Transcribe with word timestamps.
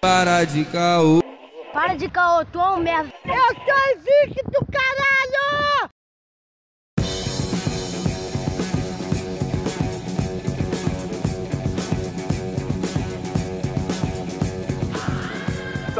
Para 0.00 0.44
de 0.44 0.64
caô. 0.66 1.22
Para 1.72 1.94
de 1.94 2.08
caô, 2.08 2.44
tu 2.44 2.60
é 2.60 2.70
um 2.70 2.78
merda. 2.78 3.12
Eu 3.24 3.34
sou 3.34 3.96
invicto, 3.96 4.66
caralho! 4.70 5.15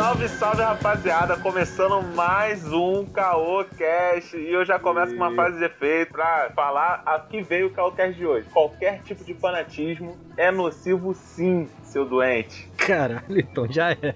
Salve, 0.06 0.28
salve 0.28 0.62
rapaziada, 0.62 1.36
começando 1.36 2.00
mais 2.14 2.64
um 2.72 3.04
Caô 3.06 3.64
Cast 3.64 4.36
e 4.36 4.52
eu 4.52 4.64
já 4.64 4.78
começo 4.78 5.10
com 5.10 5.16
uma 5.16 5.34
frase 5.34 5.58
de 5.58 5.64
efeito 5.64 6.12
pra 6.12 6.52
falar 6.54 7.02
a 7.04 7.18
que 7.18 7.42
veio 7.42 7.66
o 7.66 7.70
Caô 7.70 7.90
Cast 7.90 8.16
de 8.16 8.24
hoje. 8.24 8.46
Qualquer 8.52 9.02
tipo 9.02 9.24
de 9.24 9.34
fanatismo 9.34 10.16
é 10.36 10.52
nocivo 10.52 11.12
sim, 11.12 11.68
seu 11.82 12.04
doente. 12.04 12.70
Caralho, 12.76 13.40
então 13.40 13.66
já 13.68 13.90
é. 13.90 14.14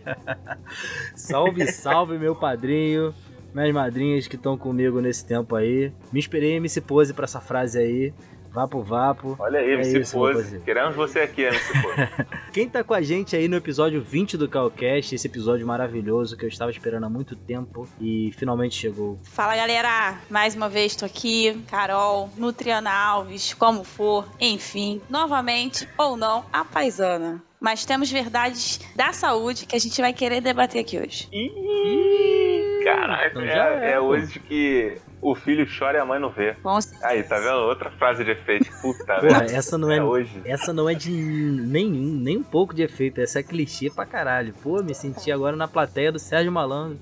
salve, 1.16 1.66
salve, 1.72 2.18
meu 2.18 2.36
padrinho, 2.36 3.12
minhas 3.52 3.74
madrinhas 3.74 4.28
que 4.28 4.36
estão 4.36 4.56
comigo 4.56 5.00
nesse 5.00 5.26
tempo 5.26 5.56
aí. 5.56 5.92
Me 6.12 6.20
esperei 6.20 6.52
MC 6.52 6.80
Pose 6.82 7.12
pra 7.12 7.24
essa 7.24 7.40
frase 7.40 7.80
aí. 7.80 8.14
Vapo 8.52 8.82
Vapo. 8.82 9.36
Olha 9.38 9.60
aí, 9.60 9.70
É 9.70 9.74
MC 9.74 10.00
isso, 10.00 10.16
Pose. 10.16 10.60
Queremos 10.60 10.96
você 10.96 11.20
aqui, 11.20 11.42
MC 11.42 11.72
Pose. 11.82 12.26
Quem 12.52 12.68
tá 12.68 12.82
com 12.82 12.94
a 12.94 13.00
gente 13.00 13.36
aí 13.36 13.46
no 13.48 13.56
episódio 13.56 14.02
20 14.02 14.36
do 14.36 14.48
Calcast, 14.48 15.14
esse 15.14 15.26
episódio 15.26 15.66
maravilhoso 15.66 16.36
que 16.36 16.44
eu 16.44 16.48
estava 16.48 16.70
esperando 16.70 17.04
há 17.06 17.10
muito 17.10 17.36
tempo 17.36 17.88
e 18.00 18.32
finalmente 18.36 18.74
chegou. 18.74 19.18
Fala 19.22 19.54
galera, 19.56 20.18
mais 20.28 20.54
uma 20.54 20.68
vez 20.68 20.96
tô 20.96 21.04
aqui, 21.04 21.62
Carol, 21.68 22.28
Nutriana 22.36 22.90
Alves, 22.90 23.54
como 23.54 23.84
for, 23.84 24.28
enfim, 24.40 25.00
novamente 25.08 25.88
ou 25.96 26.16
não, 26.16 26.44
a 26.52 26.64
paisana. 26.64 27.42
Mas 27.60 27.84
temos 27.84 28.10
verdades 28.10 28.80
da 28.96 29.12
saúde 29.12 29.66
que 29.66 29.76
a 29.76 29.78
gente 29.78 30.00
vai 30.00 30.12
querer 30.14 30.40
debater 30.40 30.80
aqui 30.80 30.98
hoje. 30.98 31.28
Ih, 31.30 32.82
Caraca, 32.82 33.26
Então 33.28 33.46
já 33.46 33.68
é, 33.68 33.90
é, 33.90 33.92
é 33.92 34.00
hoje 34.00 34.40
que 34.40 34.96
o 35.22 35.34
filho 35.34 35.66
chora 35.78 35.98
e 35.98 36.00
a 36.00 36.04
mãe 36.04 36.18
não 36.20 36.30
vê. 36.30 36.56
Aí, 37.02 37.22
tá 37.22 37.38
vendo? 37.38 37.58
Outra 37.68 37.90
frase 37.90 38.24
de 38.24 38.30
efeito. 38.30 38.66
Puta, 38.80 39.20
velho. 39.20 39.34
essa 39.54 39.76
não 39.76 39.90
é, 39.90 39.98
É 39.98 40.02
hoje. 40.02 40.40
essa 40.44 40.72
não 40.72 40.88
é 40.88 40.94
de 40.94 41.10
nenhum, 41.10 42.14
nem 42.20 42.38
um 42.38 42.42
pouco 42.42 42.74
de 42.74 42.82
efeito, 42.82 43.20
essa 43.20 43.40
é 43.40 43.42
clichê 43.42 43.90
pra 43.90 44.06
caralho. 44.06 44.54
Pô, 44.62 44.82
me 44.82 44.94
senti 44.94 45.30
agora 45.30 45.54
na 45.56 45.68
plateia 45.68 46.10
do 46.12 46.18
Sérgio 46.18 46.50
Malandro. 46.52 46.98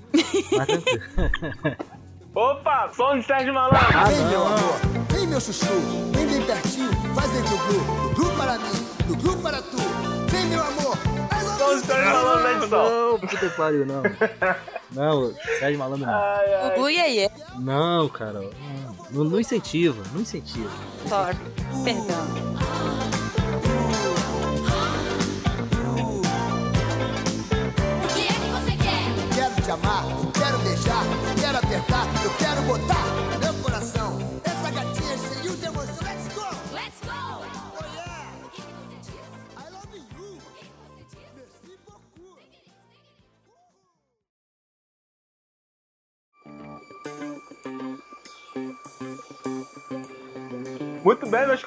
Mas 0.51 0.65
tranquilo. 0.67 1.01
Opa, 2.35 2.89
som 2.95 3.17
de 3.17 3.25
Sérgio 3.25 3.53
Malandro. 3.53 3.77
Ah, 3.95 4.03
Vem, 4.05 4.25
meu 4.27 4.45
amor, 4.45 4.79
vem, 5.11 5.27
meu 5.27 5.41
chuchu, 5.41 5.65
vem 6.13 6.27
bem 6.27 6.41
pertinho, 6.45 6.91
faz 7.15 7.31
aí 7.35 7.41
do 7.41 7.57
glu, 7.57 8.09
do 8.09 8.15
glu 8.15 8.31
para 8.37 8.57
mim, 8.59 8.85
do 9.07 9.15
glu 9.17 9.37
para 9.41 9.61
tu. 9.61 9.77
Vem, 10.29 10.45
meu 10.45 10.61
amor, 10.61 10.95
De 11.59 11.85
Sérgio 11.85 12.05
Malandro 12.13 12.43
na 12.43 12.51
edição. 12.53 12.89
Não, 13.11 13.19
puta 13.19 13.37
que 13.37 13.49
pariu, 13.49 13.85
não. 13.85 14.01
Não, 14.91 15.33
Sérgio 15.59 15.79
Malandro 15.79 16.05
não. 16.05 16.13
Ai, 16.13 16.53
ai. 16.55 16.71
O 16.71 16.79
Gu 16.79 16.89
e 16.89 16.99
aí, 16.99 17.29
Não, 17.59 18.09
cara. 18.09 18.41
Não, 19.11 19.23
não 19.23 19.39
incentiva, 19.39 20.01
não 20.13 20.21
incentiva. 20.21 20.69
Thor, 21.07 21.35
perdão. 21.83 22.49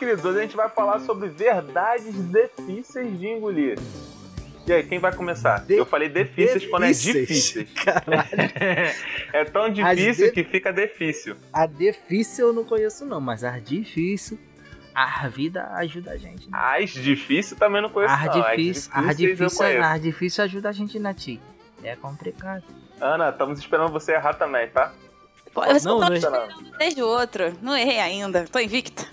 Queridos. 0.03 0.25
Hoje 0.25 0.39
a 0.39 0.43
gente 0.43 0.57
vai 0.57 0.69
falar 0.69 0.99
sobre 1.01 1.29
verdades 1.29 2.13
difíceis 2.31 3.19
de 3.21 3.27
engolir. 3.29 3.79
E 4.67 4.73
aí, 4.73 4.83
quem 4.85 4.99
vai 4.99 5.15
começar? 5.15 5.61
De- 5.65 5.75
Eu 5.77 5.87
falei 5.87 6.09
difíceis 6.09 6.67
quando 6.67 6.85
é 6.85 6.93
difícil. 6.93 7.67
É 9.33 9.45
tão 9.45 9.71
difícil 9.73 10.27
de- 10.27 10.33
que 10.33 10.45
fica 10.45 10.73
difícil. 10.73 11.37
A 11.53 11.67
difícil 11.67 12.49
eu 12.49 12.53
não 12.53 12.65
conheço, 12.65 13.05
não, 13.07 13.21
mas 13.21 13.45
a 13.45 13.59
difícil. 13.59 14.39
A 14.95 15.27
vida 15.29 15.69
ajuda 15.75 16.11
a 16.12 16.17
gente. 16.17 16.51
Né? 16.51 16.59
As 16.59 16.91
difícil 16.91 17.57
também 17.57 17.81
não 17.81 17.89
conheço, 17.89 18.12
A 18.12 18.27
não. 18.27 18.33
As 18.43 18.57
difícil, 18.57 18.91
a 18.93 19.01
difíceis 19.12 19.21
eu 19.41 19.47
difícil, 19.49 19.83
a 19.85 19.99
difícil 19.99 20.45
ajuda 20.45 20.69
a 20.69 20.73
gente, 20.73 20.99
né, 20.99 21.15
Ti? 21.15 21.41
É 21.83 21.97
complicado. 21.97 22.62
Ana, 23.01 23.31
estamos 23.31 23.59
esperando 23.59 23.91
você 23.93 24.12
errar 24.12 24.35
também, 24.35 24.69
tá? 24.69 24.93
Pô, 25.55 25.62
Você 25.65 25.87
Não, 25.89 25.99
não, 26.01 26.09
não 26.09 26.15
é- 26.15 26.19
esperando 26.19 26.77
desde 26.79 27.03
o 27.03 27.07
outro. 27.07 27.53
Não 27.62 27.77
errei 27.77 27.99
ainda, 28.01 28.45
tô 28.51 28.59
invicta. 28.59 29.07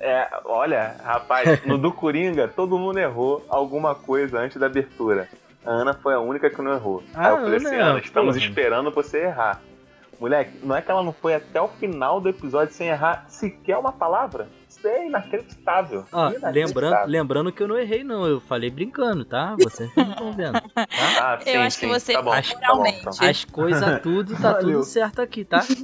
É, 0.00 0.28
olha, 0.44 0.96
rapaz, 1.02 1.64
no 1.64 1.76
do 1.76 1.92
Coringa, 1.92 2.46
todo 2.48 2.78
mundo 2.78 2.98
errou 2.98 3.44
alguma 3.48 3.94
coisa 3.94 4.38
antes 4.38 4.56
da 4.56 4.66
abertura. 4.66 5.28
A 5.66 5.70
Ana 5.70 5.92
foi 5.94 6.14
a 6.14 6.20
única 6.20 6.48
que 6.48 6.62
não 6.62 6.72
errou. 6.72 7.02
Ah, 7.14 7.26
Aí 7.26 7.30
eu 7.32 7.36
falei 7.38 7.56
assim, 7.56 7.66
Ana, 7.76 7.84
Ana, 7.90 7.98
estamos 8.00 8.34
porra. 8.36 8.46
esperando 8.48 8.90
você 8.92 9.24
errar. 9.24 9.60
Moleque, 10.20 10.58
não 10.64 10.74
é 10.74 10.82
que 10.82 10.90
ela 10.90 11.02
não 11.02 11.12
foi 11.12 11.34
até 11.34 11.60
o 11.60 11.68
final 11.68 12.20
do 12.20 12.28
episódio 12.28 12.74
sem 12.74 12.88
errar 12.88 13.24
sequer 13.28 13.76
uma 13.78 13.92
palavra? 13.92 14.48
Isso 14.68 14.84
é 14.86 15.06
inacreditável. 15.06 16.04
Ó, 16.12 16.30
Inacreditável. 16.30 16.64
lembrando, 16.66 17.06
lembrando 17.10 17.52
que 17.52 17.62
eu 17.62 17.68
não 17.68 17.78
errei, 17.78 18.02
não. 18.02 18.26
Eu 18.26 18.40
falei 18.40 18.68
brincando, 18.68 19.24
tá? 19.24 19.54
Vocês 19.56 19.88
não 19.96 20.10
estão 20.10 20.32
vendo. 20.32 20.60
Tá? 20.74 20.86
Ah, 21.20 21.38
sim, 21.40 21.50
Eu 21.50 21.60
acho 21.62 21.78
que 21.78 21.86
sim, 21.86 21.92
você 21.92 22.12
tá 22.14 22.22
bom, 22.22 22.32
acho- 22.32 22.58
tá 22.58 22.74
bom, 22.74 22.82
tá 22.84 23.10
bom. 23.20 23.26
As 23.28 23.44
coisas 23.44 24.00
tudo, 24.02 24.32
tá 24.34 24.52
Valeu. 24.54 24.72
tudo 24.78 24.84
certo 24.84 25.22
aqui, 25.22 25.44
tá? 25.44 25.62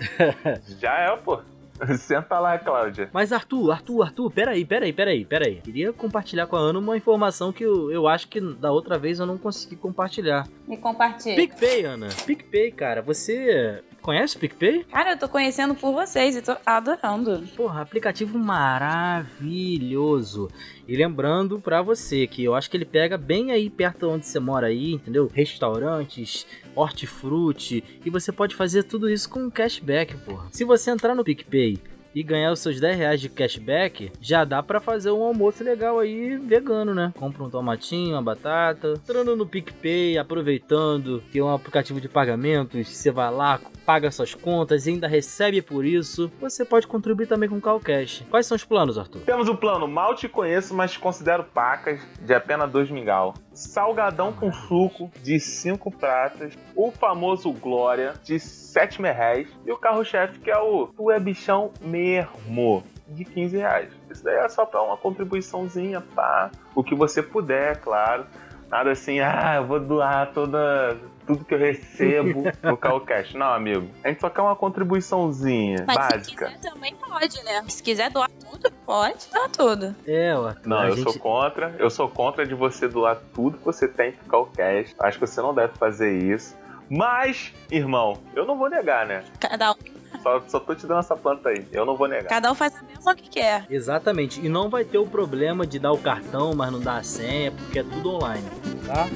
Já 0.80 0.94
é, 0.94 1.16
pô. 1.16 1.40
Senta 1.98 2.38
lá, 2.38 2.58
Cláudia. 2.58 3.10
Mas 3.12 3.32
Arthur, 3.32 3.70
Arthur, 3.70 4.02
Arthur, 4.02 4.30
peraí, 4.30 4.64
peraí, 4.64 4.92
peraí, 4.92 5.24
peraí. 5.24 5.56
Queria 5.56 5.92
compartilhar 5.92 6.46
com 6.46 6.56
a 6.56 6.60
Ana 6.60 6.78
uma 6.78 6.96
informação 6.96 7.52
que 7.52 7.64
eu, 7.64 7.90
eu 7.90 8.06
acho 8.06 8.28
que 8.28 8.40
da 8.40 8.70
outra 8.70 8.98
vez 8.98 9.18
eu 9.18 9.26
não 9.26 9.38
consegui 9.38 9.76
compartilhar. 9.76 10.46
Me 10.66 10.76
compartilha. 10.76 11.36
PicPay, 11.36 11.84
Ana. 11.84 12.08
PicPay, 12.26 12.72
cara. 12.72 13.02
Você 13.02 13.82
conhece 14.00 14.36
o 14.36 14.40
PicPay? 14.40 14.84
Cara, 14.84 15.12
eu 15.12 15.18
tô 15.18 15.28
conhecendo 15.28 15.74
por 15.74 15.92
vocês 15.92 16.36
e 16.36 16.42
tô 16.42 16.56
adorando. 16.64 17.42
Porra, 17.56 17.82
aplicativo 17.82 18.38
maravilhoso. 18.38 20.48
E 20.88 20.96
lembrando 20.96 21.60
pra 21.60 21.82
você 21.82 22.26
que 22.26 22.42
eu 22.42 22.54
acho 22.54 22.70
que 22.70 22.76
ele 22.76 22.84
pega 22.84 23.16
bem 23.16 23.52
aí 23.52 23.70
perto 23.70 24.08
onde 24.08 24.26
você 24.26 24.40
mora 24.40 24.66
aí, 24.66 24.94
entendeu? 24.94 25.30
Restaurantes, 25.32 26.46
hortifruti, 26.74 27.84
e 28.04 28.10
você 28.10 28.32
pode 28.32 28.54
fazer 28.54 28.84
tudo 28.84 29.08
isso 29.08 29.28
com 29.28 29.50
cashback, 29.50 30.16
porra. 30.18 30.48
Se 30.50 30.64
você 30.64 30.90
entrar 30.90 31.14
no 31.14 31.24
PicPay 31.24 31.78
e 32.14 32.22
ganhar 32.22 32.50
os 32.50 32.60
seus 32.60 32.80
10 32.80 32.96
reais 32.96 33.20
de 33.20 33.28
cashback, 33.28 34.10
já 34.20 34.44
dá 34.44 34.62
pra 34.62 34.80
fazer 34.80 35.12
um 35.12 35.22
almoço 35.22 35.62
legal 35.62 35.98
aí 35.98 36.36
vegano, 36.38 36.92
né? 36.92 37.12
Compra 37.16 37.44
um 37.44 37.50
tomatinho, 37.50 38.14
uma 38.14 38.22
batata, 38.22 38.94
entrando 38.96 39.36
no 39.36 39.46
PicPay, 39.46 40.18
aproveitando 40.18 41.22
que 41.30 41.38
é 41.38 41.44
um 41.44 41.54
aplicativo 41.54 42.00
de 42.00 42.08
pagamentos, 42.08 42.88
você 42.88 43.10
vai 43.10 43.32
lá, 43.32 43.60
paga 43.90 44.08
suas 44.12 44.36
contas 44.36 44.86
e 44.86 44.90
ainda 44.90 45.08
recebe 45.08 45.60
por 45.60 45.84
isso, 45.84 46.30
você 46.40 46.64
pode 46.64 46.86
contribuir 46.86 47.26
também 47.26 47.48
com 47.48 47.56
o 47.56 47.60
Calcash. 47.60 48.24
Quais 48.30 48.46
são 48.46 48.54
os 48.54 48.62
planos, 48.62 48.96
Arthur? 48.96 49.22
Temos 49.22 49.48
o 49.48 49.56
plano 49.56 49.88
Mal 49.88 50.14
Te 50.14 50.28
Conheço, 50.28 50.72
mas 50.72 50.92
te 50.92 51.00
considero 51.00 51.42
pacas, 51.42 52.00
de 52.20 52.32
apenas 52.32 52.70
dois 52.70 52.88
mingau. 52.88 53.34
Salgadão 53.52 54.32
com 54.32 54.52
suco, 54.52 55.10
de 55.24 55.40
5 55.40 55.90
pratas. 55.90 56.56
O 56.76 56.92
famoso 56.92 57.52
Glória, 57.52 58.14
de 58.22 58.38
7 58.38 59.02
reais. 59.02 59.48
E 59.66 59.72
o 59.72 59.76
carro-chefe, 59.76 60.38
que 60.38 60.52
é 60.52 60.58
o 60.58 60.86
Tu 60.86 61.10
é 61.10 61.18
bichão 61.18 61.72
mesmo, 61.80 62.84
de 63.08 63.24
15 63.24 63.56
reais. 63.56 63.88
Isso 64.08 64.22
daí 64.22 64.36
é 64.36 64.48
só 64.48 64.64
pra 64.64 64.80
uma 64.82 64.96
contribuiçãozinha, 64.96 66.00
pá. 66.14 66.52
O 66.76 66.84
que 66.84 66.94
você 66.94 67.24
puder, 67.24 67.80
claro. 67.80 68.24
Nada 68.70 68.92
assim, 68.92 69.18
ah, 69.18 69.54
eu 69.56 69.66
vou 69.66 69.80
doar 69.80 70.30
toda, 70.32 70.96
tudo 71.26 71.44
que 71.44 71.54
eu 71.54 71.58
recebo 71.58 72.44
no 72.62 72.76
Calcash. 72.76 73.34
Não, 73.34 73.52
amigo. 73.52 73.88
A 74.04 74.08
gente 74.08 74.20
só 74.20 74.30
quer 74.30 74.42
uma 74.42 74.56
contribuiçãozinha 74.56 75.84
Mas 75.86 75.96
se 75.96 76.10
básica. 76.16 76.46
quiser 76.46 76.70
também 76.70 76.94
pode, 76.96 77.42
né? 77.44 77.62
Se 77.68 77.82
quiser 77.82 78.10
doar 78.10 78.30
tudo, 78.30 78.70
pode 78.86 79.28
doar 79.32 79.48
tudo. 79.50 79.94
É, 80.06 80.34
ó. 80.36 80.54
Não, 80.64 80.78
a 80.78 80.88
eu 80.88 80.96
gente... 80.96 81.12
sou 81.12 81.20
contra. 81.20 81.74
Eu 81.78 81.90
sou 81.90 82.08
contra 82.08 82.46
de 82.46 82.54
você 82.54 82.88
doar 82.88 83.16
tudo 83.34 83.58
que 83.58 83.64
você 83.64 83.86
tem 83.88 84.12
pro 84.12 84.28
Calcast. 84.28 84.94
Acho 84.98 85.18
que 85.18 85.26
você 85.26 85.40
não 85.40 85.54
deve 85.54 85.74
fazer 85.78 86.16
isso. 86.18 86.56
Mas, 86.88 87.52
irmão, 87.70 88.18
eu 88.34 88.44
não 88.44 88.58
vou 88.58 88.68
negar, 88.68 89.06
né? 89.06 89.22
Cada 89.38 89.70
um, 89.70 89.74
Só, 90.22 90.42
só 90.48 90.58
tô 90.58 90.74
te 90.74 90.86
dando 90.88 90.98
essa 90.98 91.16
planta 91.16 91.50
aí. 91.50 91.64
Eu 91.70 91.86
não 91.86 91.96
vou 91.96 92.08
negar. 92.08 92.28
cada 92.28 92.50
um 92.50 92.54
faz 92.54 92.74
a 92.74 92.82
mesma 92.82 93.14
que 93.14 93.30
quer. 93.30 93.64
Exatamente. 93.70 94.44
E 94.44 94.48
não 94.48 94.68
vai 94.68 94.84
ter 94.84 94.98
o 94.98 95.06
problema 95.06 95.64
de 95.64 95.78
dar 95.78 95.92
o 95.92 95.98
cartão, 95.98 96.52
mas 96.52 96.72
não 96.72 96.80
dar 96.80 96.96
a 96.96 97.02
senha, 97.04 97.52
porque 97.52 97.78
é 97.78 97.84
tudo 97.84 98.14
online, 98.14 98.44
tá? 98.84 99.06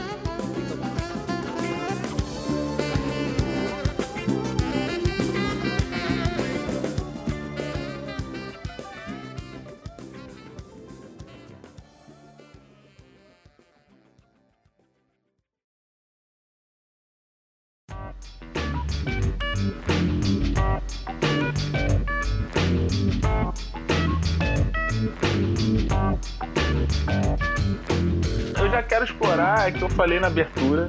Já 28.74 28.82
quero 28.82 29.04
explorar 29.04 29.68
é 29.68 29.70
que 29.70 29.82
eu 29.82 29.88
falei 29.88 30.18
na 30.18 30.26
abertura, 30.26 30.88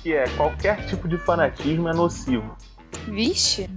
que 0.00 0.14
é 0.14 0.28
qualquer 0.36 0.86
tipo 0.86 1.08
de 1.08 1.18
fanatismo 1.18 1.88
é 1.88 1.92
nocivo. 1.92 2.56
Vixe. 3.08 3.68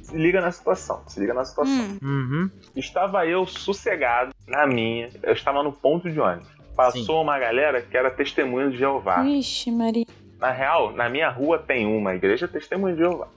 Se 0.00 0.16
liga 0.16 0.40
na 0.40 0.50
situação, 0.50 1.02
se 1.06 1.20
liga 1.20 1.34
na 1.34 1.44
situação. 1.44 1.74
Hum. 1.74 1.98
Uhum. 2.02 2.50
Estava 2.74 3.26
eu 3.26 3.46
sossegado 3.46 4.32
na 4.48 4.66
minha, 4.66 5.10
eu 5.22 5.34
estava 5.34 5.62
no 5.62 5.70
ponto 5.70 6.10
de 6.10 6.18
ônibus. 6.18 6.48
Passou 6.74 7.20
uma 7.20 7.38
galera 7.38 7.82
que 7.82 7.94
era 7.94 8.10
testemunha 8.10 8.70
de 8.70 8.78
Jeová. 8.78 9.22
Vixe, 9.22 9.70
Maria. 9.70 10.06
Na 10.40 10.50
real, 10.50 10.92
na 10.92 11.10
minha 11.10 11.28
rua 11.28 11.58
tem 11.58 11.86
uma 11.86 12.14
igreja 12.14 12.48
testemunha 12.48 12.94
de 12.94 13.00
Jeová. 13.02 13.28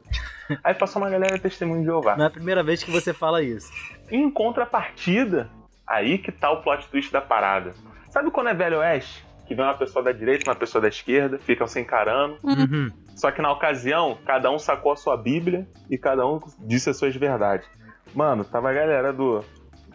Aí 0.64 0.74
passou 0.74 1.02
uma 1.02 1.10
galera 1.10 1.38
testemunha 1.38 1.82
de 1.82 1.88
Jeová. 1.88 2.16
Não 2.16 2.24
é 2.24 2.28
a 2.30 2.32
primeira 2.32 2.64
vez 2.64 2.82
que 2.82 2.90
você 2.90 3.14
fala 3.14 3.44
isso. 3.44 3.70
Em 4.10 4.32
contrapartida, 4.32 5.50
aí 5.86 6.18
que 6.18 6.32
tá 6.32 6.50
o 6.52 6.62
plot 6.64 6.88
twist 6.88 7.12
da 7.12 7.20
parada. 7.20 7.74
Sabe 8.18 8.32
quando 8.32 8.50
é 8.50 8.54
velho 8.56 8.80
oeste? 8.80 9.24
Que 9.46 9.54
vem 9.54 9.64
uma 9.64 9.76
pessoa 9.76 10.04
da 10.04 10.12
direita 10.12 10.44
e 10.44 10.50
uma 10.50 10.56
pessoa 10.56 10.82
da 10.82 10.88
esquerda, 10.88 11.38
ficam 11.38 11.68
se 11.68 11.80
encarando. 11.80 12.40
Uhum. 12.42 12.90
Só 13.16 13.30
que 13.30 13.44
na 13.44 13.52
ocasião, 13.52 14.18
cada 14.26 14.50
um 14.50 14.58
sacou 14.58 14.92
a 14.92 14.96
sua 14.96 15.16
Bíblia 15.16 15.68
e 15.88 16.00
cada 16.00 16.26
um 16.26 16.40
disse 16.62 16.90
as 16.90 16.98
suas 16.98 17.16
verdades. 17.16 17.70
Mano, 18.16 18.44
tava 18.44 18.72
a 18.72 18.74
galera 18.74 19.14
do 19.14 19.46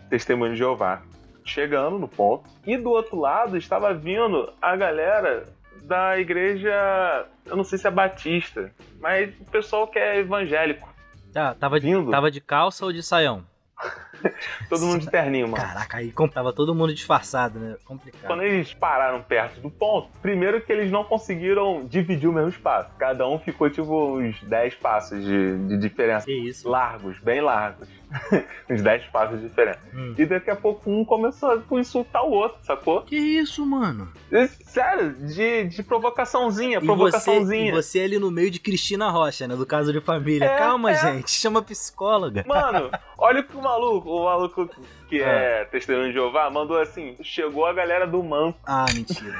Testemunho 0.08 0.52
de 0.52 0.58
Jeová 0.58 1.02
chegando 1.44 1.98
no 1.98 2.06
ponto. 2.06 2.48
E 2.64 2.76
do 2.76 2.90
outro 2.90 3.18
lado 3.18 3.56
estava 3.56 3.92
vindo 3.92 4.52
a 4.62 4.76
galera 4.76 5.42
da 5.82 6.16
igreja. 6.16 7.26
Eu 7.44 7.56
não 7.56 7.64
sei 7.64 7.76
se 7.76 7.88
é 7.88 7.90
batista, 7.90 8.70
mas 9.00 9.34
o 9.40 9.50
pessoal 9.50 9.88
que 9.88 9.98
é 9.98 10.20
evangélico. 10.20 10.88
Tá, 11.32 11.56
tava, 11.56 11.80
de, 11.80 11.86
Vindo. 11.86 12.12
tava 12.12 12.30
de 12.30 12.40
calça 12.40 12.84
ou 12.84 12.92
de 12.92 13.02
saião? 13.02 13.44
Todo 14.68 14.86
mundo 14.86 15.00
de 15.00 15.10
terninho, 15.10 15.48
mano. 15.48 15.62
Caraca, 15.62 15.98
aí 15.98 16.12
como 16.12 16.30
tava 16.30 16.52
todo 16.52 16.74
mundo 16.74 16.94
disfarçado, 16.94 17.58
né? 17.58 17.76
Complicado. 17.84 18.26
Quando 18.26 18.42
eles 18.42 18.72
pararam 18.72 19.22
perto 19.22 19.60
do 19.60 19.70
ponto, 19.70 20.08
primeiro 20.20 20.60
que 20.60 20.72
eles 20.72 20.90
não 20.90 21.04
conseguiram 21.04 21.84
dividir 21.84 22.28
o 22.28 22.32
mesmo 22.32 22.50
espaço. 22.50 22.90
Cada 22.98 23.28
um 23.28 23.38
ficou 23.38 23.68
tipo 23.68 24.18
uns 24.18 24.40
10 24.42 24.74
passos 24.76 25.22
de, 25.24 25.58
de 25.68 25.76
diferença. 25.76 26.26
Que 26.26 26.32
isso? 26.32 26.68
Largos, 26.68 27.18
bem 27.18 27.40
largos. 27.40 27.88
uns 28.70 28.82
10 28.82 29.06
passos 29.06 29.40
de 29.40 29.48
diferença. 29.48 29.80
Hum. 29.94 30.14
E 30.16 30.26
daqui 30.26 30.50
a 30.50 30.56
pouco 30.56 30.90
um 30.90 31.04
começou 31.04 31.50
a 31.50 31.78
insultar 31.78 32.24
o 32.24 32.30
outro, 32.30 32.58
sacou? 32.62 33.02
Que 33.02 33.16
isso, 33.16 33.64
mano? 33.64 34.08
Sério, 34.64 35.12
de, 35.14 35.64
de 35.64 35.82
provocaçãozinha, 35.82 36.78
E 36.78 36.80
você, 36.80 36.86
provocaçãozinha. 36.86 37.68
e 37.68 37.72
você 37.72 38.00
ali 38.00 38.18
no 38.18 38.30
meio 38.30 38.50
de 38.50 38.58
Cristina 38.60 39.10
Rocha, 39.10 39.46
né? 39.46 39.54
Do 39.56 39.66
caso 39.66 39.92
de 39.92 40.00
família. 40.00 40.46
É, 40.46 40.58
Calma, 40.58 40.92
é. 40.92 40.94
gente. 40.94 41.30
Chama 41.30 41.62
psicóloga. 41.62 42.44
Mano, 42.46 42.90
olha 43.18 43.40
o 43.40 43.44
que 43.44 43.56
o 43.56 43.62
maluco, 43.62 44.08
o 44.10 44.24
maluco 44.24 44.68
que 45.08 45.20
é 45.20 45.64
testemunho 45.66 46.08
de 46.08 46.14
Jeová, 46.14 46.48
mandou 46.50 46.78
assim: 46.78 47.16
chegou 47.22 47.66
a 47.66 47.72
galera 47.72 48.06
do 48.06 48.22
manto. 48.22 48.58
Ah, 48.66 48.86
mentira. 48.94 49.34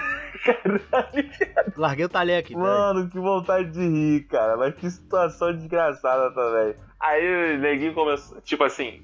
Larguei 1.77 2.05
o 2.05 2.09
talher 2.09 2.39
aqui. 2.39 2.55
Mano, 2.55 3.09
que 3.09 3.19
vontade 3.19 3.71
de 3.71 3.81
rir, 3.81 4.27
cara. 4.29 4.57
Mas 4.57 4.75
que 4.75 4.91
situação 4.91 5.53
desgraçada 5.55 6.31
também. 6.33 6.75
Aí 7.03 7.57
o 7.57 7.59
neguinho 7.59 7.93
começou, 7.93 8.41
tipo 8.41 8.63
assim, 8.63 9.03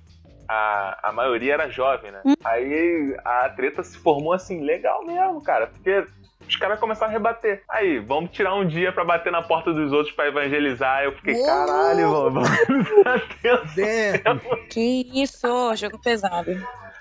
a, 0.48 1.08
a 1.08 1.12
maioria 1.12 1.54
era 1.54 1.68
jovem, 1.68 2.12
né? 2.12 2.22
Aí 2.44 3.16
a 3.24 3.48
treta 3.50 3.82
se 3.82 3.98
formou 3.98 4.32
assim, 4.32 4.62
legal 4.64 5.04
mesmo, 5.04 5.42
cara. 5.42 5.66
Porque 5.66 6.06
os 6.48 6.56
caras 6.56 6.80
começaram 6.80 7.10
a 7.10 7.12
rebater. 7.12 7.62
Aí, 7.68 7.98
vamos 7.98 8.30
tirar 8.30 8.54
um 8.54 8.66
dia 8.66 8.90
pra 8.90 9.04
bater 9.04 9.30
na 9.30 9.42
porta 9.42 9.72
dos 9.72 9.92
outros 9.92 10.14
pra 10.14 10.28
evangelizar. 10.28 11.04
Eu 11.04 11.12
fiquei, 11.12 11.42
caralho, 11.44 12.10
mano. 12.10 12.40
Atenção. 13.04 14.58
Que 14.70 15.10
isso, 15.12 15.76
jogo 15.76 15.98
pesado. 15.98 16.50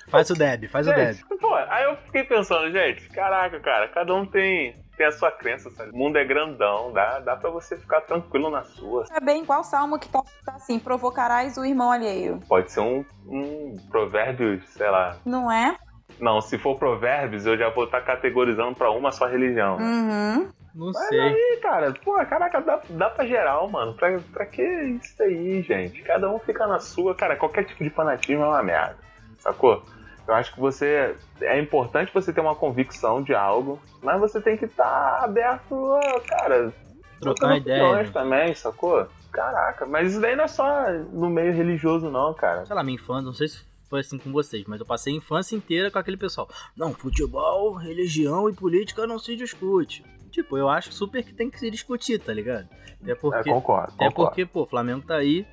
Faz 0.07 0.29
o 0.29 0.33
Deb, 0.35 0.67
faz 0.69 0.87
o 0.87 0.93
Deb. 0.93 1.13
Gente, 1.13 1.25
pô, 1.39 1.53
aí 1.53 1.83
eu 1.83 1.97
fiquei 1.97 2.23
pensando, 2.23 2.71
gente, 2.71 3.09
caraca, 3.09 3.59
cara, 3.59 3.87
cada 3.89 4.13
um 4.15 4.25
tem, 4.25 4.73
tem 4.95 5.05
a 5.05 5.11
sua 5.11 5.31
crença, 5.31 5.69
sabe? 5.71 5.91
O 5.91 5.97
mundo 5.97 6.17
é 6.17 6.23
grandão, 6.23 6.93
dá, 6.93 7.19
dá 7.19 7.35
pra 7.35 7.49
você 7.49 7.75
ficar 7.77 8.01
tranquilo 8.01 8.49
na 8.49 8.63
sua. 8.63 9.05
É 9.11 9.19
bem 9.19 9.45
qual 9.45 9.63
salmo 9.63 9.99
que 9.99 10.07
tá, 10.07 10.23
tá 10.45 10.53
assim, 10.53 10.79
provocarás 10.79 11.57
o 11.57 11.65
irmão 11.65 11.91
alheio. 11.91 12.39
Pode 12.47 12.71
ser 12.71 12.79
um, 12.79 13.03
um 13.25 13.75
provérbio, 13.89 14.61
sei 14.67 14.89
lá. 14.89 15.17
Não 15.25 15.51
é? 15.51 15.75
Não, 16.19 16.41
se 16.41 16.57
for 16.57 16.77
provérbios, 16.79 17.45
eu 17.45 17.57
já 17.57 17.69
vou 17.69 17.83
estar 17.83 18.01
categorizando 18.01 18.75
pra 18.75 18.89
uma 18.89 19.11
só 19.11 19.27
religião. 19.27 19.77
Uhum. 19.77 20.49
Não 20.73 20.91
Mas 20.93 21.07
sei. 21.09 21.19
aí, 21.19 21.59
cara, 21.61 21.93
pô, 22.03 22.13
caraca, 22.25 22.61
dá, 22.61 22.79
dá 22.89 23.09
pra 23.09 23.25
geral, 23.25 23.67
mano. 23.69 23.93
Pra, 23.93 24.19
pra 24.31 24.45
que 24.45 24.61
isso 24.61 25.21
aí, 25.21 25.61
gente? 25.63 26.01
Cada 26.03 26.29
um 26.31 26.39
fica 26.39 26.65
na 26.65 26.79
sua. 26.79 27.13
Cara, 27.15 27.35
qualquer 27.35 27.65
tipo 27.65 27.83
de 27.83 27.89
fanatismo 27.89 28.43
é 28.43 28.47
uma 28.47 28.63
merda, 28.63 28.97
sacou? 29.39 29.83
Eu 30.27 30.33
acho 30.33 30.53
que 30.53 30.59
você. 30.59 31.15
É 31.39 31.59
importante 31.59 32.13
você 32.13 32.33
ter 32.33 32.41
uma 32.41 32.55
convicção 32.55 33.21
de 33.23 33.33
algo, 33.33 33.79
mas 34.01 34.19
você 34.19 34.41
tem 34.41 34.57
que 34.57 34.65
estar 34.65 35.23
aberto 35.23 35.93
a, 35.93 36.21
cara, 36.21 36.73
Trocar 37.19 37.57
ideia. 37.57 38.03
né? 38.03 38.09
também, 38.11 38.53
sacou? 38.53 39.07
Caraca, 39.31 39.85
mas 39.85 40.11
isso 40.11 40.21
daí 40.21 40.35
não 40.35 40.43
é 40.45 40.47
só 40.47 40.91
no 41.11 41.29
meio 41.29 41.53
religioso, 41.53 42.09
não, 42.09 42.33
cara. 42.33 42.65
Sei 42.65 42.75
lá, 42.75 42.83
minha 42.83 42.95
infância, 42.95 43.21
não 43.21 43.33
sei 43.33 43.47
se 43.47 43.65
foi 43.89 44.01
assim 44.01 44.17
com 44.17 44.31
vocês, 44.31 44.65
mas 44.67 44.79
eu 44.79 44.85
passei 44.85 45.13
a 45.13 45.17
infância 45.17 45.55
inteira 45.55 45.89
com 45.89 45.99
aquele 45.99 46.17
pessoal. 46.17 46.49
Não, 46.75 46.93
futebol, 46.93 47.73
religião 47.73 48.49
e 48.49 48.53
política 48.53 49.07
não 49.07 49.19
se 49.19 49.35
discute. 49.35 50.03
Tipo, 50.31 50.57
eu 50.57 50.69
acho 50.69 50.91
super 50.91 51.23
que 51.23 51.33
tem 51.33 51.49
que 51.49 51.59
se 51.59 51.71
discutir, 51.71 52.19
tá 52.19 52.33
ligado? 52.33 52.67
Até 53.01 53.11
É, 53.11 53.15
porque, 53.15 53.49
concordo, 53.49 53.93
até 53.93 54.05
concordo. 54.07 54.29
porque 54.29 54.45
pô, 54.45 54.63
o 54.63 54.65
Flamengo 54.65 55.05
tá 55.05 55.15
aí. 55.15 55.45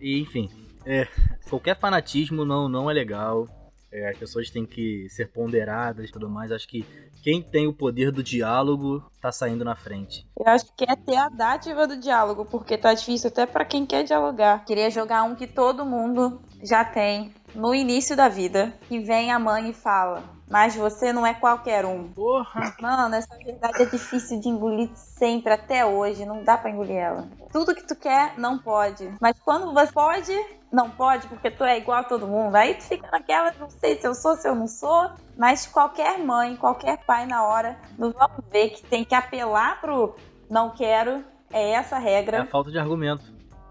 E, 0.00 0.20
enfim, 0.20 0.50
é, 0.84 1.06
qualquer 1.48 1.78
fanatismo 1.78 2.44
não, 2.44 2.68
não 2.68 2.90
é 2.90 2.94
legal. 2.94 3.46
É, 3.92 4.08
as 4.08 4.16
pessoas 4.16 4.50
têm 4.50 4.64
que 4.64 5.08
ser 5.08 5.32
ponderadas 5.32 6.08
e 6.08 6.12
tudo 6.12 6.28
mais. 6.28 6.52
Acho 6.52 6.68
que 6.68 6.84
quem 7.22 7.42
tem 7.42 7.66
o 7.66 7.72
poder 7.72 8.10
do 8.12 8.22
diálogo 8.22 9.02
tá 9.20 9.32
saindo 9.32 9.64
na 9.64 9.74
frente. 9.74 10.26
Eu 10.38 10.46
acho 10.46 10.72
que 10.76 10.84
é 10.84 10.96
ter 10.96 11.16
a 11.16 11.28
dádiva 11.28 11.86
do 11.86 11.96
diálogo, 11.96 12.44
porque 12.44 12.78
tá 12.78 12.94
difícil 12.94 13.28
até 13.28 13.46
pra 13.46 13.64
quem 13.64 13.84
quer 13.84 14.04
dialogar. 14.04 14.64
Queria 14.64 14.90
jogar 14.90 15.24
um 15.24 15.34
que 15.34 15.46
todo 15.46 15.84
mundo 15.84 16.40
já 16.62 16.84
tem 16.84 17.34
no 17.54 17.74
início 17.74 18.16
da 18.16 18.28
vida, 18.28 18.72
que 18.88 19.00
vem 19.00 19.30
a 19.30 19.38
mãe 19.38 19.70
e 19.70 19.74
fala: 19.74 20.22
Mas 20.50 20.74
você 20.74 21.12
não 21.12 21.24
é 21.24 21.32
qualquer 21.32 21.86
um. 21.86 22.12
Porra! 22.12 22.74
Mano, 22.80 23.14
essa 23.14 23.36
verdade 23.38 23.82
é 23.82 23.86
difícil 23.86 24.40
de 24.40 24.48
engolir 24.48 24.90
sempre, 24.96 25.52
até 25.52 25.86
hoje. 25.86 26.26
Não 26.26 26.42
dá 26.42 26.58
pra 26.58 26.70
engolir 26.70 26.96
ela. 26.96 27.28
Tudo 27.52 27.74
que 27.74 27.86
tu 27.86 27.94
quer, 27.94 28.36
não 28.36 28.58
pode. 28.58 29.08
Mas 29.20 29.38
quando 29.38 29.72
você 29.72 29.92
pode, 29.92 30.32
não 30.72 30.90
pode, 30.90 31.28
porque 31.28 31.52
tu 31.52 31.62
é 31.62 31.78
igual 31.78 31.98
a 32.00 32.04
todo 32.04 32.26
mundo. 32.26 32.56
Aí 32.56 32.74
tu 32.74 32.82
fica 32.82 33.08
naquela, 33.12 33.52
não 33.60 33.70
sei 33.70 34.00
se 34.00 34.06
eu 34.06 34.14
sou, 34.14 34.34
se 34.36 34.48
eu 34.48 34.54
não 34.56 34.66
sou. 34.66 35.10
Mas 35.36 35.66
qualquer 35.68 36.18
mãe, 36.18 36.56
qualquer 36.56 36.98
pai 37.04 37.26
na 37.26 37.44
hora, 37.44 37.78
não 37.96 38.10
vamos 38.10 38.44
ver 38.50 38.70
que 38.70 38.82
tem 38.82 39.04
que 39.04 39.14
apelar 39.14 39.80
pro 39.80 40.16
não 40.50 40.70
quero. 40.70 41.24
É 41.52 41.70
essa 41.70 41.96
a 41.96 42.00
É 42.00 42.02
regra. 42.02 42.42
a 42.42 42.46
falta 42.46 42.70
de 42.70 42.78
argumento. 42.78 43.24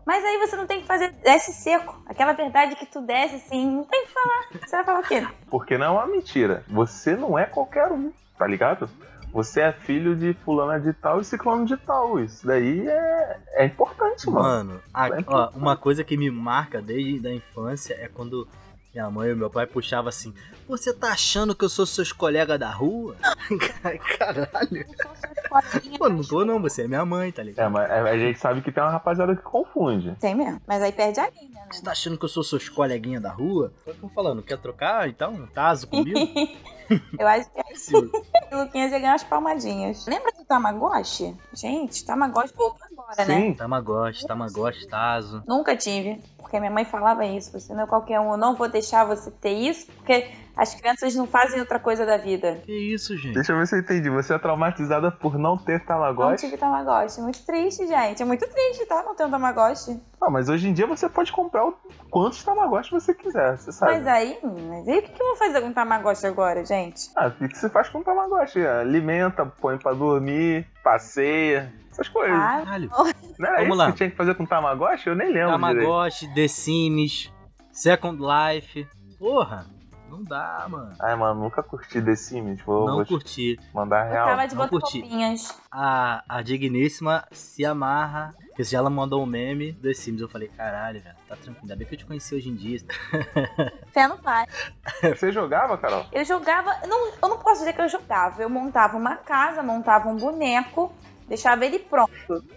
Mas 0.09 0.25
aí 0.25 0.39
você 0.39 0.55
não 0.55 0.65
tem 0.65 0.81
que 0.81 0.87
fazer 0.87 1.11
desce 1.23 1.53
seco. 1.53 1.95
Aquela 2.07 2.33
verdade 2.33 2.75
que 2.75 2.87
tu 2.87 2.99
desce 2.99 3.35
assim, 3.35 3.69
não 3.69 3.83
tem 3.83 4.07
que 4.07 4.11
falar. 4.11 4.47
Você 4.65 4.75
vai 4.77 4.83
falar 4.83 4.99
o 5.01 5.03
quê? 5.03 5.27
Porque 5.51 5.77
não 5.77 5.85
é 5.85 5.89
uma 5.91 6.07
mentira. 6.07 6.63
Você 6.67 7.15
não 7.15 7.37
é 7.37 7.45
qualquer 7.45 7.91
um, 7.91 8.11
tá 8.35 8.47
ligado? 8.47 8.89
Você 9.31 9.61
é 9.61 9.71
filho 9.71 10.15
de 10.15 10.33
fulana 10.33 10.79
de 10.79 10.93
tal 10.93 11.21
e 11.21 11.23
ciclano 11.23 11.63
de 11.63 11.77
tal. 11.77 12.19
Isso 12.19 12.47
daí 12.47 12.87
é, 12.87 13.37
é 13.51 13.65
importante, 13.65 14.27
mano. 14.27 14.41
Mano, 14.73 14.81
a- 14.91 15.09
É 15.09 15.11
ó, 15.11 15.19
importante. 15.19 15.57
uma 15.57 15.77
coisa 15.77 16.03
que 16.03 16.17
me 16.17 16.31
marca 16.31 16.81
desde 16.81 17.27
a 17.27 17.31
infância 17.31 17.93
é 17.93 18.07
quando 18.07 18.47
minha 18.93 19.09
mãe 19.09 19.29
e 19.29 19.35
meu 19.35 19.49
pai 19.49 19.67
puxavam 19.67 20.09
assim: 20.09 20.33
Você 20.67 20.93
tá 20.93 21.11
achando 21.11 21.55
que 21.55 21.63
eu 21.63 21.69
sou 21.69 21.85
seus 21.85 22.11
colegas 22.11 22.59
da 22.59 22.69
rua? 22.69 23.15
Caralho. 24.17 24.85
Pô, 25.97 26.09
não 26.09 26.23
tô 26.23 26.45
não, 26.45 26.61
você 26.61 26.83
é 26.83 26.87
minha 26.87 27.05
mãe, 27.05 27.31
tá 27.31 27.43
ligado? 27.43 27.65
É, 27.65 27.69
mas 27.69 27.91
a 27.91 28.17
gente 28.17 28.39
sabe 28.39 28.61
que 28.61 28.71
tem 28.71 28.83
uma 28.83 28.91
rapaziada 28.91 29.35
que 29.35 29.41
confunde. 29.41 30.15
Tem 30.19 30.35
mesmo. 30.35 30.61
Mas 30.67 30.81
aí 30.81 30.91
perde 30.91 31.19
a 31.19 31.29
linha, 31.29 31.49
né? 31.53 31.67
Você 31.71 31.83
tá 31.83 31.91
achando 31.91 32.17
que 32.17 32.25
eu 32.25 32.29
sou 32.29 32.43
seus 32.43 32.67
coleguinhas 32.69 33.21
da 33.21 33.31
rua? 33.31 33.71
Eu 33.85 33.93
tô 33.95 34.09
falando, 34.09 34.41
quer 34.41 34.57
trocar 34.57 35.07
então? 35.07 35.33
Um 35.33 35.47
taso 35.47 35.87
comigo? 35.87 36.19
Eu 37.17 37.27
acho 37.27 37.49
que 37.51 37.95
o 38.55 38.63
Luquinhas 38.63 38.91
ia 38.91 38.99
ganhar 38.99 39.11
umas 39.11 39.23
palmadinhas. 39.23 40.05
Lembra 40.07 40.31
do 40.31 40.45
Tamagotchi? 40.45 41.35
Gente, 41.53 42.05
Tamagotchi 42.05 42.53
voltou 42.55 42.79
agora, 42.91 43.25
né? 43.25 43.41
Sim, 43.41 43.53
Tamagotchi, 43.53 44.25
Tamagotchi, 44.27 44.87
taso. 44.87 45.43
Nunca 45.47 45.75
tive, 45.75 46.21
porque 46.37 46.59
minha 46.59 46.71
mãe 46.71 46.85
falava 46.85 47.25
isso. 47.25 47.51
Você 47.51 47.73
não 47.73 47.83
é 47.83 47.87
qualquer 47.87 48.19
um, 48.19 48.31
eu 48.31 48.37
não 48.37 48.55
vou 48.55 48.67
deixar 48.69 49.05
você 49.05 49.29
ter 49.31 49.53
isso, 49.53 49.87
porque 49.97 50.29
as 50.61 50.75
crianças 50.75 51.15
não 51.15 51.25
fazem 51.25 51.59
outra 51.59 51.79
coisa 51.79 52.05
da 52.05 52.17
vida. 52.17 52.61
Que 52.65 52.93
isso, 52.93 53.15
gente? 53.17 53.33
deixa 53.33 53.53
eu 53.53 53.57
ver 53.57 53.65
se 53.67 53.75
eu 53.75 53.79
entendi. 53.79 54.09
Você 54.09 54.33
é 54.33 54.37
traumatizada 54.37 55.09
por 55.09 55.37
não 55.37 55.57
ter 55.57 55.79
Não 55.79 55.85
Tamagotchi? 55.85 56.45
tive 56.45 56.57
Tamagotchi. 56.57 57.21
Muito 57.21 57.45
triste, 57.45 57.87
gente. 57.87 58.21
É 58.21 58.25
muito 58.25 58.45
triste, 58.47 58.85
tá? 58.85 59.01
Não 59.03 59.15
ter 59.15 59.25
um 59.25 59.31
Tamagotchi. 59.31 59.99
Ah, 60.21 60.29
mas 60.29 60.49
hoje 60.49 60.67
em 60.67 60.73
dia 60.73 60.85
você 60.85 61.07
pode 61.07 61.31
comprar 61.31 61.65
o 61.65 61.73
quantos 62.09 62.43
Tamagotchi 62.43 62.91
você 62.91 63.13
quiser, 63.13 63.57
você 63.57 63.71
sabe. 63.71 63.93
Mas 63.93 64.07
aí, 64.07 64.37
mas 64.43 64.87
aí 64.87 64.99
o 64.99 65.01
que 65.03 65.21
eu 65.21 65.27
vou 65.27 65.35
fazer 65.37 65.61
com 65.61 65.67
um 65.67 65.73
Tamagotchi 65.73 66.27
agora, 66.27 66.65
gente? 66.65 67.09
Ah, 67.15 67.27
o 67.27 67.47
que 67.47 67.57
você 67.57 67.69
faz 67.69 67.87
com 67.89 67.99
o 67.99 68.03
Tamagotchi? 68.03 68.59
Alimenta, 68.65 69.45
põe 69.45 69.77
pra 69.77 69.93
dormir, 69.93 70.67
passeia, 70.83 71.71
essas 71.89 72.09
coisas. 72.09 72.37
Ah, 72.37 72.61
Caralho. 72.65 72.89
não 73.39 73.47
era 73.47 73.57
vamos 73.59 73.67
isso 73.69 73.77
lá. 73.77 73.91
que 73.91 73.97
tinha 73.97 74.09
que 74.11 74.17
fazer 74.17 74.35
com 74.35 74.43
o 74.43 74.47
Tamagotchi? 74.47 75.07
Eu 75.07 75.15
nem 75.15 75.27
lembro 75.31 75.57
direito. 75.57 75.79
Tamagotchi, 75.85 76.33
The 76.35 76.47
Sims, 76.49 77.31
Second 77.71 78.19
Life. 78.21 78.85
Porra. 79.17 79.65
Não 80.09 80.23
dá, 80.23 80.65
mano. 80.69 80.93
Ai, 80.99 81.15
mano, 81.15 81.41
nunca 81.41 81.61
curti 81.63 82.01
The 82.01 82.15
Sims. 82.15 82.61
Vou, 82.63 82.85
Não 82.87 82.95
vou 82.97 83.05
curti. 83.05 83.59
mandar 83.73 84.05
Eu 84.07 84.11
real. 84.11 84.27
tava 84.27 84.47
de 84.47 84.55
não 84.55 84.67
curti. 84.67 85.03
A, 85.71 86.23
a 86.27 86.41
digníssima 86.41 87.25
se 87.31 87.65
amarra. 87.65 88.33
Porque 88.49 88.65
se 88.65 88.75
ela 88.75 88.89
mandou 88.89 89.23
um 89.23 89.25
meme 89.25 89.71
do 89.71 89.83
The 89.87 89.93
Sims, 89.93 90.19
eu 90.19 90.27
falei, 90.27 90.49
caralho, 90.49 90.99
velho, 91.01 91.15
tá 91.29 91.35
tranquilo. 91.37 91.59
Ainda 91.61 91.75
bem 91.77 91.87
que 91.87 91.93
eu 91.93 91.99
te 91.99 92.05
conheci 92.05 92.35
hoje 92.35 92.49
em 92.49 92.55
dia. 92.55 92.79
Fé 93.93 94.07
no 94.07 94.17
pai. 94.17 94.45
Você 95.01 95.31
jogava, 95.31 95.77
Carol? 95.77 96.05
Eu 96.11 96.25
jogava. 96.25 96.75
Não, 96.85 97.07
eu 97.21 97.29
não 97.29 97.37
posso 97.37 97.59
dizer 97.59 97.71
que 97.73 97.81
eu 97.81 97.87
jogava. 97.87 98.41
Eu 98.41 98.49
montava 98.49 98.97
uma 98.97 99.15
casa, 99.15 99.63
montava 99.63 100.09
um 100.09 100.17
boneco, 100.17 100.93
deixava 101.29 101.65
ele 101.65 101.79
pronto. 101.79 102.11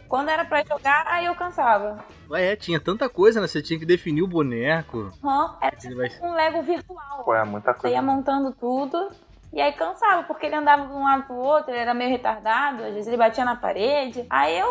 Quando 0.09 0.31
era 0.31 0.45
pra 0.45 0.65
jogar, 0.65 1.07
aí 1.07 1.27
eu 1.27 1.35
cansava. 1.37 2.05
Ué, 2.31 2.53
é, 2.53 2.57
tinha 2.57 2.81
tanta 2.81 3.09
coisa, 3.09 3.41
né? 3.41 3.47
Você 3.47 3.63
tinha 3.63 3.79
que 3.79 3.87
definir 3.87 4.23
o 4.23 4.27
boneco. 4.27 5.13
Hã? 5.23 5.55
Era 5.61 5.77
Ele 5.85 5.95
vai... 5.95 6.09
um 6.23 6.33
Lego 6.35 6.63
virtual. 6.63 7.23
Pô, 7.25 7.35
é 7.35 7.45
muita 7.45 7.73
Você 7.75 7.89
ia 7.89 8.01
coisa. 8.01 8.03
montando 8.03 8.53
tudo. 8.53 9.11
E 9.53 9.61
aí 9.61 9.73
cansava, 9.75 10.23
porque 10.23 10.47
ele 10.47 10.55
andava 10.57 10.87
de 10.87 10.93
um 10.95 11.05
lado 11.05 11.25
pro 11.25 11.37
outro, 11.37 11.71
ele 11.71 11.79
era 11.79 11.93
meio 11.93 12.09
retardado, 12.09 12.83
às 12.85 12.95
vezes 12.95 13.07
ele 13.07 13.19
batia 13.19 13.45
na 13.45 13.55
parede. 13.55 14.25
Aí 14.31 14.59
eu 14.59 14.67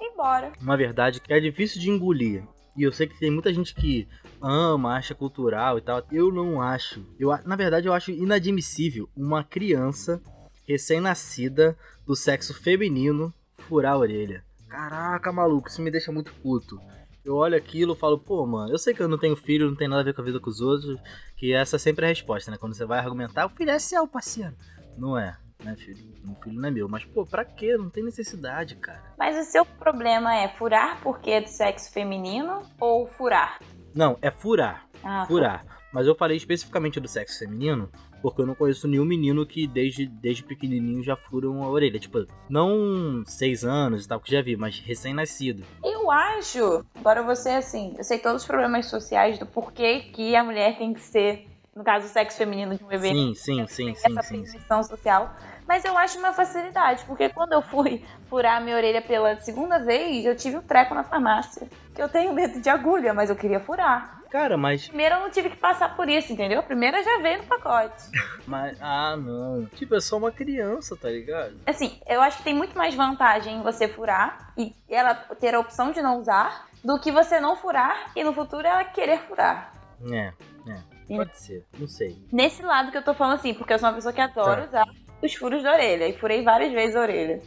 ia 0.00 0.08
embora. 0.10 0.52
Uma 0.58 0.74
verdade 0.74 1.20
que 1.20 1.32
é 1.32 1.38
difícil 1.38 1.78
de 1.78 1.90
engolir. 1.90 2.42
E 2.74 2.82
eu 2.82 2.90
sei 2.90 3.06
que 3.06 3.18
tem 3.18 3.30
muita 3.30 3.52
gente 3.52 3.74
que 3.74 4.08
ama, 4.40 4.96
acha 4.96 5.14
cultural 5.14 5.76
e 5.76 5.82
tal. 5.82 6.02
Eu 6.10 6.32
não 6.32 6.62
acho. 6.62 7.04
Eu, 7.20 7.28
na 7.44 7.54
verdade, 7.56 7.86
eu 7.86 7.92
acho 7.92 8.10
inadmissível 8.10 9.06
uma 9.14 9.44
criança 9.44 10.18
recém-nascida 10.66 11.76
do 12.06 12.16
sexo 12.16 12.54
feminino 12.54 13.32
furar 13.62 13.94
a 13.94 13.98
orelha. 13.98 14.44
Caraca, 14.68 15.32
maluco, 15.32 15.68
isso 15.68 15.82
me 15.82 15.90
deixa 15.90 16.10
muito 16.10 16.32
puto. 16.34 16.80
Eu 17.24 17.36
olho 17.36 17.56
aquilo 17.56 17.94
e 17.94 17.96
falo, 17.96 18.18
pô, 18.18 18.44
mano, 18.46 18.72
eu 18.72 18.78
sei 18.78 18.92
que 18.92 19.00
eu 19.00 19.08
não 19.08 19.18
tenho 19.18 19.36
filho, 19.36 19.68
não 19.68 19.76
tem 19.76 19.86
nada 19.86 20.00
a 20.00 20.04
ver 20.04 20.14
com 20.14 20.22
a 20.22 20.24
vida 20.24 20.40
com 20.40 20.50
os 20.50 20.60
outros, 20.60 20.98
que 21.36 21.52
essa 21.52 21.76
é 21.76 21.78
sempre 21.78 22.04
a 22.04 22.08
resposta, 22.08 22.50
né? 22.50 22.56
Quando 22.58 22.74
você 22.74 22.84
vai 22.84 22.98
argumentar, 22.98 23.46
o 23.46 23.50
filho 23.50 23.70
é 23.70 23.78
seu, 23.78 24.08
parceiro. 24.08 24.54
Não 24.98 25.16
é, 25.16 25.36
né, 25.62 25.76
filho? 25.76 26.04
O 26.26 26.42
filho 26.42 26.60
não 26.60 26.68
é 26.68 26.72
meu. 26.72 26.88
Mas, 26.88 27.04
pô, 27.04 27.24
pra 27.24 27.44
quê? 27.44 27.76
Não 27.76 27.90
tem 27.90 28.02
necessidade, 28.02 28.74
cara. 28.76 29.02
Mas 29.16 29.38
o 29.38 29.48
seu 29.48 29.64
problema 29.64 30.34
é 30.34 30.48
furar 30.48 31.00
porque 31.00 31.30
é 31.30 31.40
do 31.40 31.48
sexo 31.48 31.92
feminino 31.92 32.62
ou 32.80 33.06
furar? 33.06 33.60
Não, 33.94 34.18
é 34.20 34.30
furar. 34.30 34.88
Ah, 35.04 35.24
furar. 35.26 35.64
Mas 35.92 36.06
eu 36.06 36.14
falei 36.14 36.36
especificamente 36.36 36.98
do 36.98 37.06
sexo 37.06 37.38
feminino, 37.38 37.90
porque 38.22 38.40
eu 38.40 38.46
não 38.46 38.54
conheço 38.54 38.88
nenhum 38.88 39.04
menino 39.04 39.44
que 39.44 39.66
desde, 39.66 40.06
desde 40.06 40.42
pequenininho 40.42 41.02
já 41.02 41.16
furam 41.16 41.62
a 41.62 41.68
orelha. 41.68 41.98
Tipo, 41.98 42.26
não 42.48 43.22
seis 43.26 43.64
anos 43.64 44.04
e 44.04 44.08
tal, 44.08 44.20
que 44.20 44.30
já 44.30 44.40
vi, 44.40 44.56
mas 44.56 44.78
recém-nascido. 44.78 45.64
Eu 45.84 46.10
acho. 46.10 46.84
Agora 46.94 47.22
você, 47.22 47.50
assim, 47.50 47.94
eu 47.98 48.04
sei 48.04 48.18
todos 48.18 48.42
os 48.42 48.48
problemas 48.48 48.86
sociais 48.86 49.38
do 49.38 49.46
porquê 49.46 50.00
que 50.12 50.34
a 50.34 50.42
mulher 50.42 50.78
tem 50.78 50.94
que 50.94 51.00
ser, 51.00 51.46
no 51.76 51.84
caso, 51.84 52.06
o 52.06 52.08
sexo 52.08 52.38
feminino 52.38 52.76
de 52.76 52.84
um 52.84 52.88
bebê. 52.88 53.08
Sim, 53.08 53.34
sim, 53.34 53.66
sim, 53.66 53.94
sim, 53.94 54.18
essa 54.18 54.22
sim, 54.22 54.46
sim. 54.46 54.60
social. 54.84 55.36
Mas 55.66 55.84
eu 55.84 55.96
acho 55.96 56.18
uma 56.18 56.32
facilidade, 56.32 57.04
porque 57.06 57.28
quando 57.28 57.52
eu 57.52 57.62
fui 57.62 58.02
furar 58.28 58.56
a 58.56 58.60
minha 58.60 58.76
orelha 58.76 59.02
pela 59.02 59.38
segunda 59.40 59.78
vez, 59.78 60.24
eu 60.24 60.36
tive 60.36 60.56
um 60.56 60.62
treco 60.62 60.94
na 60.94 61.04
farmácia. 61.04 61.68
Que 61.94 62.02
eu 62.02 62.08
tenho 62.08 62.32
medo 62.32 62.60
de 62.60 62.68
agulha, 62.68 63.12
mas 63.12 63.30
eu 63.30 63.36
queria 63.36 63.60
furar. 63.60 64.21
Cara, 64.32 64.56
mas, 64.56 64.88
Primeiro 64.88 65.16
eu 65.16 65.20
não 65.20 65.30
tive 65.30 65.50
que 65.50 65.58
passar 65.58 65.94
por 65.94 66.08
isso, 66.08 66.32
entendeu? 66.32 66.60
A 66.60 66.62
primeira 66.62 67.02
já 67.02 67.18
veio 67.18 67.42
no 67.42 67.44
pacote. 67.44 68.02
mas. 68.48 68.80
Ah, 68.80 69.14
não. 69.14 69.66
Tipo, 69.66 69.94
é 69.94 70.00
só 70.00 70.16
uma 70.16 70.32
criança, 70.32 70.96
tá 70.96 71.10
ligado? 71.10 71.60
Assim, 71.66 72.00
eu 72.08 72.22
acho 72.22 72.38
que 72.38 72.44
tem 72.44 72.54
muito 72.54 72.74
mais 72.74 72.94
vantagem 72.94 73.58
em 73.58 73.62
você 73.62 73.86
furar 73.86 74.54
e 74.56 74.74
ela 74.88 75.14
ter 75.14 75.54
a 75.54 75.60
opção 75.60 75.92
de 75.92 76.00
não 76.00 76.18
usar 76.18 76.66
do 76.82 76.98
que 76.98 77.12
você 77.12 77.40
não 77.40 77.56
furar 77.56 78.10
e 78.16 78.24
no 78.24 78.32
futuro 78.32 78.66
ela 78.66 78.82
querer 78.84 79.18
furar. 79.28 79.70
É, 80.10 80.32
é. 80.66 81.14
Pode 81.14 81.38
ser, 81.38 81.66
não 81.78 81.86
sei. 81.86 82.16
Nesse 82.32 82.62
lado 82.62 82.90
que 82.90 82.96
eu 82.96 83.04
tô 83.04 83.12
falando 83.12 83.34
assim, 83.34 83.52
porque 83.52 83.74
eu 83.74 83.78
sou 83.78 83.90
uma 83.90 83.94
pessoa 83.94 84.14
que 84.14 84.20
adora 84.22 84.64
usar 84.64 84.86
os 85.22 85.34
furos 85.34 85.62
da 85.62 85.72
orelha 85.72 86.08
e 86.08 86.16
furei 86.16 86.42
várias 86.42 86.72
vezes 86.72 86.96
a 86.96 87.02
orelha. 87.02 87.42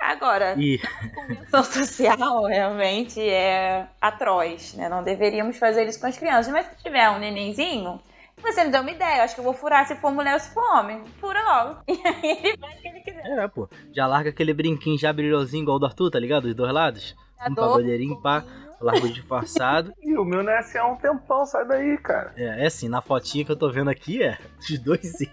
Agora, 0.00 0.54
E 0.56 0.80
a 0.82 1.08
convenção 1.14 1.64
social 1.64 2.44
realmente 2.44 3.20
é 3.20 3.86
atroz, 4.00 4.74
né? 4.74 4.88
Não 4.88 5.02
deveríamos 5.02 5.56
fazer 5.58 5.86
isso 5.88 6.00
com 6.00 6.06
as 6.06 6.16
crianças. 6.16 6.52
Mas 6.52 6.66
se 6.66 6.82
tiver 6.82 7.10
um 7.10 7.18
nenenzinho, 7.18 8.00
você 8.40 8.64
me 8.64 8.70
deu 8.70 8.80
uma 8.82 8.90
ideia. 8.90 9.18
Eu 9.18 9.22
acho 9.24 9.34
que 9.34 9.40
eu 9.40 9.44
vou 9.44 9.52
furar 9.54 9.86
se 9.86 9.96
for 9.96 10.12
mulher 10.12 10.34
ou 10.34 10.40
se 10.40 10.50
for 10.54 10.62
homem. 10.76 11.02
Fura 11.20 11.40
logo. 11.42 11.80
E 11.88 12.00
aí 12.06 12.38
ele 12.44 12.58
faz 12.58 12.74
o 12.78 12.80
que 12.82 12.88
ele 12.88 13.00
quiser. 13.00 13.38
é, 13.38 13.48
pô. 13.48 13.68
Já 13.92 14.06
larga 14.06 14.30
aquele 14.30 14.54
brinquinho 14.54 14.98
já 14.98 15.12
brilhosinho 15.12 15.62
igual 15.62 15.76
o 15.76 15.80
do 15.80 15.86
Arthur, 15.86 16.10
tá 16.10 16.18
ligado? 16.20 16.44
Dos 16.44 16.54
dois 16.54 16.72
lados. 16.72 17.16
Um 17.46 17.54
pra 17.54 17.66
bandeirinho, 17.66 18.20
pá. 18.20 18.44
Largo 18.80 19.08
disfarçado. 19.08 19.92
E 20.02 20.16
o 20.16 20.24
meu 20.24 20.42
não 20.42 20.50
é 20.52 20.58
assim 20.58 20.78
há 20.78 20.86
um 20.86 20.96
tempão, 20.96 21.44
sai 21.44 21.66
daí, 21.66 21.96
cara. 21.98 22.32
É, 22.36 22.64
é 22.64 22.66
assim, 22.66 22.88
na 22.88 23.00
fotinha 23.02 23.44
que 23.44 23.52
eu 23.52 23.56
tô 23.56 23.70
vendo 23.70 23.90
aqui, 23.90 24.22
é 24.22 24.38
os 24.58 24.78
dois 24.78 25.00
sim. 25.16 25.28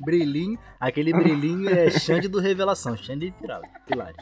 Brilhinho, 0.00 0.58
aquele 0.78 1.12
brilhinho 1.12 1.68
é 1.68 1.90
Xande 1.90 2.28
do 2.28 2.38
Revelação, 2.40 2.96
Xande 2.96 3.30
de 3.30 3.32
Pilar- 3.32 3.62
Pilares. 3.86 4.16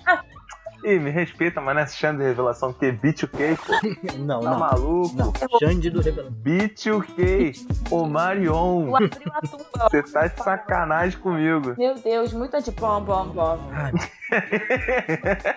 Ih, 0.84 0.98
me 0.98 1.10
respeita, 1.10 1.60
mas 1.60 1.74
não 1.74 1.80
é 1.82 1.84
achando 1.84 2.18
de 2.18 2.24
revelação 2.24 2.72
que 2.72 2.90
o 3.24 3.28
quê, 3.28 3.56
pô? 3.66 3.72
Não, 4.18 4.40
Tá 4.40 4.50
não. 4.50 4.58
maluco? 4.58 5.14
Não, 5.14 5.32
Xande 5.58 5.90
do 5.90 6.00
Revelação. 6.00 6.32
Beat 6.38 6.86
o 6.86 7.02
quê? 7.02 7.52
Ô 7.90 8.06
Marion, 8.06 8.90
você 9.90 10.02
tá 10.02 10.26
de 10.26 10.42
sacanagem 10.42 11.18
comigo. 11.20 11.74
Meu 11.76 11.94
Deus, 11.96 12.32
muito 12.32 12.60
de 12.62 12.70
bom, 12.70 13.00
bom, 13.02 13.26
bom. 13.28 13.58
Ai, 13.72 13.92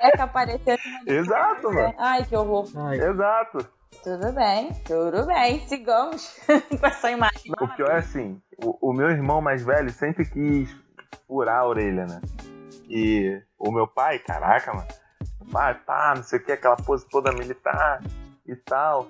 É 0.01 0.11
que 0.11 0.21
apareceu. 0.21 0.77
Exato, 1.07 1.71
mano. 1.71 1.93
Ai, 1.97 2.25
que 2.25 2.35
horror. 2.35 2.67
ai, 2.75 2.99
Exato. 2.99 3.67
Tudo 4.03 4.33
bem, 4.33 4.73
tudo 4.85 5.25
bem. 5.27 5.59
Sigamos 5.67 6.37
com 6.79 6.85
essa 6.85 7.11
imagem. 7.11 7.51
O 7.61 7.67
pior 7.69 7.91
é 7.91 7.97
assim, 7.97 8.41
o, 8.61 8.89
o 8.89 8.93
meu 8.93 9.09
irmão 9.09 9.39
mais 9.41 9.63
velho 9.63 9.89
sempre 9.91 10.25
quis 10.25 10.75
furar 11.27 11.59
a 11.59 11.67
orelha, 11.67 12.05
né? 12.07 12.19
E 12.89 13.39
o 13.57 13.71
meu 13.71 13.87
pai, 13.87 14.19
caraca, 14.19 14.73
mano, 14.73 14.87
pai, 15.51 15.75
pá, 15.85 16.13
não 16.15 16.23
sei 16.23 16.39
o 16.39 16.43
que, 16.43 16.51
aquela 16.51 16.75
pose 16.75 17.05
toda 17.09 17.31
militar 17.31 18.01
e 18.45 18.55
tal. 18.55 19.07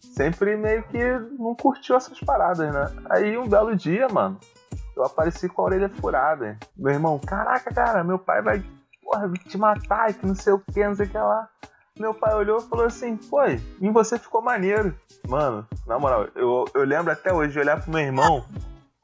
Sempre 0.00 0.56
meio 0.56 0.82
que 0.84 1.02
não 1.38 1.54
curtiu 1.54 1.96
essas 1.96 2.18
paradas, 2.20 2.72
né? 2.72 2.90
Aí 3.10 3.36
um 3.36 3.48
belo 3.48 3.74
dia, 3.74 4.08
mano, 4.08 4.38
eu 4.96 5.04
apareci 5.04 5.48
com 5.48 5.62
a 5.62 5.64
orelha 5.66 5.88
furada. 5.88 6.58
Meu 6.76 6.92
irmão, 6.92 7.18
caraca, 7.18 7.72
cara, 7.72 8.04
meu 8.04 8.18
pai 8.18 8.42
vai 8.42 8.64
porra, 9.02 9.30
te 9.46 9.58
matar, 9.58 10.10
e 10.10 10.14
que 10.14 10.26
não 10.26 10.34
sei 10.34 10.52
o 10.52 10.58
que, 10.58 10.86
não 10.86 10.94
sei 10.94 11.06
o 11.06 11.08
que 11.08 11.18
lá. 11.18 11.48
Meu 11.98 12.14
pai 12.14 12.34
olhou 12.34 12.58
e 12.58 12.68
falou 12.68 12.86
assim, 12.86 13.16
pô, 13.16 13.42
em 13.44 13.92
você 13.92 14.18
ficou 14.18 14.40
maneiro. 14.40 14.94
Mano, 15.28 15.66
na 15.86 15.98
moral, 15.98 16.26
eu, 16.34 16.64
eu 16.74 16.84
lembro 16.84 17.12
até 17.12 17.32
hoje 17.32 17.52
de 17.52 17.58
olhar 17.58 17.80
pro 17.80 17.90
meu 17.90 18.00
irmão 18.00 18.44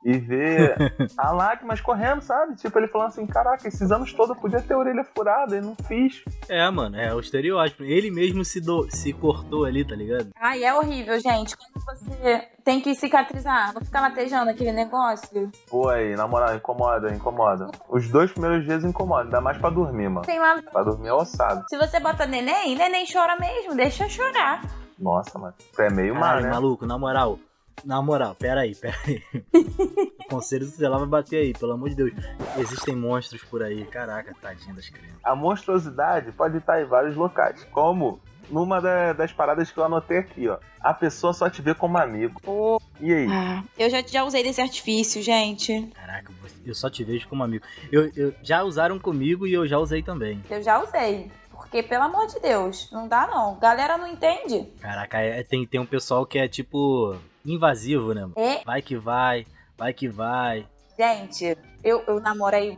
e 0.08 0.18
ver 0.18 0.74
a 1.18 1.30
lágrimas 1.32 1.82
correndo, 1.82 2.22
sabe? 2.22 2.56
Tipo, 2.56 2.78
ele 2.78 2.88
falando 2.88 3.08
assim, 3.08 3.26
caraca, 3.26 3.68
esses 3.68 3.92
anos 3.92 4.10
todos 4.14 4.34
eu 4.34 4.40
podia 4.40 4.62
ter 4.62 4.72
a 4.72 4.78
orelha 4.78 5.04
furada 5.04 5.54
e 5.54 5.60
não 5.60 5.76
fiz. 5.86 6.24
É, 6.48 6.68
mano, 6.70 6.96
é 6.96 7.14
o 7.14 7.20
estereótipo. 7.20 7.84
Ele 7.84 8.10
mesmo 8.10 8.42
se, 8.42 8.58
do, 8.58 8.88
se 8.90 9.12
cortou 9.12 9.66
ali, 9.66 9.86
tá 9.86 9.94
ligado? 9.94 10.30
Ai, 10.40 10.64
é 10.64 10.74
horrível, 10.74 11.20
gente. 11.20 11.54
Quando 11.54 11.84
você 11.84 12.48
tem 12.64 12.80
que 12.80 12.94
cicatrizar, 12.94 13.74
não 13.74 13.82
ficar 13.82 14.00
latejando 14.00 14.50
aquele 14.50 14.72
negócio. 14.72 15.50
Pô, 15.68 15.90
aí, 15.90 16.16
na 16.16 16.26
moral, 16.26 16.54
incomoda, 16.54 17.12
incomoda. 17.12 17.70
Os 17.90 18.08
dois 18.08 18.32
primeiros 18.32 18.64
dias 18.64 18.84
incomoda, 18.84 19.24
ainda 19.24 19.42
mais 19.42 19.58
pra 19.58 19.68
dormir, 19.68 20.08
mano. 20.08 20.24
Tem 20.24 20.38
lá. 20.38 20.62
Pra 20.72 20.84
dormir 20.84 21.08
é 21.08 21.12
ossado. 21.12 21.64
Se 21.68 21.76
você 21.76 22.00
bota 22.00 22.26
neném, 22.26 22.74
neném 22.74 23.04
chora 23.12 23.36
mesmo, 23.38 23.74
deixa 23.74 24.08
chorar. 24.08 24.62
Nossa, 24.98 25.38
mano. 25.38 25.54
É 25.78 25.90
meio 25.90 26.14
mal, 26.14 26.40
né? 26.40 26.48
maluco, 26.48 26.86
na 26.86 26.98
moral. 26.98 27.38
Na 27.84 28.02
moral, 28.02 28.34
pera 28.34 28.62
aí, 28.62 28.74
pera 28.74 28.96
aí. 29.06 29.22
o 29.54 30.28
conselho 30.28 30.70
tutelar 30.70 30.98
vai 30.98 31.08
bater 31.08 31.36
aí, 31.38 31.52
pelo 31.52 31.72
amor 31.72 31.88
de 31.90 31.94
Deus. 31.96 32.12
Existem 32.58 32.94
monstros 32.96 33.42
por 33.44 33.62
aí. 33.62 33.84
Caraca, 33.86 34.34
tadinha 34.40 34.74
das 34.74 34.88
crianças. 34.88 35.18
A 35.24 35.34
monstruosidade 35.34 36.32
pode 36.32 36.58
estar 36.58 36.80
em 36.82 36.84
vários 36.86 37.16
locais. 37.16 37.64
Como 37.72 38.20
numa 38.50 38.80
da- 38.80 39.12
das 39.12 39.32
paradas 39.32 39.70
que 39.70 39.78
eu 39.78 39.84
anotei 39.84 40.18
aqui, 40.18 40.48
ó. 40.48 40.58
A 40.80 40.94
pessoa 40.94 41.32
só 41.32 41.48
te 41.50 41.60
vê 41.62 41.74
como 41.74 41.98
amigo. 41.98 42.40
Pô. 42.40 42.80
E 43.00 43.12
aí? 43.12 43.26
Ah, 43.30 43.62
eu 43.78 43.90
já, 43.90 44.02
já 44.06 44.24
usei 44.24 44.42
desse 44.42 44.60
artifício, 44.60 45.22
gente. 45.22 45.90
Caraca, 45.94 46.32
eu 46.64 46.74
só 46.74 46.88
te 46.90 47.04
vejo 47.04 47.28
como 47.28 47.42
amigo. 47.44 47.64
Eu, 47.92 48.10
eu- 48.16 48.34
já 48.42 48.62
usaram 48.62 48.98
comigo 48.98 49.46
e 49.46 49.52
eu 49.52 49.66
já 49.66 49.78
usei 49.78 50.02
também. 50.02 50.42
Eu 50.50 50.62
já 50.62 50.82
usei. 50.82 51.30
Porque, 51.50 51.82
pelo 51.82 52.04
amor 52.04 52.26
de 52.28 52.40
Deus, 52.40 52.88
não 52.90 53.06
dá 53.06 53.26
não. 53.26 53.58
Galera 53.58 53.98
não 53.98 54.06
entende. 54.06 54.66
Caraca, 54.80 55.18
é- 55.18 55.42
tem, 55.42 55.66
tem 55.66 55.78
um 55.80 55.84
pessoal 55.86 56.24
que 56.24 56.38
é 56.38 56.48
tipo 56.48 57.14
invasivo, 57.52 58.12
né? 58.14 58.28
É, 58.36 58.62
Vai 58.64 58.82
que 58.82 58.96
vai, 58.96 59.46
vai 59.76 59.92
que 59.92 60.08
vai. 60.08 60.66
gente, 60.98 61.56
eu, 61.84 62.02
eu 62.06 62.20
namorei 62.20 62.76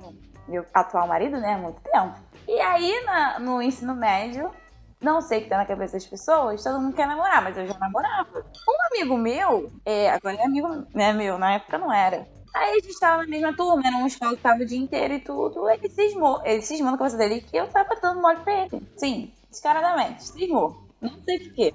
meu 0.49 0.65
atual 0.75 1.07
marido, 1.07 1.39
né, 1.39 1.55
há 1.55 1.59
muito 1.59 1.81
tempo. 1.81 2.15
E 2.49 2.61
aí, 2.61 3.05
na- 3.05 3.39
no 3.39 3.63
ensino 3.63 3.95
médio, 3.95 4.51
não 5.01 5.21
sei 5.21 5.39
o 5.39 5.43
que 5.45 5.49
tá 5.49 5.57
na 5.57 5.65
cabeça 5.67 5.93
das 5.95 6.07
pessoas, 6.07 6.63
todo 6.63 6.81
mundo 6.81 6.95
quer 6.95 7.07
namorar, 7.07 7.43
mas 7.43 7.57
eu 7.57 7.67
já 7.67 7.79
namorava. 7.79 8.45
Um 8.69 8.87
amigo 8.97 9.17
meu, 9.17 9.71
é, 9.87 10.11
agora 10.11 10.37
é 10.37 10.45
amigo 10.45 10.69
né, 10.95 11.13
meu, 11.13 11.39
na 11.39 11.55
época 11.55 11.79
não 11.79 11.93
era. 11.93 12.27
Aí 12.53 12.73
a 12.73 12.75
gente 12.83 12.99
tava 12.99 13.23
na 13.23 13.29
mesma 13.29 13.55
turma, 13.57 13.81
era 13.87 13.97
uma 13.97 14.09
escola 14.09 14.35
que 14.37 14.43
tava 14.43 14.61
o 14.63 14.67
dia 14.67 14.79
inteiro 14.79 15.15
e 15.15 15.21
tudo. 15.21 15.71
Ele 15.71 15.89
cismou, 15.89 16.43
ele 16.45 16.63
cismou 16.63 16.91
na 16.91 16.99
cabeça 16.99 17.17
dele 17.17 17.41
que 17.43 17.57
eu 17.57 17.69
tava 17.69 17.95
dando 18.03 18.21
mole 18.21 18.41
pra 18.41 18.65
ele. 18.65 18.83
Sim, 18.97 19.33
descaradamente, 19.49 20.25
cismou. 20.25 20.89
Não 21.01 21.15
sei 21.25 21.39
por 21.39 21.55
quê. 21.55 21.75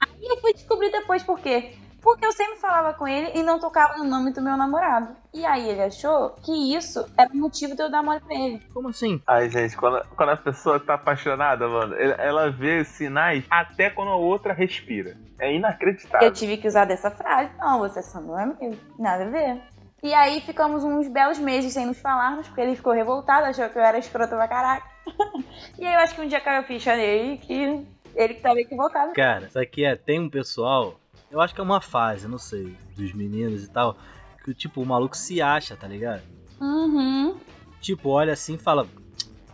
Aí 0.00 0.24
eu 0.26 0.40
fui 0.40 0.54
descobrir 0.54 0.90
depois 0.90 1.22
por 1.22 1.38
quê. 1.38 1.76
Porque 2.06 2.24
eu 2.24 2.30
sempre 2.30 2.60
falava 2.60 2.94
com 2.94 3.08
ele 3.08 3.32
e 3.34 3.42
não 3.42 3.58
tocava 3.58 3.98
no 3.98 4.04
nome 4.04 4.32
do 4.32 4.40
meu 4.40 4.56
namorado. 4.56 5.16
E 5.34 5.44
aí 5.44 5.68
ele 5.68 5.82
achou 5.82 6.30
que 6.40 6.52
isso 6.72 7.04
era 7.18 7.28
o 7.32 7.36
motivo 7.36 7.74
de 7.74 7.82
eu 7.82 7.90
dar 7.90 8.00
mole 8.00 8.20
pra 8.20 8.32
ele. 8.32 8.62
Como 8.72 8.90
assim? 8.90 9.20
Ai, 9.26 9.50
gente, 9.50 9.76
quando, 9.76 10.06
quando 10.14 10.28
a 10.28 10.36
pessoa 10.36 10.78
tá 10.78 10.94
apaixonada, 10.94 11.66
mano, 11.66 11.96
ela 11.96 12.48
vê 12.48 12.84
sinais 12.84 13.44
até 13.50 13.90
quando 13.90 14.12
a 14.12 14.14
outra 14.14 14.52
respira. 14.52 15.16
É 15.40 15.52
inacreditável. 15.52 16.28
Eu 16.28 16.32
tive 16.32 16.58
que 16.58 16.68
usar 16.68 16.84
dessa 16.84 17.10
frase. 17.10 17.50
Não, 17.58 17.80
você 17.80 18.00
só 18.00 18.20
não 18.20 18.38
é 18.38 18.46
meu. 18.46 18.78
Nada 18.96 19.24
a 19.24 19.28
ver. 19.28 19.60
E 20.00 20.14
aí 20.14 20.40
ficamos 20.42 20.84
uns 20.84 21.08
belos 21.08 21.40
meses 21.40 21.72
sem 21.72 21.86
nos 21.86 21.98
falarmos, 21.98 22.46
porque 22.46 22.60
ele 22.60 22.76
ficou 22.76 22.92
revoltado, 22.92 23.46
achou 23.46 23.68
que 23.68 23.78
eu 23.78 23.82
era 23.82 23.98
escrota 23.98 24.36
pra 24.36 24.46
caraca. 24.46 24.86
e 25.76 25.84
aí 25.84 25.94
eu 25.94 25.98
acho 25.98 26.14
que 26.14 26.20
um 26.20 26.28
dia 26.28 26.40
caiu 26.40 26.60
a 26.60 26.62
ficha 26.62 26.94
nele 26.94 27.38
que 27.38 27.84
ele 28.16 28.34
que 28.34 28.40
tava 28.40 28.60
equivocado. 28.60 29.12
Cara, 29.12 29.46
isso 29.46 29.58
aqui 29.58 29.84
é. 29.84 29.94
Tem 29.94 30.18
um 30.18 30.30
pessoal. 30.30 31.00
Eu 31.30 31.40
acho 31.40 31.54
que 31.54 31.60
é 31.60 31.64
uma 31.64 31.80
fase, 31.80 32.28
não 32.28 32.38
sei, 32.38 32.76
dos 32.96 33.12
meninos 33.12 33.64
e 33.64 33.70
tal. 33.70 33.96
Que 34.44 34.54
tipo, 34.54 34.80
o 34.80 34.86
maluco 34.86 35.16
se 35.16 35.42
acha, 35.42 35.76
tá 35.76 35.88
ligado? 35.88 36.22
Uhum. 36.60 37.36
Tipo, 37.80 38.10
olha 38.10 38.32
assim 38.32 38.54
e 38.54 38.58
fala. 38.58 38.86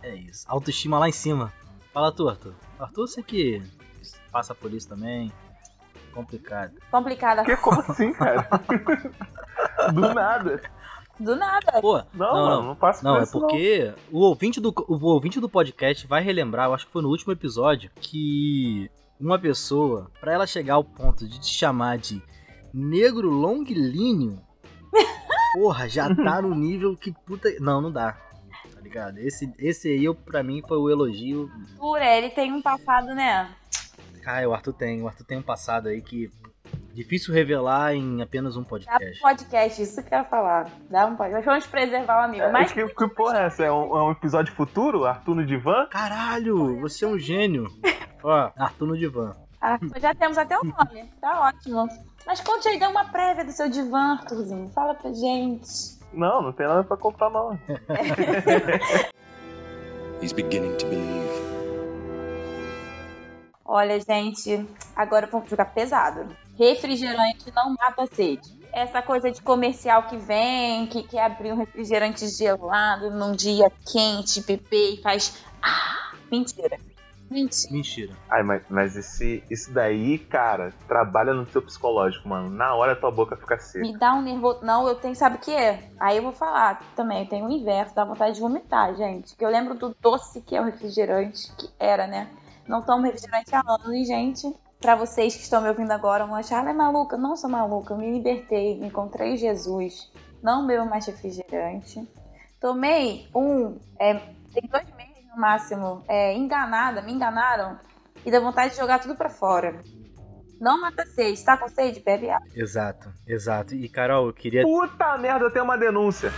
É 0.01 0.15
isso. 0.15 0.45
Autoestima 0.47 0.99
lá 0.99 1.09
em 1.09 1.13
cima. 1.13 1.51
Fala 1.93 2.11
tu, 2.11 2.27
Arthur. 2.29 2.53
Arthur, 2.79 3.07
você 3.07 3.23
que 3.23 3.61
passa 4.31 4.53
por 4.53 4.73
isso 4.73 4.87
também. 4.87 5.31
Complicado. 6.13 6.73
Complicada. 6.91 7.43
Que 7.43 7.55
como 7.57 7.81
assim, 7.81 8.13
cara? 8.13 8.47
Do 9.93 10.13
nada. 10.13 10.61
Do 11.19 11.35
nada. 11.35 11.81
Pô, 11.81 11.97
Não, 11.97 12.03
não, 12.13 12.33
mano, 12.33 12.55
não. 12.55 12.63
não 12.69 12.75
passa 12.75 13.03
Não, 13.03 13.13
por 13.13 13.19
é 13.19 13.23
isso, 13.23 13.31
porque 13.31 13.93
o 14.11 14.19
ouvinte, 14.19 14.59
do, 14.59 14.73
o 14.87 15.05
ouvinte 15.05 15.39
do 15.39 15.49
podcast 15.49 16.05
vai 16.07 16.21
relembrar, 16.23 16.67
eu 16.67 16.73
acho 16.73 16.85
que 16.87 16.91
foi 16.91 17.01
no 17.01 17.09
último 17.09 17.31
episódio, 17.33 17.89
que 18.01 18.89
uma 19.25 19.39
pessoa, 19.39 20.11
pra 20.19 20.33
ela 20.33 20.45
chegar 20.45 20.75
ao 20.75 20.83
ponto 20.83 21.27
de 21.27 21.39
te 21.39 21.47
chamar 21.47 21.97
de 21.97 22.21
negro 22.73 23.29
longilíneo, 23.29 24.41
porra, 25.53 25.87
já 25.87 26.13
tá 26.13 26.41
no 26.41 26.53
nível 26.53 26.95
que 26.95 27.11
puta. 27.11 27.49
Não, 27.59 27.81
não 27.81 27.91
dá. 27.91 28.13
Tá 28.73 28.81
ligado? 28.81 29.17
Esse, 29.19 29.51
esse 29.57 29.87
aí, 29.87 30.03
eu, 30.03 30.13
pra 30.13 30.43
mim, 30.43 30.61
foi 30.67 30.77
o 30.77 30.89
elogio. 30.89 31.49
Por 31.77 32.01
ele 32.01 32.29
tem 32.29 32.51
um 32.51 32.61
passado, 32.61 33.07
né? 33.15 33.49
Ah, 34.25 34.47
o 34.47 34.53
Arthur 34.53 34.73
tem. 34.73 35.01
O 35.01 35.07
Arthur 35.07 35.25
tem 35.25 35.37
um 35.37 35.43
passado 35.43 35.87
aí 35.87 36.01
que. 36.01 36.29
Difícil 36.93 37.33
revelar 37.33 37.95
em 37.95 38.21
apenas 38.21 38.55
um 38.55 38.59
Dá 38.61 38.65
um 38.65 38.69
podcast. 38.69 39.19
podcast, 39.19 39.81
isso 39.81 40.03
que 40.03 40.13
eu 40.13 40.19
ia 40.19 40.23
falar. 40.25 40.69
Dá 40.91 41.07
um 41.07 41.15
podcast. 41.15 41.43
Vamos 41.45 41.65
preservar 41.65 42.21
o 42.21 42.25
amigo. 42.25 42.43
É, 42.43 42.51
Mas 42.51 42.71
que, 42.71 42.85
que 42.87 43.07
porra 43.09 43.39
é 43.39 43.45
essa? 43.45 43.63
É 43.65 43.71
um, 43.71 43.97
é 43.97 44.03
um 44.03 44.11
episódio 44.11 44.53
futuro? 44.53 45.03
Arthur 45.05 45.33
no 45.35 45.43
divã? 45.45 45.87
Caralho, 45.87 46.79
você 46.79 47.03
é 47.03 47.07
um 47.07 47.17
gênio. 47.17 47.67
Ó, 48.23 48.51
Arthur 48.55 48.85
no 48.87 48.95
divã. 48.97 49.35
ah, 49.59 49.79
já 49.99 50.13
temos 50.13 50.37
até 50.37 50.55
o 50.57 50.63
nome. 50.63 51.09
Tá 51.19 51.41
ótimo. 51.47 51.87
Mas 52.27 52.39
conte 52.41 52.67
aí, 52.69 52.77
dá 52.79 52.87
uma 52.89 53.05
prévia 53.05 53.43
do 53.43 53.51
seu 53.51 53.67
divã, 53.69 54.13
Arthurzinho. 54.13 54.69
Fala 54.69 54.93
pra 54.93 55.11
gente. 55.11 55.97
Não, 56.13 56.43
não 56.43 56.53
tem 56.53 56.67
nada 56.67 56.83
pra 56.83 56.95
contar, 56.95 57.29
não. 57.31 57.59
He's 60.21 60.31
beginning 60.31 60.77
to 60.77 60.85
believe. 60.87 61.23
Olha, 63.65 63.99
gente, 63.99 64.63
agora 64.95 65.25
vamos 65.25 65.49
jogar 65.49 65.65
pesado. 65.65 66.27
Refrigerante 66.57 67.51
não 67.55 67.73
mata 67.73 68.03
a 68.03 68.07
sede. 68.07 68.61
Essa 68.71 69.01
coisa 69.01 69.31
de 69.31 69.41
comercial 69.41 70.03
que 70.03 70.17
vem, 70.17 70.87
que 70.87 71.03
quer 71.03 71.25
abrir 71.25 71.53
um 71.53 71.57
refrigerante 71.57 72.27
gelado 72.27 73.11
num 73.11 73.33
dia 73.33 73.71
quente, 73.91 74.41
beber 74.41 74.95
e 74.95 75.01
faz. 75.01 75.43
Ah, 75.61 76.13
mentira. 76.31 76.77
Mentira. 77.29 77.73
Mentira. 77.73 78.13
Ai, 78.29 78.43
mas, 78.43 78.63
mas 78.69 78.95
esse, 78.95 79.43
isso 79.49 79.71
daí, 79.71 80.19
cara, 80.19 80.71
trabalha 80.87 81.33
no 81.33 81.47
seu 81.47 81.61
psicológico, 81.61 82.29
mano. 82.29 82.49
Na 82.49 82.75
hora 82.75 82.95
tua 82.95 83.09
boca 83.09 83.35
fica 83.35 83.57
seca. 83.57 83.85
Me 83.85 83.97
dá 83.97 84.13
um 84.13 84.21
nervoso. 84.21 84.59
Não, 84.63 84.87
eu 84.87 84.95
tenho, 84.95 85.15
sabe 85.15 85.37
o 85.37 85.39
que 85.39 85.51
é? 85.51 85.89
Aí 85.99 86.17
eu 86.17 86.23
vou 86.23 86.31
falar 86.31 86.83
também, 86.95 87.23
eu 87.23 87.29
tenho 87.29 87.47
o 87.47 87.51
inverso, 87.51 87.95
dá 87.95 88.05
vontade 88.05 88.35
de 88.35 88.41
vomitar, 88.41 88.95
gente. 88.95 89.35
Que 89.35 89.43
eu 89.43 89.49
lembro 89.49 89.73
do 89.73 89.95
doce 89.99 90.41
que 90.41 90.55
é 90.55 90.61
o 90.61 90.65
refrigerante, 90.65 91.51
que 91.57 91.69
era, 91.79 92.05
né? 92.05 92.29
Não 92.67 92.81
tomo 92.81 93.03
refrigerante 93.03 93.53
há 93.55 93.63
anos, 93.67 94.07
gente. 94.07 94.53
Pra 94.83 94.95
vocês 94.95 95.33
que 95.33 95.43
estão 95.43 95.61
me 95.61 95.69
ouvindo 95.69 95.91
agora, 95.91 96.25
vão 96.25 96.35
achar, 96.35 96.59
ela 96.59 96.71
é 96.71 96.73
maluca. 96.73 97.15
Não 97.15 97.37
sou 97.37 97.49
maluca, 97.49 97.93
eu 97.93 97.97
me 97.97 98.11
libertei, 98.11 98.73
encontrei 98.83 99.37
Jesus. 99.37 100.11
Não 100.43 100.67
bebo 100.67 100.85
mais 100.85 101.05
refrigerante. 101.05 102.05
Tomei 102.59 103.29
um, 103.33 103.79
é, 103.97 104.15
tem 104.53 104.69
dois 104.69 104.85
meses 104.97 105.25
no 105.33 105.39
máximo, 105.39 106.03
é, 106.05 106.33
enganada, 106.33 107.01
me 107.01 107.13
enganaram. 107.13 107.79
E 108.25 108.29
dá 108.29 108.41
vontade 108.41 108.71
de 108.71 108.77
jogar 108.77 108.99
tudo 108.99 109.15
pra 109.15 109.29
fora. 109.29 109.81
Não 110.59 110.81
mata 110.81 111.05
sede, 111.05 111.41
tá 111.45 111.55
com 111.55 111.69
sede? 111.69 112.01
Bebe 112.01 112.29
água. 112.29 112.45
Exato, 112.53 113.09
exato. 113.25 113.73
E 113.73 113.87
Carol, 113.87 114.27
eu 114.27 114.33
queria. 114.33 114.63
Puta 114.63 115.17
merda, 115.17 115.45
eu 115.45 115.51
tenho 115.51 115.63
uma 115.63 115.77
denúncia. 115.77 116.29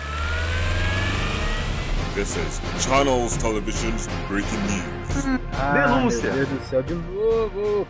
This 2.14 2.36
is 2.38 2.62
Channels 2.84 3.38
Television's 3.38 4.06
breaking 4.30 4.60
news. 4.68 5.05
Ah, 5.60 5.72
Denúncia. 5.74 6.32
Meu 6.34 6.46
Deus 6.46 6.50
do 6.60 6.66
céu, 6.66 6.84
de 6.84 6.94
novo. 6.94 7.88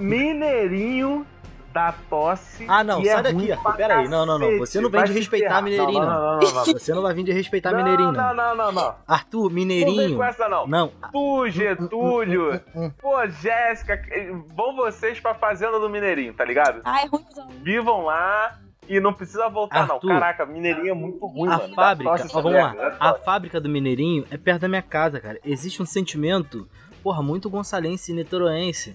Mineirinho 0.00 1.26
da 1.72 1.92
tosse. 2.08 2.64
Ah, 2.66 2.82
não, 2.82 3.02
é 3.02 3.04
sai 3.04 3.22
daqui, 3.22 3.52
Arthur. 3.52 3.62
pra 3.62 3.72
Pera 3.72 3.98
aí, 3.98 4.08
não, 4.08 4.24
não, 4.24 4.38
não. 4.38 4.58
Você 4.58 4.80
não 4.80 4.88
vem 4.88 5.04
de 5.04 5.12
respeitar. 5.12 5.60
Mineirinho, 5.60 6.00
não. 6.00 6.06
não. 6.06 6.16
Não, 6.16 6.38
não, 6.40 6.40
não, 6.40 6.64
não. 6.64 6.72
Você 6.78 6.94
não 6.94 7.02
vai 7.02 7.12
vir 7.12 7.24
de 7.24 7.32
respeitar 7.32 7.70
Não, 7.72 7.78
Mineirinho, 7.78 8.12
não, 8.12 8.34
não. 8.34 8.34
não, 8.34 8.56
não, 8.56 8.72
não. 8.72 8.94
Arthur, 9.06 9.42
Não 9.42 9.48
vem 9.50 9.66
Mineirinho. 9.66 10.16
com 10.16 10.24
essa, 10.24 10.48
não. 10.48 10.66
Não, 10.66 10.90
Tu, 11.12 11.48
Getúlio. 11.50 12.60
Pô, 12.98 13.26
Jéssica, 13.26 14.00
vão 14.56 14.74
vocês 14.74 15.20
pra 15.20 15.34
fazenda 15.34 15.78
do 15.78 15.90
Mineirinho, 15.90 16.32
tá 16.32 16.46
ligado? 16.46 16.80
Ah, 16.82 17.02
é 17.02 17.06
ruimzão. 17.06 17.48
Vivam 17.62 18.04
lá 18.06 18.58
e 18.88 19.00
não 19.00 19.12
precisa 19.12 19.48
voltar, 19.48 19.80
Arthur, 19.90 20.08
não. 20.08 20.20
Caraca, 20.20 20.46
Mineirinho 20.46 20.90
é 20.90 20.94
muito 20.94 21.24
ruim, 21.26 21.48
a 21.50 21.58
mano. 21.58 21.74
Fábrica, 21.74 22.26
ó, 22.32 22.40
vamos 22.40 22.52
lá. 22.58 22.72
merda, 22.72 22.96
A 23.00 23.14
fábrica 23.14 23.60
do 23.60 23.68
Mineirinho 23.68 24.24
é 24.30 24.36
perto 24.36 24.62
da 24.62 24.68
minha 24.68 24.82
casa, 24.82 25.20
cara. 25.20 25.38
Existe 25.44 25.82
um 25.82 25.86
sentimento, 25.86 26.68
porra, 27.02 27.22
muito 27.22 27.50
gonçalense 27.50 28.12
e 28.12 28.14
niteroense 28.14 28.94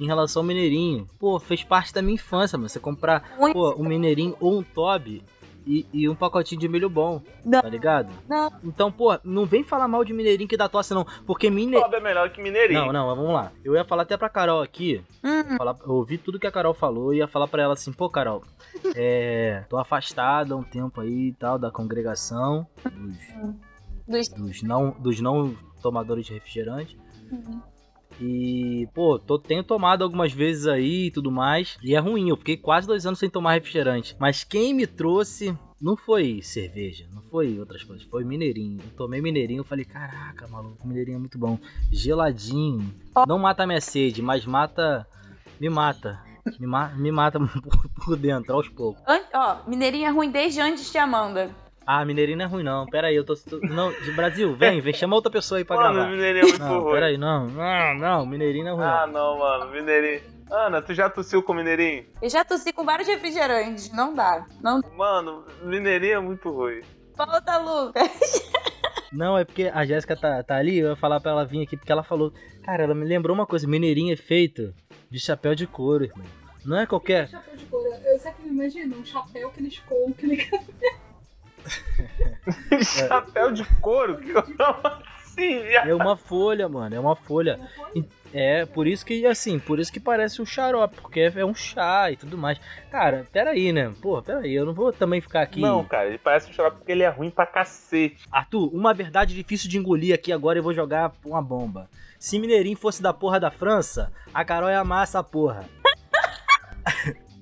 em 0.00 0.06
relação 0.06 0.42
ao 0.42 0.46
Mineirinho. 0.46 1.06
Pô, 1.18 1.38
fez 1.38 1.64
parte 1.64 1.92
da 1.92 2.02
minha 2.02 2.14
infância, 2.14 2.56
mano. 2.58 2.68
Você 2.68 2.78
comprar, 2.80 3.22
pô, 3.52 3.74
um 3.78 3.84
Mineirinho 3.84 4.36
ou 4.40 4.58
um 4.58 4.62
Toby 4.62 5.22
e, 5.66 5.86
e 5.92 6.08
um 6.08 6.14
pacotinho 6.14 6.60
de 6.60 6.68
milho 6.68 6.88
bom, 6.88 7.20
Não. 7.44 7.60
tá 7.60 7.68
ligado? 7.68 8.12
Não. 8.28 8.52
Então, 8.62 8.92
pô, 8.92 9.18
não 9.24 9.44
vem 9.44 9.64
falar 9.64 9.88
mal 9.88 10.04
de 10.04 10.12
Mineirinho 10.12 10.48
que 10.48 10.56
dá 10.56 10.68
tosse, 10.68 10.94
não. 10.94 11.04
Porque 11.26 11.50
Mineirinho. 11.50 11.82
Toba 11.82 11.96
é 11.96 12.00
melhor 12.00 12.30
que 12.30 12.40
Mineirinho. 12.40 12.86
Não, 12.86 12.92
não, 12.92 13.16
vamos 13.16 13.32
lá. 13.32 13.52
Eu 13.64 13.74
ia 13.74 13.84
falar 13.84 14.02
até 14.02 14.16
pra 14.16 14.28
Carol 14.28 14.62
aqui. 14.62 15.02
Hum, 15.24 15.56
Falar, 15.56 15.76
eu 15.84 15.92
ouvi 15.94 16.18
tudo 16.18 16.38
que 16.38 16.46
a 16.46 16.52
Carol 16.52 16.72
falou 16.74 17.12
e 17.12 17.18
ia 17.18 17.26
falar 17.26 17.48
pra 17.48 17.62
ela 17.62 17.72
assim, 17.72 17.92
pô, 17.92 18.08
Carol, 18.08 18.42
é. 18.94 19.64
tô 19.68 19.76
afastada 19.76 20.54
há 20.54 20.56
um 20.56 20.62
tempo 20.62 21.00
aí 21.00 21.28
e 21.28 21.32
tal 21.32 21.58
da 21.58 21.70
congregação 21.70 22.66
dos, 24.06 24.28
dos... 24.28 24.28
dos 24.28 24.62
não, 24.62 24.90
dos 24.90 25.20
não 25.20 25.56
tomadores 25.82 26.26
de 26.26 26.34
refrigerante. 26.34 26.96
Uhum. 27.30 27.60
E, 28.20 28.88
pô, 28.94 29.18
tô, 29.18 29.38
tenho 29.38 29.62
tomado 29.62 30.02
algumas 30.02 30.32
vezes 30.32 30.66
aí 30.66 31.06
e 31.06 31.10
tudo 31.10 31.30
mais. 31.30 31.76
E 31.82 31.94
é 31.94 31.98
ruim, 31.98 32.28
eu 32.28 32.36
fiquei 32.36 32.56
quase 32.56 32.86
dois 32.86 33.06
anos 33.06 33.18
sem 33.18 33.28
tomar 33.28 33.52
refrigerante. 33.52 34.16
Mas 34.18 34.44
quem 34.44 34.72
me 34.72 34.86
trouxe 34.86 35.56
não 35.80 35.96
foi 35.96 36.40
cerveja, 36.42 37.06
não 37.12 37.22
foi 37.22 37.58
outras 37.58 37.82
coisas, 37.82 38.06
foi 38.06 38.24
mineirinho. 38.24 38.80
Eu 38.82 38.96
tomei 38.96 39.20
mineirinho, 39.20 39.60
eu 39.60 39.64
falei, 39.64 39.84
caraca, 39.84 40.46
maluco, 40.48 40.86
mineirinho 40.86 41.16
é 41.16 41.20
muito 41.20 41.38
bom. 41.38 41.58
Geladinho. 41.92 42.94
Não 43.26 43.38
mata 43.38 43.66
minha 43.66 43.80
sede, 43.80 44.22
mas 44.22 44.46
mata. 44.46 45.06
Me 45.60 45.68
mata. 45.68 46.22
Me, 46.60 46.66
ma 46.66 46.88
me 46.90 47.10
mata 47.10 47.38
por, 47.60 47.88
por 48.04 48.16
dentro, 48.16 48.54
aos 48.54 48.68
poucos. 48.68 49.02
Ó, 49.34 49.68
Mineirinho 49.68 50.06
é 50.06 50.10
ruim 50.10 50.30
desde 50.30 50.60
antes 50.60 50.90
de 50.90 50.98
Amanda. 50.98 51.50
Ah, 51.86 52.04
mineirinho 52.04 52.38
não 52.38 52.44
é 52.44 52.48
ruim, 52.48 52.64
não. 52.64 52.84
Pera 52.86 53.06
aí, 53.06 53.14
eu 53.14 53.24
tô. 53.24 53.34
Não, 53.62 53.92
de 53.92 54.10
Brasil, 54.10 54.54
vem, 54.56 54.80
vem, 54.80 54.92
chama 54.92 55.14
outra 55.14 55.30
pessoa 55.30 55.58
aí 55.58 55.64
pra 55.64 55.76
Mano, 55.76 55.94
gravar. 55.94 56.10
Mineirinho 56.10 56.42
é 56.44 56.48
muito 56.48 56.58
Não, 56.58 56.80
ruim. 56.82 56.92
pera 56.94 57.06
aí, 57.06 57.16
não. 57.16 57.46
Não, 57.46 57.94
não, 57.94 58.26
mineirinho 58.26 58.64
não 58.64 58.72
é 58.72 58.74
ruim. 58.74 58.84
Ah, 58.84 59.06
não, 59.06 59.38
mano, 59.38 59.70
Mineirinho. 59.70 60.20
Ana, 60.50 60.82
tu 60.82 60.92
já 60.94 61.08
tossiu 61.08 61.42
com 61.42 61.54
Mineirinho? 61.54 62.04
Eu 62.20 62.28
já 62.28 62.44
tossi 62.44 62.72
com 62.72 62.84
vários 62.84 63.08
refrigerantes. 63.08 63.92
Não 63.92 64.14
dá. 64.14 64.46
Não 64.60 64.80
Mano, 64.96 65.44
Mineirinho 65.62 66.14
é 66.14 66.20
muito 66.20 66.50
ruim. 66.50 66.80
Volta, 67.16 67.56
Lucas. 67.58 68.10
Não, 69.12 69.38
é 69.38 69.44
porque 69.44 69.70
a 69.72 69.84
Jéssica 69.86 70.16
tá, 70.16 70.42
tá 70.42 70.56
ali, 70.56 70.78
eu 70.78 70.90
ia 70.90 70.96
falar 70.96 71.20
pra 71.20 71.30
ela 71.30 71.44
vir 71.44 71.62
aqui, 71.62 71.76
porque 71.76 71.90
ela 71.92 72.02
falou. 72.02 72.32
Cara, 72.64 72.82
ela 72.82 72.94
me 72.94 73.04
lembrou 73.04 73.34
uma 73.34 73.46
coisa: 73.46 73.66
mineirinho 73.66 74.12
é 74.12 74.16
feito 74.16 74.74
de 75.08 75.18
chapéu 75.20 75.54
de 75.54 75.66
couro, 75.66 76.04
irmão. 76.04 76.26
Não 76.64 76.76
é 76.76 76.84
qualquer. 76.84 77.28
Chapéu 77.28 77.56
de 77.56 77.64
couro. 77.66 77.86
Eu 78.04 78.18
sempre 78.18 78.48
imagino 78.48 78.96
um 78.98 79.04
chapéu 79.04 79.50
que 79.50 79.60
eles 79.60 79.78
coam, 79.88 80.12
que 80.12 80.26
ele 80.26 80.50
Chapéu 82.82 83.52
de 83.52 83.64
couro? 83.80 84.18
Como 84.56 85.06
assim, 85.36 85.60
viado? 85.60 85.88
É 85.88 85.94
uma 85.94 86.16
folha, 86.16 86.68
mano, 86.68 86.94
é 86.94 86.98
uma 87.00 87.14
folha. 87.14 87.60
É, 88.32 88.66
por 88.66 88.86
isso 88.86 89.04
que, 89.04 89.24
assim, 89.26 89.58
por 89.58 89.78
isso 89.78 89.92
que 89.92 90.00
parece 90.00 90.42
um 90.42 90.46
xarope, 90.46 91.00
porque 91.00 91.32
é 91.34 91.44
um 91.44 91.54
chá 91.54 92.10
e 92.10 92.16
tudo 92.16 92.36
mais. 92.36 92.58
Cara, 92.90 93.26
peraí, 93.32 93.72
né? 93.72 93.92
Pô, 94.00 94.20
peraí, 94.22 94.54
eu 94.54 94.66
não 94.66 94.74
vou 94.74 94.92
também 94.92 95.20
ficar 95.20 95.42
aqui. 95.42 95.60
Não, 95.60 95.84
cara, 95.84 96.08
ele 96.08 96.18
parece 96.18 96.50
um 96.50 96.52
xarope 96.52 96.78
porque 96.78 96.92
ele 96.92 97.02
é 97.02 97.08
ruim 97.08 97.30
pra 97.30 97.46
cacete. 97.46 98.24
Arthur, 98.30 98.74
uma 98.74 98.92
verdade 98.92 99.34
difícil 99.34 99.68
de 99.68 99.78
engolir 99.78 100.14
aqui 100.14 100.32
agora 100.32 100.58
eu 100.58 100.62
vou 100.62 100.74
jogar 100.74 101.12
uma 101.24 101.42
bomba. 101.42 101.88
Se 102.18 102.38
Mineirinho 102.38 102.76
fosse 102.76 103.02
da 103.02 103.12
porra 103.12 103.38
da 103.38 103.50
França, 103.50 104.12
a 104.32 104.44
Carol 104.44 104.70
ia 104.70 104.80
amar 104.80 105.04
essa 105.04 105.22
porra. 105.22 105.64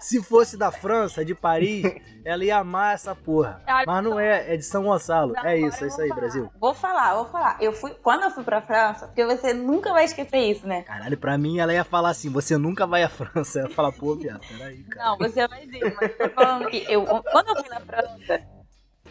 Se 0.00 0.22
fosse 0.22 0.56
da 0.56 0.70
França, 0.70 1.24
de 1.24 1.34
Paris, 1.34 1.84
ela 2.24 2.44
ia 2.44 2.58
amar 2.58 2.94
essa 2.94 3.14
porra. 3.14 3.62
Mas 3.86 4.04
não 4.04 4.18
é, 4.18 4.54
é 4.54 4.56
de 4.56 4.64
São 4.64 4.84
Gonçalo. 4.84 5.32
Não, 5.32 5.44
É 5.44 5.56
isso, 5.58 5.84
é 5.84 5.88
isso 5.88 6.00
aí, 6.00 6.08
falar. 6.08 6.20
Brasil. 6.20 6.50
Vou 6.60 6.74
falar, 6.74 7.14
vou 7.14 7.26
falar. 7.26 7.56
Eu 7.60 7.72
fui, 7.72 7.92
quando 8.02 8.24
eu 8.24 8.30
fui 8.30 8.44
pra 8.44 8.60
França, 8.60 9.06
porque 9.06 9.24
você 9.24 9.52
nunca 9.52 9.92
vai 9.92 10.04
esquecer 10.04 10.38
isso, 10.38 10.66
né? 10.66 10.82
Caralho, 10.82 11.16
pra 11.16 11.36
mim 11.38 11.58
ela 11.58 11.72
ia 11.72 11.84
falar 11.84 12.10
assim: 12.10 12.30
você 12.30 12.56
nunca 12.56 12.86
vai 12.86 13.02
à 13.02 13.08
França. 13.08 13.60
Eu 13.60 13.68
ia 13.68 13.74
falar, 13.74 13.92
pô, 13.92 14.14
viado, 14.14 14.40
peraí, 14.46 14.82
cara. 14.84 15.10
Não, 15.10 15.18
você 15.18 15.46
vai 15.46 15.66
ver, 15.66 15.94
mas 16.00 16.10
eu 16.10 16.28
tô 16.28 16.34
falando 16.34 16.68
que 16.68 16.84
eu, 16.88 17.04
quando 17.04 17.48
eu 17.48 17.56
fui 17.56 17.68
na 17.68 17.80
França, 17.80 18.42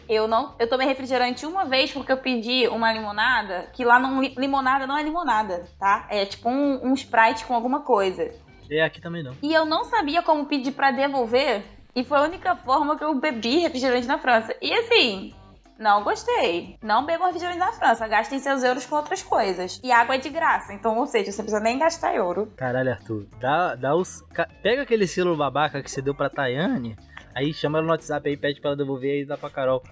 eu 0.08 0.28
não, 0.28 0.54
eu 0.58 0.68
tomei 0.68 0.86
refrigerante 0.86 1.44
uma 1.44 1.64
vez 1.64 1.92
porque 1.92 2.12
eu 2.12 2.16
pedi 2.16 2.68
uma 2.68 2.92
limonada, 2.92 3.68
que 3.72 3.84
lá 3.84 3.98
não 3.98 4.22
limonada 4.22 4.86
não 4.86 4.96
é 4.96 5.02
limonada, 5.02 5.64
tá? 5.78 6.06
É 6.08 6.24
tipo 6.24 6.48
um, 6.48 6.90
um 6.90 6.94
Sprite 6.94 7.44
com 7.44 7.54
alguma 7.54 7.80
coisa. 7.80 8.32
É, 8.70 8.82
aqui 8.82 9.00
também 9.00 9.22
não. 9.22 9.34
E 9.42 9.52
eu 9.52 9.64
não 9.64 9.84
sabia 9.84 10.22
como 10.22 10.46
pedir 10.46 10.72
pra 10.72 10.90
devolver, 10.90 11.62
e 11.94 12.04
foi 12.04 12.18
a 12.18 12.22
única 12.22 12.54
forma 12.56 12.96
que 12.96 13.04
eu 13.04 13.14
bebi 13.14 13.58
refrigerante 13.58 14.06
na 14.06 14.18
França. 14.18 14.54
E 14.60 14.72
assim, 14.72 15.32
não 15.78 16.02
gostei. 16.02 16.78
Não 16.82 17.04
bebam 17.04 17.26
refrigerante 17.26 17.58
na 17.58 17.72
França, 17.72 18.08
gastem 18.08 18.38
seus 18.38 18.62
euros 18.62 18.86
com 18.86 18.96
outras 18.96 19.22
coisas. 19.22 19.80
E 19.82 19.92
água 19.92 20.14
é 20.14 20.18
de 20.18 20.28
graça, 20.28 20.72
então, 20.72 20.98
ou 20.98 21.06
seja, 21.06 21.32
você 21.32 21.42
precisa 21.42 21.62
nem 21.62 21.78
gastar 21.78 22.14
euro. 22.14 22.52
Caralho, 22.56 22.90
Arthur, 22.90 23.26
dá, 23.40 23.74
dá 23.74 23.94
os. 23.94 24.24
Pega 24.62 24.82
aquele 24.82 25.06
selo 25.06 25.36
babaca 25.36 25.82
que 25.82 25.90
você 25.90 26.02
deu 26.02 26.14
pra 26.14 26.30
Tayane, 26.30 26.96
aí 27.34 27.52
chama 27.52 27.78
ela 27.78 27.86
no 27.86 27.92
WhatsApp 27.92 28.28
aí, 28.28 28.36
pede 28.36 28.60
pra 28.60 28.70
ela 28.70 28.76
devolver 28.76 29.22
e 29.22 29.26
dá 29.26 29.36
pra 29.36 29.50
Carol. 29.50 29.82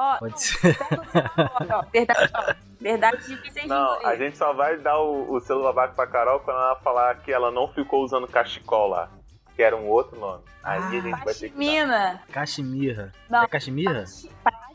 Ó, 0.00 0.18
Pode 0.18 0.32
não, 0.32 0.38
ser. 0.38 0.78
celular 0.78 1.74
ó. 1.74 1.82
Verdade, 1.92 2.30
ó. 2.34 2.54
Verdade 2.80 3.16
difícil 3.18 3.36
de 3.62 3.68
Não, 3.68 4.06
a 4.06 4.16
gente 4.16 4.38
só 4.38 4.54
vai 4.54 4.78
dar 4.78 4.98
o, 4.98 5.30
o 5.30 5.40
selo 5.40 5.62
babaca 5.62 5.92
pra 5.92 6.06
Carol 6.06 6.40
quando 6.40 6.56
ela 6.56 6.76
falar 6.76 7.14
que 7.16 7.30
ela 7.30 7.50
não 7.50 7.68
ficou 7.68 8.02
usando 8.02 8.26
cachecol 8.26 8.88
lá. 8.88 9.10
Que 9.54 9.62
era 9.62 9.76
um 9.76 9.86
outro 9.86 10.18
nome. 10.18 10.42
Aí 10.62 10.78
a 10.82 10.90
gente 10.90 11.24
vai 11.24 11.34
ter 11.34 11.50
que 11.50 11.58
dar. 11.58 12.22
Cachemira. 12.32 13.12
Não. 13.28 13.42
É 13.42 13.46
cachemira? 13.46 14.04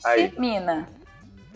Aí. 0.03 0.31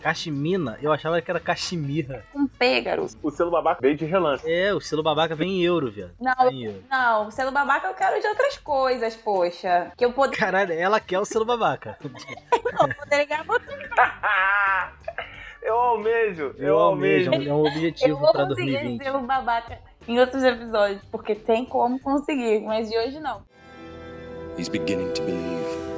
Cachemina? 0.00 0.78
Eu 0.82 0.92
achava 0.92 1.20
que 1.22 1.30
era 1.30 1.38
cachimirra. 1.40 2.24
Com 2.32 2.46
P, 2.46 2.80
garoto. 2.80 3.14
O 3.22 3.30
selo 3.30 3.50
babaca 3.50 3.80
veio 3.80 3.96
de 3.96 4.04
relance. 4.04 4.50
É, 4.50 4.72
o 4.74 4.80
selo 4.80 5.02
babaca 5.02 5.34
vem 5.34 5.60
em 5.60 5.62
euro, 5.62 5.90
viado. 5.90 6.12
Não, 6.20 6.34
Vem 6.48 6.60
em 6.62 6.64
euro. 6.66 6.84
não. 6.90 7.30
Sendo 7.30 7.52
babaca 7.52 7.86
eu 7.88 7.94
quero 7.94 8.20
de 8.20 8.26
outras 8.26 8.56
coisas, 8.58 9.14
poxa. 9.16 9.92
Que 9.96 10.04
eu 10.04 10.12
poder, 10.12 10.36
Caralho, 10.36 10.72
ela 10.72 10.98
quer 11.00 11.18
o 11.18 11.24
selo 11.24 11.44
babaca. 11.44 11.96
poder 12.00 13.24
ganhar 13.26 13.44
você. 13.44 13.64
eu 15.62 15.74
almejo, 15.74 16.54
eu, 16.58 16.66
Eu 16.68 16.78
almejo. 16.78 17.30
almejo, 17.30 17.50
é 17.50 17.54
um 17.54 17.58
Eu 17.58 17.64
objetivo 17.66 18.18
vou 18.18 18.32
pra 18.32 18.46
conseguir 18.46 18.72
2020. 18.72 19.02
ser 19.04 19.14
um 19.16 19.26
babaca 19.26 19.78
em 20.08 20.18
outros 20.18 20.42
episódios. 20.42 21.02
Porque 21.10 21.34
tem 21.34 21.64
como 21.64 22.00
conseguir, 22.00 22.60
mas 22.60 22.88
de 22.90 22.96
hoje 22.98 23.20
não. 23.20 23.42
He's 24.58 24.68
beginning 24.68 25.12
to 25.12 25.22
believe. 25.22 25.89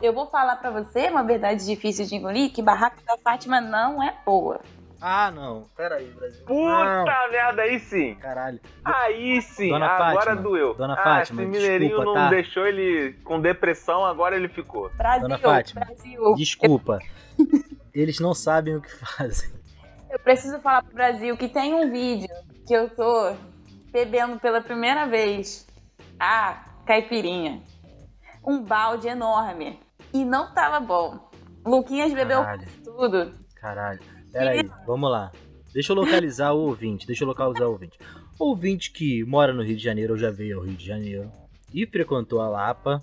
Eu 0.00 0.12
vou 0.12 0.26
falar 0.26 0.56
pra 0.56 0.70
você 0.70 1.08
uma 1.08 1.22
verdade 1.22 1.64
difícil 1.64 2.04
de 2.04 2.16
engolir, 2.16 2.52
que 2.52 2.62
Barraca 2.62 2.98
da 3.06 3.16
Fátima 3.16 3.60
não 3.60 4.02
é 4.02 4.14
boa. 4.24 4.60
Ah, 5.00 5.30
não. 5.30 5.64
Pera 5.76 5.96
aí, 5.96 6.06
Brasil. 6.10 6.44
Puta 6.46 7.04
Não. 7.04 7.30
merda, 7.30 7.62
aí 7.62 7.78
sim. 7.78 8.14
Caralho. 8.14 8.60
Aí 8.84 9.42
sim, 9.42 9.68
Dona 9.68 9.86
agora 9.86 10.14
Fátima, 10.14 10.42
doeu. 10.42 10.74
Dona 10.74 10.94
ah, 10.94 11.02
Fátima, 11.02 11.42
esse 11.42 11.50
mineirinho 11.50 11.96
desculpa, 11.96 12.04
não 12.04 12.14
tá? 12.14 12.30
deixou 12.30 12.66
ele 12.66 13.12
com 13.24 13.40
depressão, 13.40 14.04
agora 14.04 14.36
ele 14.36 14.48
ficou. 14.48 14.90
Brasil, 14.90 15.22
Dona 15.22 15.38
Fátima. 15.38 15.84
Brasil. 15.84 16.34
Desculpa. 16.34 16.98
Eles 17.94 18.20
não 18.20 18.34
sabem 18.34 18.76
o 18.76 18.82
que 18.82 18.94
fazem. 18.94 19.50
Eu 20.10 20.18
preciso 20.18 20.58
falar 20.60 20.82
pro 20.82 20.94
Brasil 20.94 21.36
que 21.36 21.48
tem 21.48 21.74
um 21.74 21.90
vídeo 21.90 22.28
que 22.66 22.74
eu 22.74 22.88
tô 22.90 23.34
bebendo 23.90 24.38
pela 24.38 24.60
primeira 24.60 25.06
vez 25.06 25.66
a 26.18 26.64
caipirinha. 26.86 27.62
Um 28.44 28.62
balde 28.62 29.08
enorme. 29.08 29.80
E 30.12 30.24
não 30.24 30.52
tava 30.52 30.80
bom. 30.80 31.30
Luquinhas 31.64 32.12
bebeu 32.12 32.42
Caralho. 32.42 32.68
tudo. 32.84 33.32
Caralho. 33.54 34.00
Pera 34.32 34.50
aí, 34.50 34.70
vamos 34.86 35.10
lá. 35.10 35.32
Deixa 35.72 35.92
eu 35.92 35.96
localizar 35.96 36.52
o 36.52 36.60
ouvinte. 36.60 37.06
Deixa 37.06 37.24
eu 37.24 37.28
localizar 37.28 37.66
o 37.66 37.72
ouvinte. 37.72 37.98
Ouvinte 38.38 38.90
que 38.90 39.24
mora 39.24 39.52
no 39.52 39.62
Rio 39.62 39.76
de 39.76 39.82
Janeiro, 39.82 40.12
ou 40.12 40.18
já 40.18 40.30
veio 40.30 40.58
ao 40.58 40.64
Rio 40.64 40.76
de 40.76 40.86
Janeiro, 40.86 41.30
e 41.72 41.86
frequentou 41.86 42.40
a 42.40 42.48
Lapa. 42.48 43.02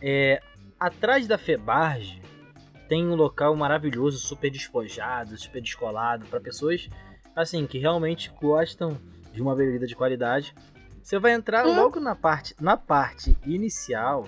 É, 0.00 0.40
atrás 0.78 1.26
da 1.26 1.38
Febarge 1.38 2.20
tem 2.88 3.06
um 3.06 3.14
local 3.14 3.54
maravilhoso, 3.54 4.18
super 4.18 4.50
despojado, 4.50 5.36
super 5.36 5.60
descolado, 5.60 6.26
para 6.26 6.40
pessoas 6.40 6.88
assim 7.34 7.66
que 7.66 7.78
realmente 7.78 8.32
gostam 8.40 8.98
de 9.32 9.40
uma 9.40 9.54
bebida 9.54 9.86
de 9.86 9.94
qualidade. 9.94 10.54
Você 11.02 11.18
vai 11.18 11.32
entrar 11.32 11.64
logo 11.64 12.00
na 12.00 12.14
parte, 12.14 12.54
na 12.60 12.76
parte 12.76 13.36
inicial. 13.46 14.26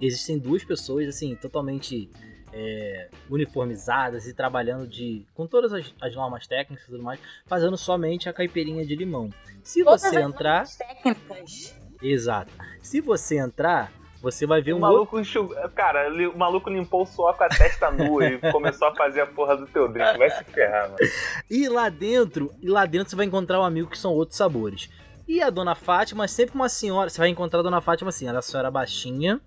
Existem 0.00 0.38
duas 0.38 0.64
pessoas 0.64 1.08
assim 1.08 1.34
totalmente 1.34 2.10
é, 2.52 3.08
uniformizadas 3.30 4.26
e 4.26 4.34
trabalhando 4.34 4.86
de 4.86 5.26
com 5.34 5.46
todas 5.46 5.72
as, 5.72 5.94
as 6.00 6.14
normas 6.14 6.46
técnicas 6.46 6.86
e 6.86 6.90
tudo 6.90 7.02
mais, 7.02 7.20
fazendo 7.46 7.76
somente 7.76 8.28
a 8.28 8.32
caipirinha 8.32 8.84
de 8.84 8.94
limão. 8.96 9.30
Se 9.62 9.82
Todas 9.84 10.02
você 10.02 10.16
as 10.18 10.24
entrar, 10.24 10.54
normas 10.54 10.76
técnicas. 10.76 11.76
exato. 12.02 12.52
Se 12.80 13.00
você 13.00 13.38
entrar, 13.38 13.92
você 14.22 14.46
vai 14.46 14.62
ver 14.62 14.72
O 14.72 14.76
um 14.76 14.80
outro 14.80 14.94
maluco 14.94 15.20
enxugou. 15.20 15.56
Cara, 15.70 16.08
o 16.10 16.38
maluco 16.38 16.70
limpou 16.70 17.02
o 17.02 17.06
suor 17.06 17.36
com 17.36 17.44
a 17.44 17.48
testa 17.48 17.90
nua 17.90 18.26
e 18.26 18.38
começou 18.52 18.88
a 18.88 18.94
fazer 18.94 19.20
a 19.20 19.26
porra 19.26 19.56
do 19.56 19.66
teu 19.66 19.88
drink. 19.88 20.16
Vai 20.18 20.30
se 20.30 20.44
ferrar, 20.44 20.84
mano. 20.90 20.96
E 21.50 21.68
lá 21.68 21.88
dentro, 21.88 22.52
e 22.60 22.68
lá 22.68 22.86
dentro 22.86 23.10
você 23.10 23.16
vai 23.16 23.26
encontrar 23.26 23.60
um 23.60 23.64
amigo 23.64 23.90
que 23.90 23.98
são 23.98 24.12
outros 24.12 24.36
sabores. 24.38 24.88
E 25.28 25.42
a 25.42 25.50
Dona 25.50 25.74
Fátima 25.74 26.24
é 26.24 26.28
sempre 26.28 26.54
uma 26.54 26.68
senhora. 26.68 27.10
Você 27.10 27.18
vai 27.18 27.28
encontrar 27.28 27.60
a 27.60 27.62
Dona 27.62 27.80
Fátima 27.80 28.08
assim, 28.10 28.28
ela 28.28 28.38
é 28.38 28.42
senhora 28.42 28.70
baixinha, 28.70 29.40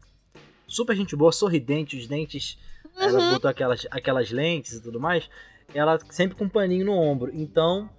super 0.70 0.96
gente 0.96 1.16
boa, 1.16 1.32
sorridente, 1.32 1.98
os 1.98 2.08
dentes. 2.08 2.58
Ela 2.98 3.32
botou 3.32 3.50
aquelas, 3.50 3.86
aquelas 3.92 4.32
lentes 4.32 4.74
e 4.74 4.82
tudo 4.82 5.00
mais. 5.00 5.30
Ela 5.74 6.00
sempre 6.10 6.36
com 6.38 6.46
um 6.46 6.50
paninho 6.50 6.86
no 6.86 6.94
ombro. 6.94 7.30
Então, 7.34 7.90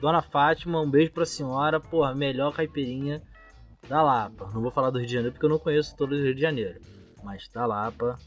Dona 0.00 0.22
Fátima, 0.22 0.80
um 0.80 0.90
beijo 0.90 1.12
pra 1.12 1.24
senhora. 1.24 1.78
Porra, 1.80 2.14
melhor 2.14 2.52
caipirinha 2.52 3.22
da 3.88 4.02
Lapa. 4.02 4.50
Não 4.52 4.60
vou 4.60 4.70
falar 4.70 4.90
do 4.90 4.98
Rio 4.98 5.06
de 5.06 5.12
Janeiro 5.14 5.32
porque 5.32 5.46
eu 5.46 5.50
não 5.50 5.58
conheço 5.58 5.96
todo 5.96 6.12
o 6.12 6.16
Rio 6.22 6.34
de 6.34 6.40
Janeiro. 6.40 6.80
Mas 7.22 7.48
da 7.48 7.64
Lapa. 7.66 8.18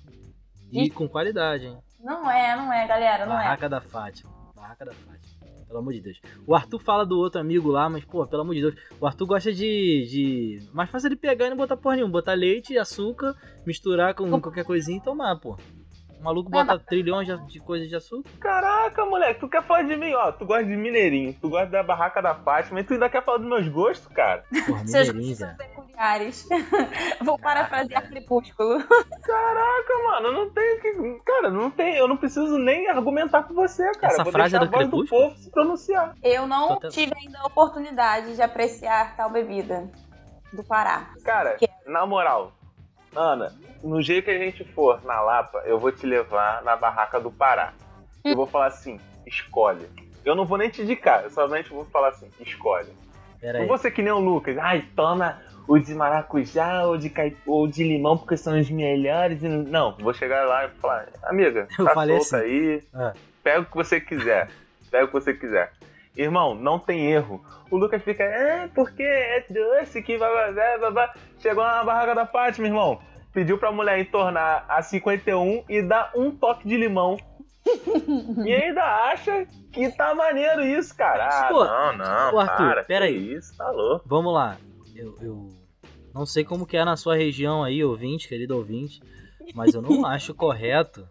E 0.71 0.86
E- 0.86 0.89
com 0.89 1.08
qualidade, 1.08 1.65
hein? 1.65 1.78
Não 1.99 2.30
é, 2.32 2.56
não 2.56 2.71
é, 2.71 2.88
galera, 2.88 3.25
não 3.25 3.34
é. 3.39 3.43
Barraca 3.43 3.67
da 3.69 3.82
Fátima. 3.82 4.32
Barraca 4.56 4.86
da 4.86 4.93
Fátima. 4.93 5.29
Pelo 5.70 5.82
amor 5.82 5.94
de 5.94 6.02
Deus. 6.02 6.20
O 6.48 6.56
Arthur 6.56 6.80
fala 6.80 7.06
do 7.06 7.20
outro 7.20 7.40
amigo 7.40 7.70
lá, 7.70 7.88
mas, 7.88 8.04
pô, 8.04 8.26
pelo 8.26 8.42
amor 8.42 8.56
de 8.56 8.62
Deus. 8.62 8.76
O 9.00 9.06
Arthur 9.06 9.28
gosta 9.28 9.54
de. 9.54 10.08
de... 10.10 10.70
Mais 10.74 10.90
fácil 10.90 11.10
ele 11.10 11.16
pegar 11.16 11.46
e 11.46 11.52
não 11.52 11.58
botar 11.58 11.78
porra 11.78 11.96
nenhuma. 11.96 12.12
Botar 12.12 12.34
leite, 12.34 12.76
açúcar, 12.76 13.36
misturar 13.68 14.16
com 14.16 14.42
qualquer 14.42 14.66
coisinha 14.66 14.98
e 14.98 15.04
tomar, 15.04 15.36
pô. 15.36 15.56
O 16.20 16.24
maluco 16.24 16.50
bota 16.50 16.78
trilhões 16.78 17.26
de, 17.28 17.38
de 17.48 17.60
coisas 17.62 17.88
de 17.88 17.96
açúcar. 17.96 18.30
Caraca, 18.42 19.06
moleque, 19.06 19.40
tu 19.40 19.48
quer 19.48 19.64
falar 19.64 19.84
de 19.84 19.96
mim, 19.96 20.14
ó. 20.14 20.32
Tu 20.34 20.46
gosta 20.46 20.66
de 20.66 20.76
mineirinho, 20.76 21.34
tu 21.40 21.50
gosta 21.50 21.68
da 21.68 21.82
barraca 21.82 22.22
da 22.22 22.36
Fátima, 22.36 22.82
e 22.82 22.84
tu 22.84 22.94
ainda 22.94 23.10
quer 23.10 23.24
falar 23.24 23.38
dos 23.38 23.48
meus 23.48 23.68
gostos, 23.70 24.12
cara. 24.14 24.44
Porra, 24.68 24.84
Seus 24.88 25.08
mineirinho, 25.14 25.38
gostos 25.38 25.58
velho. 25.58 25.58
peculiares. 25.58 26.50
Vou 27.24 27.40
parafrasear 27.40 28.08
Crepúsculo. 28.10 28.84
Caraca, 29.24 29.94
mano, 30.08 30.32
não 30.34 30.50
tem 30.50 30.80
que. 30.82 31.20
Cara, 31.26 31.50
não 31.50 31.72
tem. 31.72 31.96
Eu 31.96 32.08
não 32.08 32.18
preciso 32.18 32.58
nem 32.58 32.90
argumentar 32.90 33.44
com 33.44 33.54
você, 33.54 33.90
cara. 33.94 34.14
Essa 34.14 34.24
Vou 34.24 34.32
frase 34.34 34.56
é 34.56 34.60
deixar 34.60 34.72
do 34.72 34.76
a 34.76 34.88
voz 34.88 34.90
do 34.90 35.06
povo 35.10 35.36
se 35.38 35.50
pronunciar. 35.52 36.16
Eu 36.22 36.46
não 36.48 36.78
Tô 36.80 36.90
tive 36.90 37.14
ainda 37.18 37.40
a 37.40 37.48
oportunidade 37.48 38.36
de 38.36 38.42
apreciar 38.42 39.16
tal 39.16 39.30
bebida 39.30 39.90
do 40.52 40.64
Pará. 40.64 41.12
Cara, 41.24 41.56
Que- 41.56 41.70
na 41.86 42.06
moral, 42.06 42.52
Ana, 43.15 43.54
no 43.84 44.02
jeito 44.02 44.26
que 44.26 44.32
a 44.32 44.38
gente 44.38 44.63
for 44.74 45.04
na 45.04 45.19
Lapa, 45.22 45.62
eu 45.65 45.80
vou 45.80 45.91
te 45.91 46.06
levar 46.06 46.62
na 46.63 46.76
barraca 46.76 47.19
do 47.19 47.32
Pará. 47.32 47.74
Eu 48.24 48.36
vou 48.36 48.45
falar 48.45 48.67
assim, 48.67 49.00
escolhe. 49.26 49.88
Eu 50.26 50.36
não 50.36 50.45
vou 50.45 50.58
nem 50.58 50.69
te 50.69 50.82
indicar, 50.82 51.24
eu 51.24 51.30
somente 51.30 51.69
vou 51.69 51.86
falar 51.86 52.10
assim, 52.10 52.30
escolhe. 52.39 52.89
Não 53.41 53.67
vou 53.67 53.78
ser 53.78 53.91
que 53.91 54.02
nem 54.02 54.12
o 54.12 54.19
Lucas. 54.19 54.58
Ai, 54.58 54.86
toma 54.95 55.41
o 55.67 55.78
de 55.80 55.93
maracujá 55.95 56.84
ou 56.86 56.98
de, 56.98 57.10
cai... 57.10 57.36
ou 57.45 57.67
de 57.67 57.84
limão 57.84 58.17
porque 58.17 58.36
são 58.36 58.60
os 58.60 58.69
melhores. 58.69 59.41
não- 59.41 59.95
vou 59.98 60.13
chegar 60.13 60.45
lá 60.45 60.65
e 60.65 60.69
falar, 60.80 61.08
amiga, 61.24 61.67
Eu 61.78 61.86
tá 61.86 61.93
falei 61.93 62.19
solta 62.19 62.38
assim. 62.45 62.45
aí, 62.45 62.84
Ah. 62.93 63.13
pega 63.41 63.62
o 63.62 63.65
que 63.65 63.76
você 63.76 64.02
quiser. 64.02 64.50
Pega 64.91 65.06
o 65.06 65.08
que 65.08 65.13
você 65.13 65.34
quiser. 65.34 65.72
Irmão, 66.20 66.54
não 66.54 66.78
tem 66.78 67.10
erro. 67.10 67.42
O 67.72 67.78
Lucas 67.78 68.04
fica, 68.04 68.24
é, 68.24 68.68
porque 68.68 69.04
é 69.04 69.46
doce 69.50 70.04
que 70.04 70.18
vai, 70.18 70.52
vai, 70.54 70.78
vai, 70.78 70.92
vai. 70.92 71.10
Chegou 71.40 71.64
na 71.64 71.82
barraca 71.82 72.14
da 72.14 72.26
Fátima, 72.26 72.68
irmão. 72.68 73.00
Pediu 73.32 73.58
pra 73.58 73.72
mulher 73.72 74.00
entornar 74.00 74.66
a 74.68 74.82
51 74.82 75.64
e 75.70 75.82
dar 75.82 76.12
um 76.14 76.30
toque 76.30 76.68
de 76.68 76.76
limão. 76.76 77.18
e 78.46 78.54
ainda 78.54 78.84
acha 78.84 79.48
que 79.72 79.90
tá 79.96 80.14
maneiro 80.14 80.62
isso, 80.62 80.94
cara. 80.94 81.28
Ah, 81.28 81.48
Pô, 81.48 81.64
não, 81.64 81.98
não, 81.98 82.40
Arthur, 82.40 82.58
para. 82.58 82.84
pera 82.84 83.08
que 83.08 83.14
aí. 83.14 83.34
Isso, 83.34 83.56
tá 83.56 83.70
louco. 83.72 84.04
Vamos 84.06 84.34
lá. 84.34 84.58
Eu, 84.94 85.16
eu 85.22 85.50
não 86.14 86.26
sei 86.26 86.44
como 86.44 86.66
que 86.66 86.76
é 86.76 86.84
na 86.84 86.98
sua 86.98 87.16
região 87.16 87.64
aí, 87.64 87.82
ouvinte, 87.82 88.28
querido 88.28 88.58
ouvinte, 88.58 89.00
mas 89.56 89.74
eu 89.74 89.82
não 89.82 90.04
acho 90.06 90.34
correto 90.34 91.08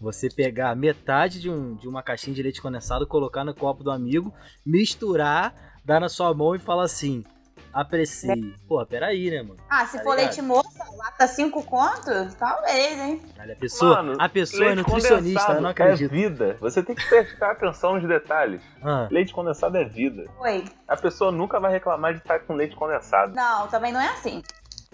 você 0.00 0.28
pegar 0.28 0.74
metade 0.76 1.40
de, 1.40 1.50
um, 1.50 1.74
de 1.74 1.88
uma 1.88 2.02
caixinha 2.02 2.34
de 2.34 2.42
leite 2.42 2.62
condensado, 2.62 3.06
colocar 3.06 3.44
no 3.44 3.54
copo 3.54 3.82
do 3.82 3.90
amigo, 3.90 4.32
misturar, 4.64 5.54
dar 5.84 6.00
na 6.00 6.08
sua 6.08 6.32
mão 6.32 6.54
e 6.54 6.58
falar 6.58 6.84
assim: 6.84 7.24
aprecie. 7.72 8.54
Pô, 8.68 8.84
peraí, 8.86 9.30
né, 9.30 9.42
mano? 9.42 9.56
Ah, 9.68 9.86
se 9.86 9.98
Tá 9.98 10.02
for 10.04 10.10
ligado? 10.16 10.26
leite 10.26 10.42
moça, 10.42 10.84
lata 10.96 11.26
5 11.26 11.62
conto? 11.64 12.10
Talvez, 12.38 12.98
hein? 12.98 13.22
Caralho, 13.34 13.52
a 13.52 13.56
pessoa, 13.56 13.96
Mano, 14.02 14.16
a 14.20 14.28
pessoa 14.28 14.70
é 14.70 14.74
nutricionista, 14.74 15.52
eu 15.52 15.60
não 15.60 15.68
É 15.68 15.72
acredito. 15.72 16.10
vida. 16.10 16.56
Você 16.60 16.82
tem 16.82 16.94
que 16.94 17.04
prestar 17.08 17.52
atenção 17.52 17.94
nos 17.98 18.08
detalhes. 18.08 18.62
Ah, 18.82 19.08
Leite 19.10 19.32
condensado 19.32 19.76
é 19.76 19.84
vida. 19.84 20.24
Oi. 20.40 20.64
A 20.86 20.96
pessoa 20.96 21.30
nunca 21.32 21.58
vai 21.60 21.72
reclamar 21.72 22.12
de 22.14 22.20
estar 22.20 22.38
com 22.40 22.54
leite 22.54 22.76
condensado. 22.76 23.34
Não, 23.34 23.66
também 23.68 23.92
não 23.92 24.00
é 24.00 24.08
assim. 24.10 24.42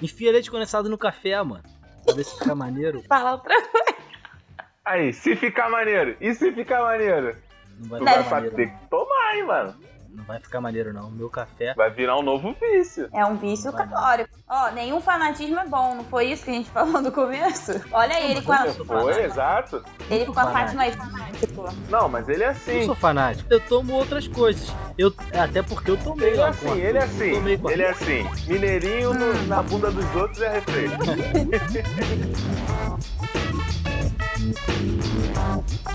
enfia 0.01 0.33
leite 0.33 0.51
condensado 0.51 0.89
no 0.89 0.99
café, 0.99 1.41
mano. 1.43 1.63
Pra 2.05 2.15
ver 2.15 2.25
se 2.25 2.39
fica 2.39 2.55
maneiro. 2.57 3.03
Fala 3.09 3.33
outra 3.33 3.55
Aí, 4.85 5.13
se 5.15 5.35
ficar 5.35 5.71
maneiro, 5.71 6.15
e 6.21 6.35
se 6.35 6.53
ficar 6.53 6.83
maneiro? 6.83 7.35
Não 7.81 7.89
vai 7.89 8.01
Tu 8.01 8.07
ficar 8.07 8.21
vai 8.23 8.31
maneiro, 8.31 8.57
ter 8.57 8.67
que 8.69 8.89
tomar, 8.91 9.35
hein, 9.35 9.45
mano. 9.47 9.75
Não 10.11 10.23
vai 10.25 10.39
ficar 10.39 10.61
maneiro, 10.61 10.93
não. 10.93 11.11
Meu 11.11 11.29
café. 11.29 11.75
Vai 11.75 11.91
virar 11.91 12.17
um 12.19 12.23
novo 12.23 12.55
vício. 12.61 13.09
É 13.13 13.25
um 13.25 13.35
vício 13.37 13.73
calórico. 13.73 14.31
Ó, 14.49 14.71
nenhum 14.71 15.01
fanatismo 15.01 15.59
é 15.59 15.67
bom, 15.67 15.97
não 15.97 16.05
foi 16.05 16.27
isso 16.27 16.45
que 16.45 16.51
a 16.51 16.55
gente 16.55 16.71
falou 16.77 17.01
no 17.03 17.11
começo? 17.11 17.81
Olha 17.91 18.21
ele 18.23 18.41
com 18.43 18.53
a, 18.53 18.67
eu 18.67 18.85
Foi, 18.85 19.25
exato. 19.25 19.83
ele 20.09 20.27
com 20.27 20.39
a. 20.39 20.53
Fátima 20.53 20.83
aí, 20.83 20.93
fanático. 20.93 21.65
Não, 21.91 22.09
mas 22.09 22.29
ele 22.29 22.45
é 22.45 22.49
Eu 22.49 22.51
assim. 22.51 22.87
sou 22.87 22.95
fanático. 22.95 23.53
Eu 23.53 23.59
tomo 23.61 23.95
outras 23.95 24.29
coisas. 24.29 24.73
Eu, 24.97 25.13
até 25.37 25.63
porque 25.63 25.91
eu 25.91 25.97
tomei 25.97 26.29
Ele 26.29 26.41
é 26.41 26.45
assim, 26.47 26.81
ele 26.81 26.99
é 26.99 27.01
eu 27.01 27.05
assim. 27.05 27.71
Ele 27.73 27.83
é 27.83 27.91
assim. 27.91 28.25
Mineirinho 28.47 29.15
no- 29.15 29.47
na 29.49 29.63
bunda 29.63 29.91
dos 29.91 30.15
outros 30.15 30.41
é 30.43 30.51
refresco. 30.51 30.99
Oh. 34.47 35.94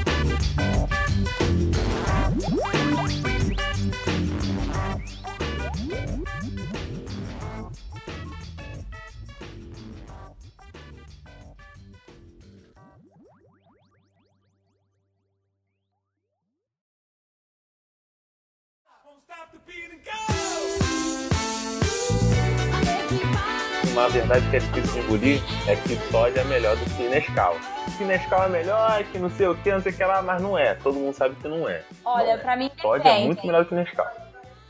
Uma 23.99 24.07
verdade 24.07 24.49
que 24.49 24.55
é 24.55 24.59
difícil 24.59 24.93
de 24.93 24.99
engolir 25.07 25.41
é 25.67 25.75
que 25.75 25.95
Todd 26.09 26.39
é 26.39 26.43
melhor 26.45 26.73
do 26.77 26.85
que 26.95 27.03
Nescau. 27.09 27.57
Que 27.97 28.05
Nescau 28.05 28.43
é 28.43 28.47
melhor, 28.47 29.03
que 29.03 29.19
não 29.19 29.29
sei 29.29 29.45
o 29.47 29.55
que, 29.55 29.69
não 29.69 29.81
sei 29.81 29.91
o 29.91 29.95
que 29.97 30.05
lá, 30.05 30.21
mas 30.21 30.41
não 30.41 30.57
é. 30.57 30.73
Todo 30.75 30.97
mundo 30.97 31.13
sabe 31.13 31.35
que 31.35 31.49
não 31.49 31.67
é. 31.67 31.83
Olha, 32.05 32.37
pra 32.37 32.55
mim 32.55 32.69
Todd 32.81 33.05
é 33.05 33.25
muito 33.25 33.45
melhor 33.45 33.65
que 33.65 33.75
Nescau. 33.75 34.07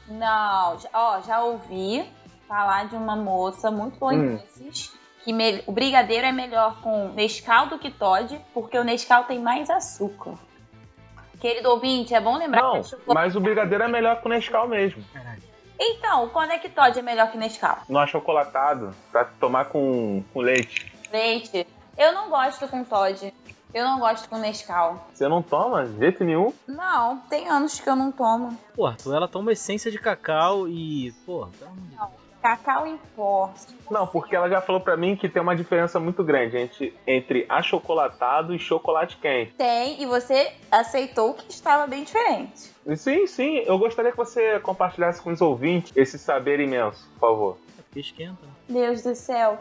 Não, 0.08 0.80
já- 0.80 0.89
ó, 0.92 1.22
já 1.22 1.44
ouvi 1.44 2.04
falar 2.48 2.88
de 2.88 2.96
uma 2.96 3.15
moça 3.15 3.70
muito 3.70 4.00
boa 4.00 4.15
em 4.15 4.20
Hum. 4.36 4.39
que 5.24 5.32
me- 5.32 5.63
o 5.68 5.72
brigadeiro 5.72 6.26
é 6.26 6.32
melhor 6.32 6.82
com 6.82 7.10
Nescau 7.10 7.68
do 7.68 7.78
que 7.78 7.92
Todd, 7.92 8.42
porque 8.52 8.80
o 8.80 8.84
Nescau 8.84 9.26
tem 9.26 9.38
mais 9.39 9.70
açúcar. 9.70 10.34
Querido 11.39 11.70
ouvinte, 11.70 12.15
é 12.15 12.20
bom 12.20 12.36
lembrar 12.36 12.63
Não, 12.63 12.82
que 12.82 12.96
é 12.96 13.13
mas 13.13 13.36
o 13.36 13.39
brigadeiro 13.39 13.84
é 13.84 13.88
melhor 13.88 14.20
que 14.20 14.26
o 14.26 14.30
Nescau 14.30 14.68
mesmo. 14.68 15.04
Então, 15.80 16.28
quando 16.30 16.52
é 16.52 16.60
que 16.60 16.68
Todd 16.68 17.00
é 17.00 17.02
melhor 17.02 17.32
que 17.32 17.38
Nescau? 17.38 17.78
No 17.88 18.00
achocolatado, 18.00 18.94
pra 19.12 19.24
tomar 19.24 19.65
com, 19.65 20.22
com 20.34 20.42
leite. 20.42 20.92
Leite. 21.12 21.65
Eu 21.98 22.12
não 22.12 22.30
gosto 22.30 22.68
com 22.68 22.84
Todd. 22.84 23.34
Eu 23.74 23.86
não 23.86 24.00
gosto 24.00 24.28
com 24.28 24.38
Nescau. 24.38 25.08
Você 25.13 25.28
não 25.28 25.42
toma 25.42 25.86
de 25.86 25.98
jeito 26.00 26.24
nenhum? 26.24 26.52
Não, 26.68 27.18
tem 27.30 27.48
anos 27.48 27.80
que 27.80 27.88
eu 27.88 27.96
não 27.96 28.12
tomo. 28.12 28.58
Pô, 28.76 28.88
Arthur, 28.88 29.15
ela 29.15 29.28
toma 29.28 29.52
essência 29.54 29.92
de 29.92 30.00
cacau 30.00 30.68
e. 30.68 31.13
Pô, 31.26 31.48
pelo 31.48 31.72
amor 31.72 31.84
de 31.84 31.96
Deus. 31.96 32.18
Cacau 32.41 32.88
em 32.88 32.97
pó. 33.15 33.52
Não, 33.91 34.08
porque 34.08 34.36
ela 34.36 34.49
já 34.49 34.62
falou 34.62 34.80
pra 34.80 34.95
mim 34.95 35.15
que 35.15 35.28
tem 35.28 35.41
uma 35.41 35.56
diferença 35.56 35.99
muito 35.99 36.23
grande 36.23 36.58
entre, 36.58 36.97
entre 37.06 37.45
achocolatado 37.49 38.56
e 38.56 38.60
chocolate 38.60 39.17
quente. 39.17 39.54
Tem, 39.54 40.02
e 40.02 40.06
você 40.06 40.54
aceitou 40.71 41.34
que 41.34 41.52
estava 41.52 41.86
bem 41.86 42.04
diferente. 42.04 42.71
Sim, 42.95 43.28
sim, 43.28 43.58
eu 43.65 43.78
gostaria 43.78 44.12
que 44.12 44.17
você 44.17 44.60
compartilhasse 44.60 45.21
com 45.21 45.32
os 45.32 45.41
ouvintes 45.41 45.91
esse 45.95 46.17
saber 46.17 46.60
imenso, 46.60 47.10
por 47.13 47.19
favor. 47.19 47.58
Porque 47.75 47.99
esquenta. 47.99 48.47
Deus 48.67 49.04
do 49.04 49.15
céu. 49.15 49.60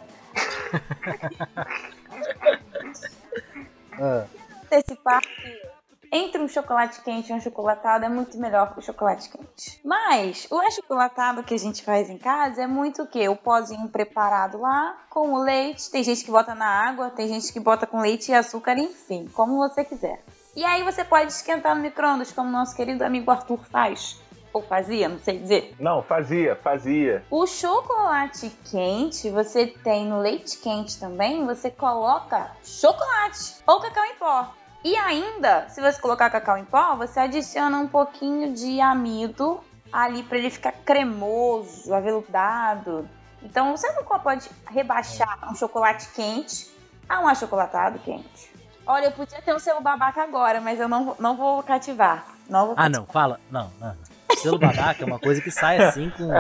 Ah, 4.01 4.27
antecipar 4.65 5.21
que 5.21 5.68
entre 6.13 6.43
um 6.43 6.49
chocolate 6.49 7.01
quente 7.03 7.31
e 7.31 7.35
um 7.35 7.41
chocolatado 7.41 8.05
é 8.05 8.09
muito 8.09 8.39
melhor 8.39 8.73
que 8.73 8.81
o 8.81 8.83
chocolate 8.83 9.29
quente. 9.29 9.81
Mas 9.85 10.47
o 10.51 10.59
achocolatado 10.59 11.43
que 11.43 11.55
a 11.55 11.59
gente 11.59 11.83
faz 11.83 12.09
em 12.09 12.19
casa 12.19 12.63
é 12.63 12.67
muito 12.67 13.03
o 13.03 13.07
quê? 13.07 13.29
O 13.29 13.37
pozinho 13.37 13.89
preparado 13.89 14.61
lá 14.61 14.97
com 15.11 15.33
o 15.33 15.43
leite. 15.43 15.91
Tem 15.91 16.03
gente 16.03 16.25
que 16.25 16.31
bota 16.31 16.55
na 16.55 16.67
água, 16.67 17.11
tem 17.11 17.29
gente 17.29 17.53
que 17.53 17.61
bota 17.61 17.87
com 17.87 18.01
leite 18.01 18.31
e 18.31 18.35
açúcar, 18.35 18.79
enfim, 18.79 19.29
como 19.33 19.57
você 19.57 19.85
quiser. 19.85 20.23
E 20.57 20.65
aí 20.65 20.83
você 20.83 21.05
pode 21.05 21.31
esquentar 21.31 21.77
no 21.77 21.83
micro-ondas, 21.83 22.33
como 22.33 22.51
nosso 22.51 22.75
querido 22.75 23.05
amigo 23.05 23.31
Arthur 23.31 23.61
faz. 23.71 24.21
Ou 24.53 24.63
fazia, 24.63 25.09
não 25.09 25.19
sei 25.19 25.39
dizer. 25.39 25.77
Não, 25.79 26.03
fazia, 26.03 26.57
fazia. 26.57 27.23
O 27.31 27.47
chocolate 27.47 28.51
quente, 28.71 29.31
você 29.31 29.67
tem 29.67 30.07
no 30.07 30.19
leite 30.19 30.59
quente 30.59 30.99
também, 30.99 31.45
você 31.45 31.71
coloca 31.71 32.51
chocolate 32.65 33.57
ou 33.67 33.81
cacau 33.81 34.05
em 34.05 34.15
pó. 34.15 34.55
E 34.85 34.95
ainda, 34.97 35.69
se 35.69 35.81
você 35.81 36.01
colocar 36.01 36.31
cacau 36.31 36.57
em 36.57 36.65
pó, 36.65 36.95
você 36.97 37.21
adiciona 37.21 37.79
um 37.79 37.89
pouquinho 37.89 38.55
de 38.55 38.81
amido 38.81 39.61
ali 39.93 40.23
para 40.23 40.39
ele 40.39 40.51
ficar 40.51 40.73
cremoso, 40.73 41.93
aveludado. 41.93 43.09
Então 43.43 43.77
você 43.77 43.91
nunca 43.93 44.19
pode 44.19 44.49
rebaixar 44.69 45.51
um 45.51 45.55
chocolate 45.55 46.09
quente 46.15 46.71
a 47.09 47.21
um 47.21 47.27
achocolatado 47.29 47.99
quente. 48.01 48.53
Olha, 48.87 49.07
eu 49.07 49.13
podia 49.13 49.41
ter 49.43 49.55
um 49.55 49.59
selo 49.59 49.81
babaca 49.81 50.23
agora, 50.23 50.61
mas 50.61 50.79
eu 50.81 50.89
não, 50.89 51.05
vou- 51.07 51.17
não 51.19 51.37
vou 51.37 51.63
cativar. 51.63 52.27
Não 52.49 52.67
vou 52.67 52.73
Ah, 52.75 52.83
cativar. 52.85 52.91
não, 53.01 53.07
fala. 53.07 53.41
Não, 53.51 53.71
não. 53.81 53.97
Selo 54.37 54.59
babaca 54.59 55.03
é 55.03 55.07
uma 55.07 55.19
coisa 55.19 55.41
que 55.43 55.51
sai 55.51 55.79
assim 55.79 56.11
com. 56.11 56.33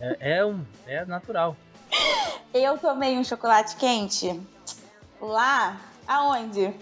É, 0.00 0.38
é 0.38 0.44
um. 0.44 0.64
É 0.86 1.04
natural. 1.04 1.56
Eu 2.52 2.78
tomei 2.78 3.16
um 3.18 3.24
chocolate 3.24 3.76
quente 3.76 4.40
lá, 5.20 5.76
aonde? 6.06 6.72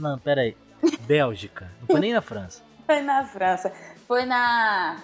Não, 0.00 0.18
pera 0.18 0.40
aí. 0.40 0.56
Bélgica. 1.02 1.70
Não 1.80 1.86
foi 1.86 2.00
nem 2.00 2.12
na 2.12 2.22
França. 2.22 2.62
Foi 2.86 3.02
na 3.02 3.24
França. 3.24 3.72
Foi 4.08 4.24
na. 4.24 4.96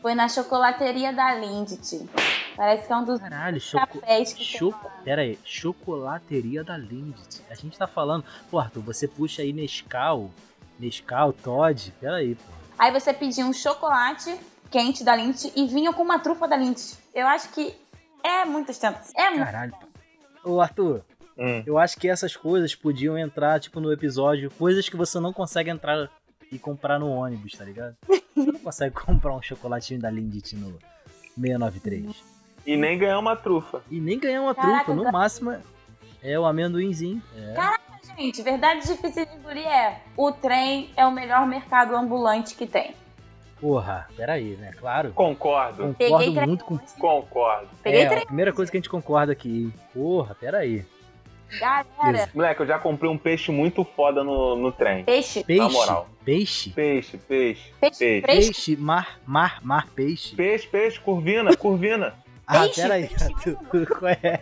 Foi 0.00 0.14
na 0.14 0.26
chocolateria 0.26 1.12
da 1.12 1.34
Lindt. 1.34 2.08
Parece 2.56 2.86
que 2.86 2.92
é 2.92 2.96
um 2.96 3.04
dos 3.04 3.20
Caralho, 3.20 3.60
cafés 3.72 4.32
que 4.32 4.42
Choco... 4.42 4.90
Pera 5.04 5.20
aí, 5.20 5.38
chocolateria 5.44 6.64
da 6.64 6.78
Lindt. 6.78 7.42
A 7.50 7.54
gente 7.54 7.76
tá 7.76 7.86
falando. 7.86 8.24
Pô, 8.50 8.58
Arthur, 8.58 8.80
você 8.80 9.06
puxa 9.06 9.42
aí 9.42 9.52
Nescau, 9.52 10.30
Nescau, 10.78 11.34
Todd. 11.34 11.92
Pera 12.00 12.16
aí, 12.16 12.34
pô. 12.34 12.52
Aí 12.78 12.90
você 12.90 13.12
pediu 13.12 13.46
um 13.46 13.52
chocolate 13.52 14.34
quente 14.70 15.04
da 15.04 15.14
Lindt 15.14 15.52
e 15.54 15.66
vinha 15.66 15.92
com 15.92 16.02
uma 16.02 16.18
trufa 16.18 16.48
da 16.48 16.56
Lindt. 16.56 16.96
Eu 17.14 17.26
acho 17.26 17.50
que 17.50 17.74
é 18.24 18.46
muito 18.46 18.70
ostentação. 18.70 19.12
É 19.14 19.28
muito. 19.28 19.44
Caralho. 19.44 19.74
Ô, 20.42 20.60
Arthur, 20.62 21.04
Hum. 21.40 21.62
eu 21.66 21.78
acho 21.78 21.98
que 21.98 22.08
essas 22.08 22.36
coisas 22.36 22.74
podiam 22.74 23.16
entrar, 23.16 23.58
tipo, 23.58 23.80
no 23.80 23.90
episódio. 23.90 24.50
Coisas 24.50 24.88
que 24.88 24.96
você 24.96 25.18
não 25.18 25.32
consegue 25.32 25.70
entrar 25.70 26.10
e 26.52 26.58
comprar 26.58 26.98
no 26.98 27.08
ônibus, 27.08 27.52
tá 27.52 27.64
ligado? 27.64 27.96
Você 28.34 28.52
não 28.52 28.60
consegue 28.60 28.94
comprar 28.94 29.34
um 29.34 29.42
chocolatinho 29.42 30.00
da 30.00 30.10
Lindt 30.10 30.56
no 30.56 30.78
693. 31.36 32.24
E 32.66 32.76
nem 32.76 32.98
ganhar 32.98 33.18
uma 33.18 33.36
trufa. 33.36 33.82
E 33.90 34.00
nem 34.00 34.18
ganhar 34.18 34.42
uma 34.42 34.54
Caraca, 34.54 34.84
trufa. 34.86 34.94
No 34.94 35.12
máximo 35.12 35.56
é 36.22 36.38
o 36.38 36.44
amendoinzinho. 36.44 37.22
É. 37.36 37.54
Gente, 38.16 38.42
verdade 38.42 38.86
difícil 38.86 39.26
de 39.26 39.34
engolir 39.34 39.66
é: 39.66 40.00
o 40.16 40.32
trem 40.32 40.90
é 40.96 41.06
o 41.06 41.10
melhor 41.10 41.46
mercado 41.46 41.94
ambulante 41.94 42.54
que 42.54 42.66
tem. 42.66 42.94
Porra, 43.60 44.08
peraí, 44.16 44.56
né? 44.56 44.72
Claro. 44.72 45.12
Concordo. 45.12 45.94
Peguei 45.98 46.08
Concordo 46.08 46.34
trem 46.34 46.46
muito 46.46 46.64
com. 46.64 46.78
Concordo. 46.98 47.68
Peguei 47.82 48.02
É, 48.02 48.18
a 48.18 48.26
primeira 48.26 48.52
coisa 48.52 48.70
que 48.70 48.76
a 48.76 48.80
gente 48.80 48.88
concorda 48.88 49.32
aqui. 49.32 49.72
Porra, 49.92 50.34
peraí. 50.34 50.84
Galera. 51.58 52.30
Moleque, 52.34 52.60
eu 52.62 52.66
já 52.66 52.78
comprei 52.78 53.10
um 53.10 53.18
peixe 53.18 53.50
muito 53.50 53.84
foda 53.84 54.22
no, 54.22 54.56
no 54.56 54.70
trem. 54.72 55.04
Peixe. 55.04 55.42
Peixe. 55.44 55.72
moral. 55.72 56.08
Peixe. 56.24 56.70
Peixe, 56.70 57.16
peixe, 57.16 57.72
Peixe 57.80 57.98
peixe. 57.98 58.26
Peixe, 58.26 58.76
mar, 58.76 59.18
mar, 59.26 59.58
mar, 59.62 59.88
peixe. 59.94 60.34
Peixe, 60.36 60.66
peixe, 60.66 61.00
curvina, 61.00 61.56
curvina. 61.56 62.14
Ah, 62.46 62.60
Peixe, 62.60 62.82
peraí. 62.82 63.08
peixe 63.08 63.56
Qual 63.86 64.10
é? 64.10 64.40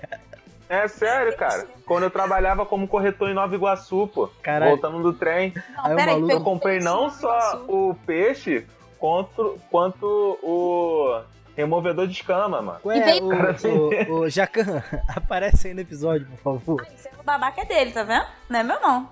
É 0.68 0.86
sério, 0.86 1.34
cara. 1.36 1.66
Quando 1.86 2.02
eu 2.02 2.10
trabalhava 2.10 2.66
como 2.66 2.86
corretor 2.86 3.30
em 3.30 3.34
Nova 3.34 3.54
Iguaçu, 3.54 4.06
pô. 4.12 4.28
Caralho. 4.42 4.72
Voltando 4.72 5.02
do 5.02 5.12
trem. 5.14 5.54
Não, 5.74 5.86
Aí 5.86 5.96
peraí, 5.96 6.14
maluco- 6.16 6.32
Eu 6.32 6.40
comprei 6.42 6.78
não 6.78 7.08
só 7.08 7.64
o 7.66 7.94
peixe, 8.04 8.66
quanto, 8.98 9.58
quanto 9.70 10.04
o 10.42 11.22
removedor 11.62 12.06
de 12.06 12.12
escama, 12.12 12.62
mano. 12.62 12.78
Qual 12.80 12.94
E 12.96 13.00
é? 13.00 13.04
vem- 13.04 13.22
O, 13.22 14.12
o, 14.12 14.20
o 14.20 14.28
Jacan, 14.30 14.82
aparece 15.14 15.68
aí 15.68 15.74
no 15.74 15.80
episódio, 15.80 16.26
por 16.26 16.38
favor. 16.38 16.86
Esse 16.94 17.08
é 17.08 17.10
o 17.20 17.22
babaca 17.24 17.60
é 17.60 17.64
dele, 17.64 17.90
tá 17.92 18.04
vendo? 18.04 18.24
Não 18.48 18.60
é 18.60 18.62
meu, 18.62 18.80
não. 18.80 19.08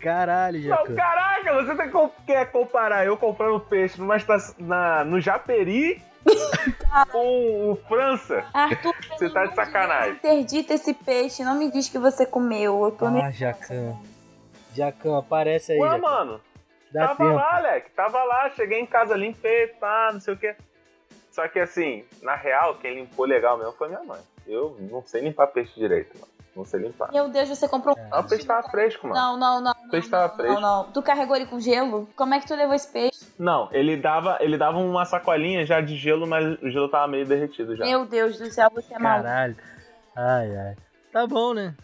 Caralho, 0.00 0.60
Não, 0.60 0.68
Jacan. 0.68 0.94
caraca, 0.94 1.54
você 1.54 1.74
tem, 1.76 1.90
co- 1.90 2.12
quer 2.26 2.50
comparar 2.50 3.06
eu 3.06 3.16
comprando 3.16 3.60
peixe 3.60 3.98
numa 4.00 4.16
estação, 4.16 4.54
na, 4.58 5.04
no 5.04 5.20
Japeri 5.20 6.02
com 7.12 7.70
o 7.72 7.76
França. 7.88 8.44
Arthur, 8.52 8.94
Você 9.10 9.28
tá 9.30 9.46
de 9.46 9.54
sacanagem. 9.54 10.12
interdita 10.12 10.74
esse 10.74 10.92
peixe. 10.94 11.44
Não 11.44 11.54
me 11.54 11.70
diz 11.70 11.88
que 11.88 11.98
você 11.98 12.24
comeu. 12.26 12.82
Eu 12.84 12.90
tô 12.92 13.06
Ah, 13.06 13.30
Jacan. 13.30 13.96
Jacan, 14.74 15.18
aparece 15.18 15.72
aí. 15.72 15.78
Ué, 15.78 15.88
Jacan. 15.88 16.02
mano, 16.02 16.40
Dá 16.92 17.08
tava 17.08 17.16
tempo. 17.16 17.34
lá, 17.36 17.56
Alec. 17.56 17.90
Tava 17.90 18.22
lá, 18.24 18.50
cheguei 18.50 18.80
em 18.80 18.86
casa, 18.86 19.16
limpei, 19.16 19.66
pá, 19.68 20.10
não 20.12 20.20
sei 20.20 20.34
o 20.34 20.36
quê. 20.36 20.54
Só 21.34 21.48
que 21.48 21.58
assim, 21.58 22.04
na 22.22 22.36
real, 22.36 22.76
quem 22.76 22.94
limpou 22.94 23.26
legal 23.26 23.58
mesmo 23.58 23.72
foi 23.72 23.88
minha 23.88 24.04
mãe. 24.04 24.20
Eu 24.46 24.76
não 24.88 25.02
sei 25.02 25.20
limpar 25.20 25.48
peixe 25.48 25.72
direito, 25.74 26.16
mano. 26.16 26.32
Não 26.54 26.64
sei 26.64 26.78
limpar. 26.78 27.10
Meu 27.10 27.28
Deus, 27.28 27.48
você 27.48 27.66
comprou. 27.66 27.96
Ah, 28.08 28.20
o 28.20 28.28
peixe 28.28 28.46
tava 28.46 28.62
fresco, 28.70 29.08
mano. 29.08 29.18
Não, 29.20 29.36
não, 29.36 29.60
não. 29.60 29.72
O 29.72 29.90
peixe 29.90 30.08
tava 30.08 30.28
Não, 30.28 30.36
fresco. 30.36 30.60
não. 30.60 30.92
Tu 30.92 31.02
carregou 31.02 31.34
ele 31.34 31.46
com 31.46 31.58
gelo? 31.58 32.08
Como 32.14 32.32
é 32.34 32.38
que 32.38 32.46
tu 32.46 32.54
levou 32.54 32.72
esse 32.76 32.86
peixe? 32.92 33.26
Não, 33.36 33.68
ele 33.72 33.96
dava, 33.96 34.38
ele 34.40 34.56
dava 34.56 34.78
uma 34.78 35.04
sacolinha 35.04 35.66
já 35.66 35.80
de 35.80 35.96
gelo, 35.96 36.24
mas 36.24 36.56
o 36.62 36.70
gelo 36.70 36.88
tava 36.88 37.08
meio 37.08 37.26
derretido 37.26 37.74
já. 37.74 37.84
Meu 37.84 38.06
Deus 38.06 38.38
do 38.38 38.48
céu, 38.52 38.70
você 38.72 38.94
é 38.94 38.98
maluco. 39.00 39.24
Caralho. 39.24 39.56
Ai, 40.14 40.56
ai. 40.56 40.76
Tá 41.12 41.26
bom, 41.26 41.52
né? 41.52 41.74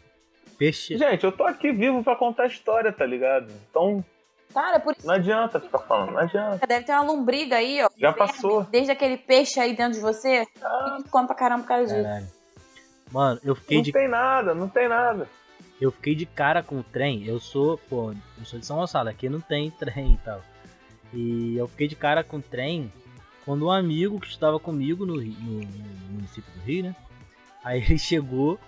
Peixe. 0.57 0.97
Gente, 0.97 1.25
eu 1.25 1.33
tô 1.33 1.43
aqui 1.43 1.73
vivo 1.73 2.05
pra 2.05 2.15
contar 2.15 2.45
a 2.45 2.47
história, 2.47 2.93
tá 2.93 3.05
ligado? 3.05 3.53
Então, 3.69 4.05
Cara, 4.53 4.81
por 4.81 4.95
isso 4.97 5.07
não 5.07 5.15
adianta 5.15 5.61
ficar 5.61 5.79
falando, 5.81 6.13
não 6.13 6.19
adianta. 6.21 6.67
deve 6.67 6.85
ter 6.85 6.93
uma 6.93 7.03
lombriga 7.03 7.57
aí, 7.57 7.83
ó. 7.83 7.89
Já 7.97 8.13
passou. 8.13 8.65
Desde 8.65 8.91
aquele 8.91 9.17
peixe 9.17 9.61
aí 9.61 9.75
dentro 9.77 9.93
de 9.95 10.01
você. 10.01 10.45
Ah, 10.63 10.97
E 10.99 11.03
tu 11.05 11.09
come 11.11 11.27
pra 11.27 11.37
caramba 11.37 11.63
por 11.63 11.69
causa 11.69 11.87
disso. 11.95 12.03
Caralho. 12.03 12.27
Mano, 13.13 13.41
eu 13.45 13.55
fiquei 13.55 13.77
não 13.79 13.83
de 13.85 13.93
tem 13.93 14.09
nada, 14.09 14.55
não 14.55 14.69
tem 14.69 14.89
nada. 14.89 15.29
eu 15.81 15.91
fiquei 15.93 16.15
de 16.15 16.27
cara 16.27 16.63
com 16.63 16.79
o 16.81 16.83
trem. 16.83 17.25
Eu 17.27 17.39
sou, 17.41 17.79
pô, 17.79 18.13
eu 18.39 18.45
sou 18.45 18.59
de 18.59 18.67
São 18.67 18.77
Gonçalo, 18.77 19.09
aqui 19.09 19.29
não 19.29 19.41
tem 19.41 19.71
trem 19.79 20.15
e 20.15 20.17
tal. 20.25 20.41
E 21.13 21.57
eu 21.57 21.67
fiquei 21.69 21.89
de 21.89 21.97
cara 21.97 22.23
com 22.25 22.37
o 22.39 22.43
trem 22.43 22.93
quando 23.45 23.67
um 23.67 23.71
amigo 23.71 24.21
que 24.21 24.29
estava 24.29 24.59
comigo 24.61 25.05
no, 25.07 25.17
no- 25.17 25.23
no 25.23 26.13
município 26.13 26.53
do 26.55 26.61
Rio, 26.61 26.85
né? 26.85 26.97
Aí 27.65 27.81
ele 27.83 27.99
chegou 27.99 28.59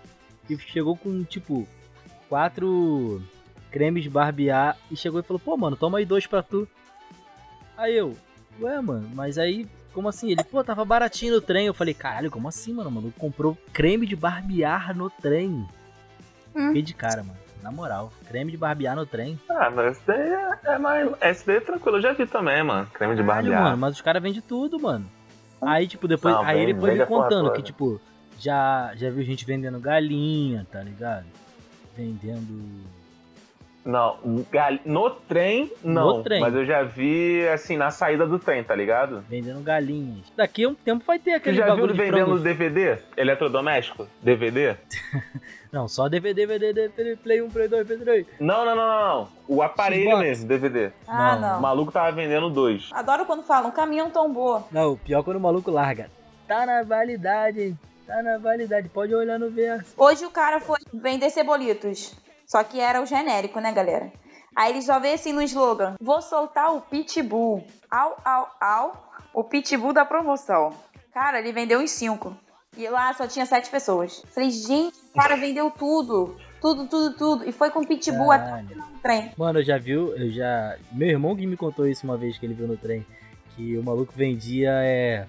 e 0.50 0.56
chegou 0.58 0.96
com 0.96 1.22
tipo 1.24 1.66
quatro 2.28 3.22
cremes 3.72 4.02
de 4.04 4.10
barbear 4.10 4.76
e 4.90 4.96
chegou 4.96 5.18
e 5.20 5.22
falou: 5.22 5.40
"Pô, 5.40 5.56
mano, 5.56 5.76
toma 5.76 5.98
aí 5.98 6.04
dois 6.04 6.26
pra 6.26 6.42
tu". 6.42 6.68
Aí 7.76 7.96
eu, 7.96 8.16
ué, 8.60 8.80
mano, 8.80 9.08
mas 9.14 9.38
aí 9.38 9.66
como 9.92 10.08
assim? 10.08 10.30
Ele, 10.30 10.42
pô, 10.44 10.62
tava 10.64 10.84
baratinho 10.84 11.34
no 11.34 11.40
trem. 11.40 11.66
Eu 11.66 11.74
falei, 11.74 11.94
caralho, 11.94 12.30
como 12.30 12.48
assim, 12.48 12.72
mano? 12.72 12.88
O 12.88 12.92
maluco 12.92 13.18
comprou 13.18 13.56
creme 13.72 14.06
de 14.06 14.16
barbear 14.16 14.96
no 14.96 15.10
trem. 15.10 15.66
Hum. 16.54 16.68
Fiquei 16.68 16.82
de 16.82 16.94
cara, 16.94 17.22
mano. 17.22 17.38
Na 17.62 17.70
moral, 17.70 18.12
creme 18.26 18.50
de 18.50 18.56
barbear 18.58 18.96
no 18.96 19.06
trem. 19.06 19.38
Ah, 19.48 19.70
mas 19.70 19.96
esse 19.96 20.06
daí 20.06 20.20
é, 20.20 20.58
é 20.64 20.78
mais. 20.78 21.10
Esse 21.20 21.46
daí 21.46 21.56
é 21.56 21.60
tranquilo, 21.60 21.98
eu 21.98 22.02
já 22.02 22.12
vi 22.12 22.26
também, 22.26 22.62
mano. 22.62 22.88
Creme 22.92 23.14
de 23.14 23.22
Caralho, 23.22 23.48
barbear. 23.48 23.62
mano, 23.64 23.76
mas 23.76 23.94
os 23.94 24.00
caras 24.00 24.22
vendem 24.22 24.40
tudo, 24.40 24.80
mano. 24.80 25.08
Aí, 25.60 25.86
tipo, 25.86 26.08
depois. 26.08 26.34
Não, 26.34 26.42
aí 26.42 26.72
vende 26.72 26.90
ele 26.90 27.02
a 27.02 27.06
porra 27.06 27.22
contando 27.24 27.52
que, 27.52 27.62
tipo, 27.62 28.00
já, 28.38 28.92
já 28.96 29.10
viu 29.10 29.22
gente 29.22 29.44
vendendo 29.44 29.78
galinha, 29.78 30.66
tá 30.72 30.82
ligado? 30.82 31.26
Vendendo. 31.96 32.82
Não, 33.84 34.16
gal- 34.50 34.78
no 34.84 35.10
trem, 35.10 35.72
não. 35.82 36.18
No 36.18 36.22
trem. 36.22 36.40
Mas 36.40 36.54
eu 36.54 36.64
já 36.64 36.84
vi, 36.84 37.46
assim, 37.48 37.76
na 37.76 37.90
saída 37.90 38.24
do 38.26 38.38
trem, 38.38 38.62
tá 38.62 38.76
ligado? 38.76 39.24
Vendendo 39.28 39.60
galinhas. 39.60 40.24
Daqui 40.36 40.62
a 40.64 40.68
um 40.68 40.74
tempo 40.74 41.04
vai 41.04 41.18
ter 41.18 41.30
Você 41.32 41.36
aquele 41.36 41.56
já 41.56 41.74
viu 41.74 41.88
vendendo 41.88 42.26
frango. 42.26 42.38
DVD? 42.38 42.98
Eletrodoméstico? 43.16 44.06
DVD? 44.22 44.76
Não, 45.72 45.88
só 45.88 46.06
DVD, 46.08 46.46
DVD, 46.46 46.72
DVD, 46.74 47.16
Play 47.16 47.40
1, 47.42 47.50
Play 47.50 47.66
2, 47.66 47.86
Play 47.86 47.98
3. 47.98 48.26
Não, 48.38 48.62
não, 48.64 48.76
não, 48.76 48.86
não. 49.08 49.28
O 49.48 49.62
aparelho 49.62 50.02
Xbox. 50.10 50.20
mesmo, 50.22 50.46
DVD. 50.48 50.92
Ah, 51.08 51.34
Não. 51.36 51.40
não. 51.52 51.58
O 51.58 51.62
maluco 51.62 51.90
tava 51.90 52.12
vendendo 52.12 52.50
dois. 52.50 52.90
Adoro 52.92 53.24
quando 53.24 53.42
falam, 53.42 53.70
caminhão 53.70 54.10
tombou. 54.10 54.68
Não, 54.70 54.92
o 54.92 54.96
pior 54.98 55.20
é 55.20 55.22
quando 55.22 55.38
o 55.38 55.40
maluco 55.40 55.70
larga. 55.70 56.10
Tá 56.46 56.66
na 56.66 56.82
validade, 56.82 57.60
hein? 57.62 57.78
Tá 58.06 58.22
na 58.22 58.36
validade, 58.36 58.90
pode 58.90 59.14
olhar 59.14 59.38
no 59.38 59.48
verso. 59.50 59.94
Hoje 59.96 60.26
o 60.26 60.30
cara 60.30 60.60
foi 60.60 60.78
vender 60.92 61.30
cebolitos. 61.30 62.14
Só 62.52 62.62
que 62.62 62.78
era 62.78 63.00
o 63.00 63.06
genérico, 63.06 63.58
né, 63.60 63.72
galera? 63.72 64.12
Aí 64.54 64.72
ele 64.72 64.82
só 64.82 65.00
vê 65.00 65.14
assim 65.14 65.32
no 65.32 65.40
slogan: 65.40 65.94
Vou 65.98 66.20
soltar 66.20 66.74
o 66.74 66.82
Pitbull. 66.82 67.64
Au, 67.90 68.14
au, 68.22 68.50
au. 68.60 69.08
O 69.32 69.42
Pitbull 69.42 69.94
da 69.94 70.04
promoção. 70.04 70.68
Cara, 71.14 71.38
ele 71.38 71.50
vendeu 71.50 71.80
uns 71.80 71.92
cinco. 71.92 72.36
E 72.76 72.86
lá 72.90 73.10
só 73.14 73.26
tinha 73.26 73.46
sete 73.46 73.70
pessoas. 73.70 74.22
Falei, 74.34 74.50
gente, 74.50 74.98
o 74.98 75.14
cara 75.14 75.34
vendeu 75.36 75.70
tudo. 75.70 76.36
Tudo, 76.60 76.86
tudo, 76.86 77.16
tudo. 77.16 77.48
E 77.48 77.52
foi 77.52 77.70
com 77.70 77.80
o 77.80 77.86
Pitbull 77.86 78.30
até 78.30 78.44
Caralho. 78.44 78.82
o 78.82 78.98
trem. 79.00 79.32
Mano, 79.38 79.60
eu 79.60 79.64
já 79.64 79.78
viu, 79.78 80.14
eu 80.14 80.30
já. 80.30 80.76
Meu 80.92 81.08
irmão 81.08 81.34
que 81.34 81.46
me 81.46 81.56
contou 81.56 81.88
isso 81.88 82.04
uma 82.04 82.18
vez 82.18 82.36
que 82.36 82.44
ele 82.44 82.52
viu 82.52 82.68
no 82.68 82.76
trem. 82.76 83.06
Que 83.56 83.78
o 83.78 83.82
maluco 83.82 84.12
vendia 84.14 84.72
é. 84.82 85.26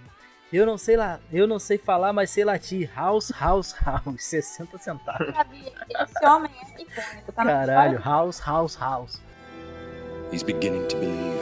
Eu 0.53 0.67
não 0.67 0.77
sei 0.77 0.95
lá, 0.95 1.19
eu 1.31 1.47
não 1.47 1.57
sei 1.57 1.79
falar, 1.79 2.13
mas 2.13 2.29
sei 2.29 2.45
latir. 2.45 2.87
House, 2.95 3.31
house, 3.31 3.73
house. 3.83 4.21
60 4.23 4.77
centavos. 4.77 5.33
Sabia? 5.35 5.73
Esse 5.89 6.25
homem 6.27 6.51
é 6.61 6.81
icônico. 6.81 7.31
Tá 7.31 7.43
Caralho, 7.43 7.99
house, 7.99 8.39
house, 8.39 8.75
house. 8.79 9.19
He's 10.31 10.43
beginning 10.43 10.85
to 10.87 10.97
believe. 10.97 11.33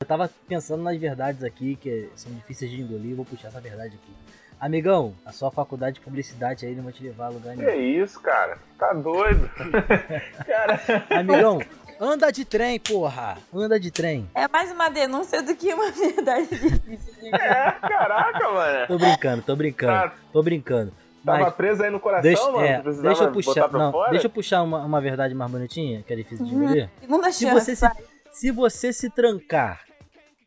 Eu 0.00 0.06
tava 0.06 0.28
pensando 0.48 0.82
nas 0.82 0.96
verdades 0.98 1.44
aqui, 1.44 1.76
que 1.76 2.10
são 2.16 2.32
difíceis 2.32 2.68
de 2.72 2.80
engolir, 2.80 3.14
vou 3.14 3.24
puxar 3.24 3.48
essa 3.48 3.60
verdade 3.60 3.94
aqui. 3.94 4.12
Amigão, 4.58 5.14
a 5.24 5.32
sua 5.32 5.50
faculdade 5.50 5.94
de 5.94 6.00
publicidade 6.02 6.66
aí 6.66 6.74
não 6.74 6.82
vai 6.84 6.92
te 6.92 7.02
levar 7.02 7.26
a 7.26 7.28
lugar 7.30 7.56
Que 7.56 7.62
nenhum. 7.62 8.04
isso, 8.04 8.20
cara? 8.20 8.58
Tá 8.78 8.92
doido? 8.92 9.48
cara, 10.44 10.80
Amigão, 11.18 11.60
anda 12.00 12.30
de 12.30 12.44
trem, 12.44 12.80
porra! 12.80 13.36
Anda 13.54 13.78
de 13.78 13.90
trem. 13.90 14.28
É 14.34 14.48
mais 14.48 14.72
uma 14.72 14.88
denúncia 14.88 15.42
do 15.42 15.54
que 15.54 15.72
uma 15.74 15.90
verdade 15.92 16.46
difícil. 16.48 17.14
de- 17.20 17.28
é, 17.34 17.72
caraca, 17.72 18.50
mano. 18.50 18.86
Tô 18.86 18.98
brincando, 18.98 19.42
tô 19.42 19.56
brincando, 19.56 20.12
tô 20.32 20.42
brincando. 20.42 20.92
tava 21.24 21.38
Mas 21.40 21.54
preso 21.54 21.82
aí 21.82 21.90
no 21.90 22.00
coração, 22.00 22.22
deixa, 22.22 22.50
mano? 22.50 22.64
é, 22.64 22.82
deixa 23.02 23.24
eu 23.24 23.32
puxar, 23.32 23.70
não, 23.72 23.92
fora? 23.92 24.10
deixa 24.10 24.26
eu 24.26 24.30
puxar 24.30 24.62
uma, 24.62 24.82
uma 24.84 25.00
verdade 25.00 25.34
mais 25.34 25.50
bonitinha, 25.50 26.02
que 26.02 26.12
é 26.12 26.16
difícil 26.16 26.46
de 26.46 26.54
Hum. 26.54 26.62
engolir. 26.64 26.90
Segunda 27.00 27.30
Se 27.32 27.44
chance. 27.44 27.54
você 27.64 27.76
se, 27.76 27.86
se 28.32 28.50
você 28.50 28.92
se 28.92 29.10
trancar 29.10 29.82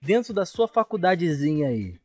dentro 0.01 0.33
da 0.33 0.45
sua 0.45 0.67
faculdadezinha 0.67 1.67
aí 1.69 1.95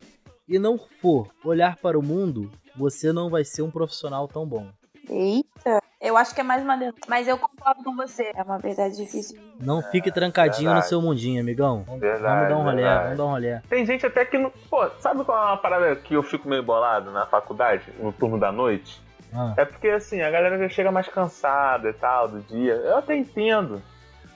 e 0.47 0.59
não 0.59 0.79
for 0.79 1.29
olhar 1.45 1.77
para 1.77 1.99
o 1.99 2.03
mundo, 2.03 2.51
você 2.77 3.13
não 3.13 3.29
vai 3.31 3.45
ser 3.45 3.63
um 3.63 3.71
profissional 3.71 4.29
tão 4.29 4.47
bom. 4.47 4.69
Eita. 5.11 5.83
Eu 6.01 6.17
acho 6.17 6.35
que 6.35 6.41
é 6.41 6.45
mais 6.45 6.63
uma 6.63 6.77
denúncia. 6.77 7.01
Mas 7.09 7.27
eu 7.27 7.37
concordo 7.37 7.83
com 7.83 7.97
você. 7.97 8.31
É 8.35 8.43
uma 8.43 8.59
verdade 8.59 8.97
difícil. 8.97 9.39
Não 9.61 9.83
fique 9.83 10.13
trancadinho 10.13 10.69
no 10.69 10.75
verdade. 10.75 10.89
seu 10.89 11.03
mundinho, 11.03 11.41
amigão. 11.41 11.83
Vamos, 11.85 12.01
Verdade, 12.01 12.23
vamos 12.35 12.49
dar 12.49 12.57
um 12.57 12.63
rolê, 12.63 12.77
verdade. 12.83 13.03
vamos 13.05 13.19
dar 13.19 13.25
um 13.25 13.31
rolê. 13.31 13.61
Tem 13.69 13.85
gente 13.87 14.07
até 14.07 14.25
que 14.25 14.39
não. 14.39 14.51
Pô, 14.71 14.89
sabe 15.01 15.25
qual 15.25 15.37
é 15.39 15.47
uma 15.51 15.57
parada 15.57 15.97
que 15.97 16.15
eu 16.15 16.23
fico 16.23 16.49
meio 16.49 16.63
bolado 16.63 17.11
na 17.11 17.27
faculdade, 17.27 17.83
no 17.99 18.13
turno 18.13 18.39
da 18.39 18.53
noite? 18.53 19.01
Ah, 19.35 19.55
É 19.57 19.65
porque 19.65 19.89
assim, 19.89 20.21
a 20.23 20.31
galera 20.31 20.57
já 20.59 20.69
chega 20.69 20.93
mais 20.93 21.09
cansada 21.09 21.91
e 21.91 21.93
tal 21.95 22.29
do 22.29 22.41
dia. 22.41 22.75
Eu 22.75 22.99
até 22.99 23.17
entendo. 23.17 23.83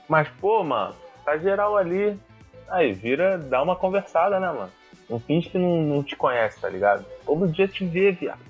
Mas, 0.09 0.29
pô, 0.41 0.65
mano, 0.65 0.95
tá 1.25 1.39
geral 1.39 1.77
ali. 1.77 2.19
Aí, 2.69 2.93
vira, 2.93 3.39
dá 3.39 3.63
uma 3.63 3.77
conversada, 3.77 4.41
né, 4.41 4.49
mano? 4.51 4.71
Não 5.09 5.21
finge 5.21 5.49
que 5.49 5.59
não, 5.59 5.83
não 5.83 6.03
te 6.03 6.17
conhece, 6.17 6.61
tá 6.61 6.69
ligado? 6.69 7.05
Todo 7.25 7.47
dia 7.49 7.69
te 7.69 7.85
vê, 7.85 8.13
viado. 8.13 8.41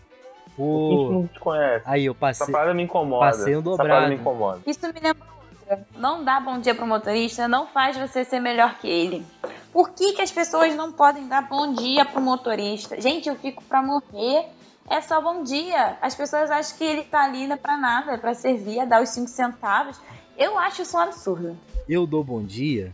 Finge 0.56 0.88
que 0.88 1.06
pô, 1.06 1.10
não 1.12 1.26
te 1.26 1.38
conhece. 1.40 1.84
aí 1.86 2.04
eu 2.04 2.12
Essa 2.12 2.20
passei. 2.20 2.52
parada 2.52 2.74
me 2.74 2.82
incomoda. 2.82 3.26
passei 3.26 3.54
um 3.56 3.58
Essa 3.60 3.62
dobrado. 3.62 3.88
parada 3.88 4.08
me 4.08 4.14
incomoda. 4.16 4.60
Isso 4.66 4.86
me 4.86 5.00
lembra 5.00 5.26
outra. 5.60 5.86
Não 5.96 6.22
dar 6.24 6.40
bom 6.44 6.58
dia 6.60 6.74
pro 6.74 6.86
motorista 6.86 7.48
não 7.48 7.66
faz 7.66 7.96
você 7.96 8.24
ser 8.24 8.40
melhor 8.40 8.74
que 8.78 8.88
ele. 8.88 9.24
Por 9.72 9.90
que, 9.90 10.12
que 10.12 10.20
as 10.22 10.30
pessoas 10.30 10.74
não 10.76 10.92
podem 10.92 11.26
dar 11.28 11.48
bom 11.48 11.72
dia 11.72 12.04
pro 12.04 12.20
motorista? 12.20 13.00
Gente, 13.00 13.28
eu 13.28 13.36
fico 13.36 13.62
pra 13.64 13.82
morrer. 13.82 14.46
É 14.90 15.00
só 15.00 15.20
bom 15.22 15.42
dia. 15.42 15.96
As 16.02 16.14
pessoas 16.14 16.50
acham 16.50 16.76
que 16.76 16.84
ele 16.84 17.04
tá 17.04 17.24
ali 17.24 17.46
não 17.46 17.54
é 17.54 17.58
pra 17.58 17.76
nada, 17.78 18.12
é 18.12 18.16
pra 18.18 18.34
servir, 18.34 18.80
é 18.80 18.84
dar 18.86 19.02
os 19.02 19.08
5 19.10 19.28
centavos. 19.28 19.98
Eu 20.36 20.58
acho 20.58 20.82
isso 20.82 20.96
um 20.96 21.00
absurdo. 21.00 21.56
Eu 21.88 22.06
dou 22.06 22.22
bom 22.22 22.42
dia, 22.42 22.92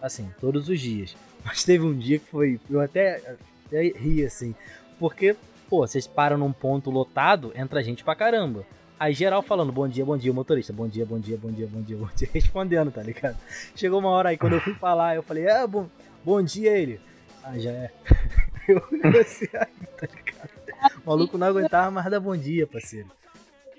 assim, 0.00 0.30
todos 0.40 0.68
os 0.70 0.80
dias. 0.80 1.14
Mas 1.44 1.64
teve 1.64 1.84
um 1.84 1.92
dia 1.96 2.18
que 2.18 2.30
foi. 2.30 2.58
Eu 2.70 2.80
até, 2.80 3.20
até 3.66 3.82
ri 3.82 4.24
assim. 4.24 4.54
Porque, 4.98 5.36
pô, 5.68 5.86
vocês 5.86 6.06
param 6.06 6.38
num 6.38 6.52
ponto 6.52 6.90
lotado, 6.90 7.52
entra 7.54 7.82
gente 7.82 8.04
pra 8.04 8.14
caramba. 8.14 8.64
Aí 8.98 9.12
geral 9.12 9.42
falando, 9.42 9.70
bom 9.70 9.86
dia, 9.86 10.04
bom 10.04 10.16
dia, 10.16 10.32
motorista, 10.32 10.72
bom 10.72 10.88
dia, 10.88 11.04
bom 11.04 11.18
dia, 11.18 11.36
bom 11.36 11.50
dia, 11.50 11.66
bom 11.66 11.82
dia, 11.82 11.96
bom 11.96 12.08
dia, 12.16 12.28
respondendo, 12.32 12.90
tá 12.90 13.02
ligado? 13.02 13.36
Chegou 13.74 13.98
uma 13.98 14.08
hora 14.08 14.30
aí, 14.30 14.38
quando 14.38 14.54
eu 14.54 14.60
fui 14.60 14.74
falar, 14.74 15.16
eu 15.16 15.22
falei, 15.22 15.48
ah, 15.50 15.66
bom, 15.66 15.86
bom 16.24 16.42
dia 16.42 16.76
ele. 16.76 17.00
Ah, 17.44 17.58
já 17.58 17.70
é. 17.70 17.90
Eu 18.66 18.80
comecei 18.80 19.48
a 19.54 19.64
rir, 19.64 19.86
tá 19.96 20.08
ligado? 20.12 20.50
O 21.04 21.08
maluco 21.08 21.38
não 21.38 21.46
aguentava 21.46 21.88
mais 21.88 22.10
dar 22.10 22.18
bom 22.18 22.36
dia, 22.36 22.66
parceiro. 22.66 23.08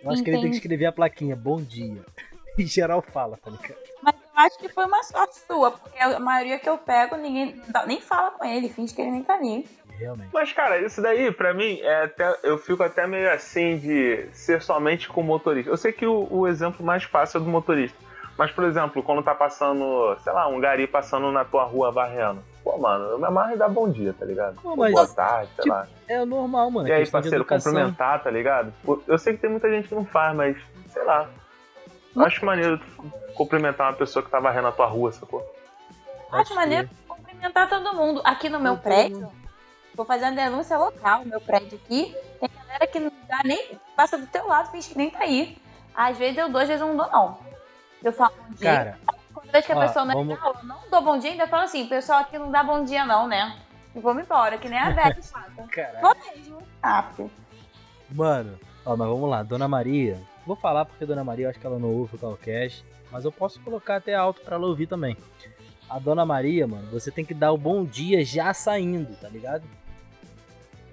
Eu 0.01 0.09
acho 0.09 0.23
que 0.23 0.29
ele 0.29 0.39
tem 0.39 0.49
que 0.51 0.55
escrever 0.55 0.85
a 0.85 0.91
plaquinha, 0.93 1.35
bom 1.35 1.61
dia. 1.61 2.01
E 2.57 2.65
geral 2.65 3.03
fala, 3.03 3.38
tá 3.38 3.51
ligado? 3.51 3.77
Mas 4.01 4.15
eu 4.15 4.21
acho 4.33 4.57
que 4.57 4.67
foi 4.67 4.85
uma 4.85 5.03
sorte 5.03 5.38
sua, 5.45 5.69
porque 5.69 5.99
a 5.99 6.19
maioria 6.19 6.57
que 6.57 6.67
eu 6.67 6.75
pego, 6.75 7.15
ninguém 7.15 7.61
nem 7.85 8.01
fala 8.01 8.31
com 8.31 8.43
ele, 8.43 8.67
finge 8.67 8.95
que 8.95 8.99
ele 8.99 9.11
nem 9.11 9.21
tá 9.21 9.35
ali. 9.35 9.67
Realmente. 9.98 10.30
Mas, 10.32 10.54
cara, 10.54 10.80
isso 10.80 11.02
daí, 11.02 11.32
pra 11.32 11.54
mim, 11.54 11.80
é 11.82 12.04
até, 12.04 12.38
eu 12.43 12.58
fico 12.58 12.84
até 12.84 13.08
meio 13.08 13.32
assim 13.32 13.78
de 13.78 14.28
ser 14.32 14.62
somente 14.62 15.10
com 15.10 15.22
o 15.22 15.24
motorista. 15.24 15.72
Eu 15.72 15.78
sei 15.78 15.91
que 15.91 16.06
o, 16.06 16.28
o 16.30 16.48
exemplo 16.48 16.86
mais 16.86 17.04
fácil 17.04 17.39
é 17.39 17.43
do 17.43 17.50
motorista. 17.50 17.98
Mas, 18.38 18.52
por 18.52 18.66
exemplo, 18.66 19.02
quando 19.02 19.24
tá 19.24 19.34
passando, 19.34 20.16
sei 20.24 20.32
lá, 20.32 20.48
um 20.48 20.60
gari 20.60 20.86
passando 20.86 21.32
na 21.32 21.43
tua 21.43 21.64
rua 21.64 21.91
varrendo. 21.91 22.43
Pô, 22.64 22.78
mano, 22.78 23.06
eu 23.06 23.18
me 23.18 23.26
amarro 23.26 23.54
em 23.54 23.58
dar 23.58 23.68
bom 23.68 23.89
dia, 23.89 24.14
tá 24.14 24.26
ligado? 24.26 24.62
Pô, 24.62 24.76
mas, 24.76 24.91
Boa 24.91 25.08
tarde, 25.08 25.50
sei 25.56 25.64
tipo, 25.64 25.76
lá. 25.76 25.88
É 26.08 26.24
normal, 26.24 26.70
mano. 26.70 26.88
E 26.88 26.91
é 26.91 26.95
aí, 26.98 27.10
parceiro, 27.10 27.43
cumprimentar, 27.43 28.22
tá 28.22 28.30
ligado? 28.30 28.72
Eu 29.08 29.18
sei 29.18 29.34
que 29.34 29.39
tem 29.39 29.50
muita 29.50 29.70
gente 29.72 29.88
que 29.88 29.95
não 29.95 30.06
faz, 30.06 30.36
mas 30.36 30.56
sei 30.89 31.04
lá. 31.04 31.28
Eu 32.16 32.26
acho 32.26 32.45
maneiro 32.45 32.78
tu 32.78 33.12
cumprimentar 33.34 33.88
uma 33.88 33.98
pessoa 33.98 34.24
que 34.24 34.30
tá 34.30 34.39
varrendo 34.39 34.68
a 34.68 34.72
tua 34.72 34.88
rua, 34.88 35.12
sacou? 35.12 35.43
Acho 36.32 36.54
maneiro 36.54 36.89
cumprimentar 37.08 37.70
todo 37.70 37.95
mundo. 37.95 38.22
Aqui 38.24 38.50
no 38.50 38.60
meu 38.60 38.78
prédio, 38.78 39.22
mundo. 39.22 39.47
Vou 39.98 40.06
fazer 40.06 40.26
uma 40.26 40.32
denúncia 40.36 40.78
local. 40.78 41.26
Meu 41.26 41.41
prédio 41.41 41.78
aqui, 41.84 42.16
tem 42.39 42.50
galera 42.64 42.88
que 42.88 43.00
não 43.00 43.12
dá 43.28 43.41
nem. 43.43 43.78
passa 43.95 44.18
do 44.18 44.28
teu 44.28 44.48
lado, 44.48 44.72
finge 44.72 44.89
que 44.89 44.98
nem 44.98 45.10
tá 45.10 45.20
aí. 45.20 45.58
Às 45.93 46.18
vezes 46.18 46.38
eu 46.38 46.48
dou, 46.50 46.62
às 46.62 46.68
vezes 46.68 46.82
eu 46.82 46.88
não 46.88 46.95
dou, 46.95 47.12
não. 47.12 47.39
Eu 48.04 48.14
falo 48.14 48.32
bom 48.38 48.54
dia. 48.54 48.72
Cara, 48.76 48.98
Quando 49.34 49.48
eu 49.48 49.52
vejo 49.52 49.66
que 49.66 49.72
a 49.74 49.78
ó, 49.78 49.82
pessoa 49.82 50.06
não 50.06 50.12
é 50.12 50.16
vamos- 50.16 50.39
eu 50.39 50.64
não 50.64 50.80
dou 50.91 51.02
bom 51.02 51.18
dia, 51.18 51.32
ainda 51.32 51.48
falo 51.48 51.64
assim, 51.64 51.88
pessoal 51.88 52.20
aqui 52.20 52.38
não 52.38 52.52
dá 52.52 52.64
bom 52.64 52.84
dia, 52.86 53.04
não, 53.06 53.28
né? 53.28 53.58
E 53.95 54.00
vou 54.00 54.14
me 54.14 54.22
embora, 54.22 54.58
que 54.60 54.70
nem 54.70 54.78
a 54.78 54.91
velha 54.93 55.18
chata. 55.22 55.52
Vou 56.02 56.16
mesmo. 56.36 56.60
Ah, 56.84 57.04
filho. 57.16 57.32
Mano, 58.12 58.58
ó, 58.86 58.95
mas 58.95 59.08
vamos 59.08 59.30
lá, 59.30 59.41
Dona 59.43 59.68
Maria. 59.68 60.22
Vou 60.45 60.56
falar 60.56 60.86
porque 60.86 61.06
Dona 61.06 61.24
Maria, 61.24 61.48
eu 61.48 61.50
acho 61.50 61.60
que 61.60 61.66
ela 61.66 61.80
não 61.80 61.89
ouve 61.93 62.16
o 62.16 62.20
Calcast, 62.20 62.86
mas 63.12 63.26
eu 63.26 63.32
posso 63.32 63.60
colocar 63.62 63.95
até 63.98 64.14
alto 64.16 64.41
pra 64.41 64.56
ela 64.56 64.68
ouvir 64.68 64.86
também. 64.88 65.18
A 65.89 65.98
Dona 66.00 66.26
Maria, 66.26 66.68
mano, 66.68 66.88
você 66.91 67.10
tem 67.12 67.26
que 67.26 67.34
dar 67.34 67.52
o 67.52 67.58
bom 67.58 67.84
dia 67.84 68.24
já 68.24 68.54
saindo, 68.54 69.16
tá 69.20 69.28
ligado? 69.28 69.64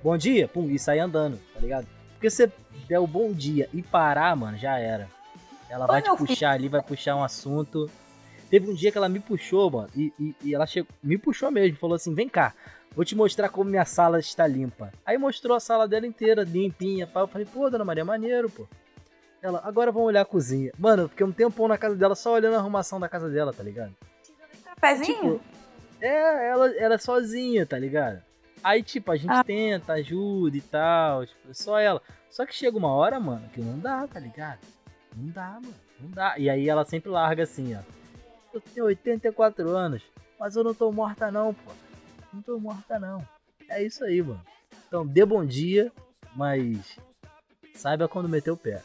Bom 0.05 0.19
dia, 0.19 0.47
pum, 0.47 0.69
e 0.69 0.79
sair 0.79 0.99
andando, 1.01 1.41
tá 1.55 1.61
ligado? 1.61 1.87
Porque 2.13 2.29
você 2.29 2.53
der 2.87 2.99
o 2.99 3.07
bom 3.07 3.33
dia 3.33 3.71
e 3.73 3.83
parar, 3.83 4.37
mano, 4.37 4.59
já 4.59 4.79
era. 4.79 5.09
Ela 5.71 5.87
vai 5.87 6.01
Ô, 6.01 6.03
te 6.03 6.09
meu 6.09 6.17
filho. 6.19 6.29
puxar 6.29 6.51
ali, 6.51 6.69
vai 6.69 6.83
puxar 6.83 7.17
um 7.17 7.25
assunto. 7.25 7.91
Teve 8.51 8.71
um 8.71 8.75
dia 8.75 8.93
que 8.93 8.99
ela 8.99 9.09
me 9.09 9.19
puxou, 9.19 9.71
mano, 9.71 9.89
e, 9.97 10.13
e- 10.21 10.35
e 10.43 10.55
ela 10.55 10.67
chegou, 10.67 10.91
me 11.03 11.17
puxou 11.17 11.51
mesmo, 11.51 11.79
falou 11.79 11.97
assim: 11.97 12.15
vem 12.15 12.29
cá, 12.29 12.53
vou 12.95 13.03
te 13.03 13.17
mostrar 13.17 13.49
como 13.49 13.71
minha 13.71 13.87
sala 13.87 14.19
está 14.19 14.47
limpa. 14.47 14.93
Aí 15.07 15.17
mostrou 15.17 15.57
a 15.57 15.61
sala 15.61 15.89
dela 15.89 16.07
inteira, 16.07 16.43
limpinha. 16.45 17.07
pá. 17.07 17.21
Eu 17.21 17.27
falei, 17.27 17.47
pô, 17.51 17.71
dona 17.71 17.83
Maria, 17.85 18.05
maneiro, 18.05 18.51
pô. 18.51 18.69
Ela, 19.41 19.63
agora 19.65 19.91
vamos 19.91 20.09
olhar 20.09 20.21
a 20.21 20.27
cozinha. 20.27 20.71
Mano, 20.79 21.05
eu 21.05 21.09
fiquei 21.09 21.25
um 21.25 21.33
tempão 21.33 21.67
na 21.67 21.79
casa 21.79 21.97
dela 21.97 22.15
só 22.15 22.35
olhando 22.35 22.57
a 22.57 22.59
arrumação 22.59 23.01
da 23.01 23.09
casa 23.09 23.31
dela, 23.31 23.55
tá 23.55 23.63
ligado? 23.63 23.95
Cafezinho? 24.81 25.39
Tipo, 25.39 25.41
é, 26.01 26.49
ela, 26.51 26.77
ela 26.77 26.95
é 26.95 26.99
sozinha, 26.99 27.65
tá 27.67 27.79
ligado? 27.79 28.23
Aí, 28.65 28.83
tipo, 28.83 29.12
a 29.12 29.17
gente 29.17 29.31
Ah. 29.31 29.45
tenta, 29.45 29.93
ajuda 29.93 30.57
e 30.57 30.61
tal, 30.62 31.27
tipo, 31.27 31.55
só 31.55 31.79
ela. 31.79 32.01
Só 32.31 32.47
que 32.47 32.55
chega 32.55 32.77
uma 32.79 32.91
hora, 32.93 33.21
mano, 33.21 33.47
que 33.51 33.61
não 33.61 33.79
dá, 33.79 34.07
tá 34.09 34.19
ligado? 34.19 34.61
Não 35.15 35.31
dá, 35.31 35.51
mano, 35.62 35.75
não 36.01 36.11
dá. 36.11 36.39
E 36.39 36.49
aí 36.49 36.67
ela 36.67 36.85
sempre 36.87 37.11
larga 37.11 37.43
assim, 37.43 37.77
ó. 37.77 37.81
Eu 38.55 38.61
tenho 38.62 38.87
84 38.87 39.69
anos, 39.69 40.03
mas 40.41 40.57
eu 40.57 40.65
não 40.65 40.73
tô 40.75 40.91
morta 40.91 41.31
não, 41.31 41.53
pô. 41.53 41.71
Não 42.33 42.41
tô 42.41 42.59
morta 42.59 42.99
não. 42.99 43.23
É 43.69 43.83
isso 43.83 44.03
aí, 44.03 44.23
mano. 44.23 44.41
Então, 44.89 45.07
dê 45.07 45.25
bom 45.27 45.45
dia, 45.45 45.93
mas 46.35 46.99
saiba 47.75 48.09
quando 48.09 48.29
meter 48.31 48.51
o 48.51 48.57
pé. 48.57 48.83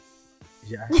Já. 0.64 0.86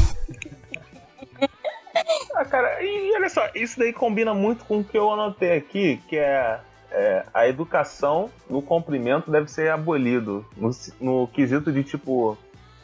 Ah, 2.34 2.44
cara, 2.44 2.82
e 2.82 3.12
olha 3.14 3.28
só, 3.28 3.50
isso 3.54 3.78
daí 3.78 3.92
combina 3.92 4.32
muito 4.32 4.64
com 4.64 4.78
o 4.78 4.84
que 4.84 4.96
eu 4.96 5.10
anotei 5.12 5.56
aqui, 5.58 5.98
que 6.08 6.16
é, 6.16 6.60
é, 6.90 7.24
a 7.32 7.46
educação 7.48 8.30
no 8.48 8.60
cumprimento 8.62 9.30
deve 9.30 9.50
ser 9.50 9.70
abolido 9.70 10.44
no, 10.56 10.70
no 11.00 11.28
quesito 11.28 11.70
de 11.72 11.82
tipo 11.84 12.36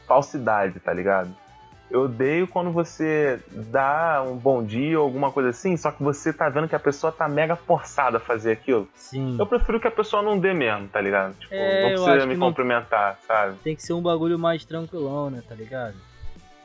falsidade, 0.07 0.79
tá 0.81 0.93
ligado? 0.93 1.35
Eu 1.89 2.03
odeio 2.03 2.49
quando 2.49 2.73
você 2.73 3.41
dá 3.53 4.21
um 4.27 4.37
bom 4.37 4.63
dia 4.63 4.99
ou 4.99 5.05
alguma 5.05 5.31
coisa 5.31 5.51
assim, 5.51 5.77
só 5.77 5.93
que 5.93 6.03
você 6.03 6.33
tá 6.33 6.49
vendo 6.49 6.67
que 6.69 6.75
a 6.75 6.81
pessoa 6.81 7.13
tá 7.13 7.29
mega 7.29 7.55
forçada 7.55 8.17
a 8.17 8.21
fazer 8.21 8.51
aquilo. 8.53 8.89
Sim. 8.95 9.37
Eu 9.39 9.47
prefiro 9.47 9.79
que 9.81 9.87
a 9.87 9.91
pessoa 9.93 10.21
não 10.21 10.37
dê 10.37 10.53
mesmo, 10.53 10.89
tá 10.89 11.01
ligado? 11.01 11.35
Tipo, 11.35 11.55
É, 11.55 11.83
não 11.83 12.03
precisa 12.05 12.27
me 12.27 12.35
não- 12.37 12.49
cumprimentar, 12.49 13.19
sabe? 13.25 13.57
Tem 13.63 13.77
que 13.77 13.83
ser 13.85 13.93
um 13.93 14.03
bagulho 14.03 14.37
mais 14.37 14.65
tranquilão, 14.65 15.31
né, 15.31 15.43
tá 15.49 15.55
ligado? 15.55 15.95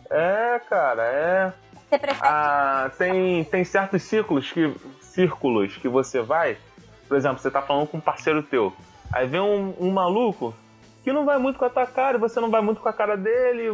É, 0.10 0.60
cara, 0.68 1.04
é. 1.04 1.54
Você 1.88 2.00
prefere 2.00 2.20
Ah, 2.28 2.90
tem, 2.98 3.44
tem 3.44 3.64
certos 3.64 4.02
círculos 4.02 4.52
que, 4.52 4.74
círculos 5.02 5.78
que 5.78 5.88
você 5.88 6.20
vai. 6.22 6.58
Por 7.12 7.18
exemplo, 7.18 7.40
você 7.40 7.52
tá 7.52 7.62
falando 7.62 7.88
com 7.88 7.98
um 7.98 8.00
parceiro 8.00 8.42
teu. 8.42 8.72
Aí 9.12 9.28
vem 9.28 9.42
um, 9.42 9.76
um 9.78 9.92
maluco 9.92 10.56
que 11.04 11.12
não 11.12 11.26
vai 11.26 11.38
muito 11.38 11.60
com 11.60 11.66
a 11.66 11.70
tua 11.70 11.86
cara, 11.86 12.18
você 12.18 12.40
não 12.40 12.50
vai 12.50 12.62
muito 12.62 12.80
com 12.80 12.88
a 12.88 12.94
cara 12.94 13.18
dele, 13.18 13.66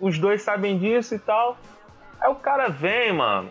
os 0.00 0.18
dois 0.18 0.40
sabem 0.40 0.78
disso 0.78 1.14
e 1.14 1.18
tal. 1.18 1.58
Aí 2.18 2.30
o 2.30 2.36
cara 2.36 2.68
vem, 2.68 3.12
mano, 3.12 3.50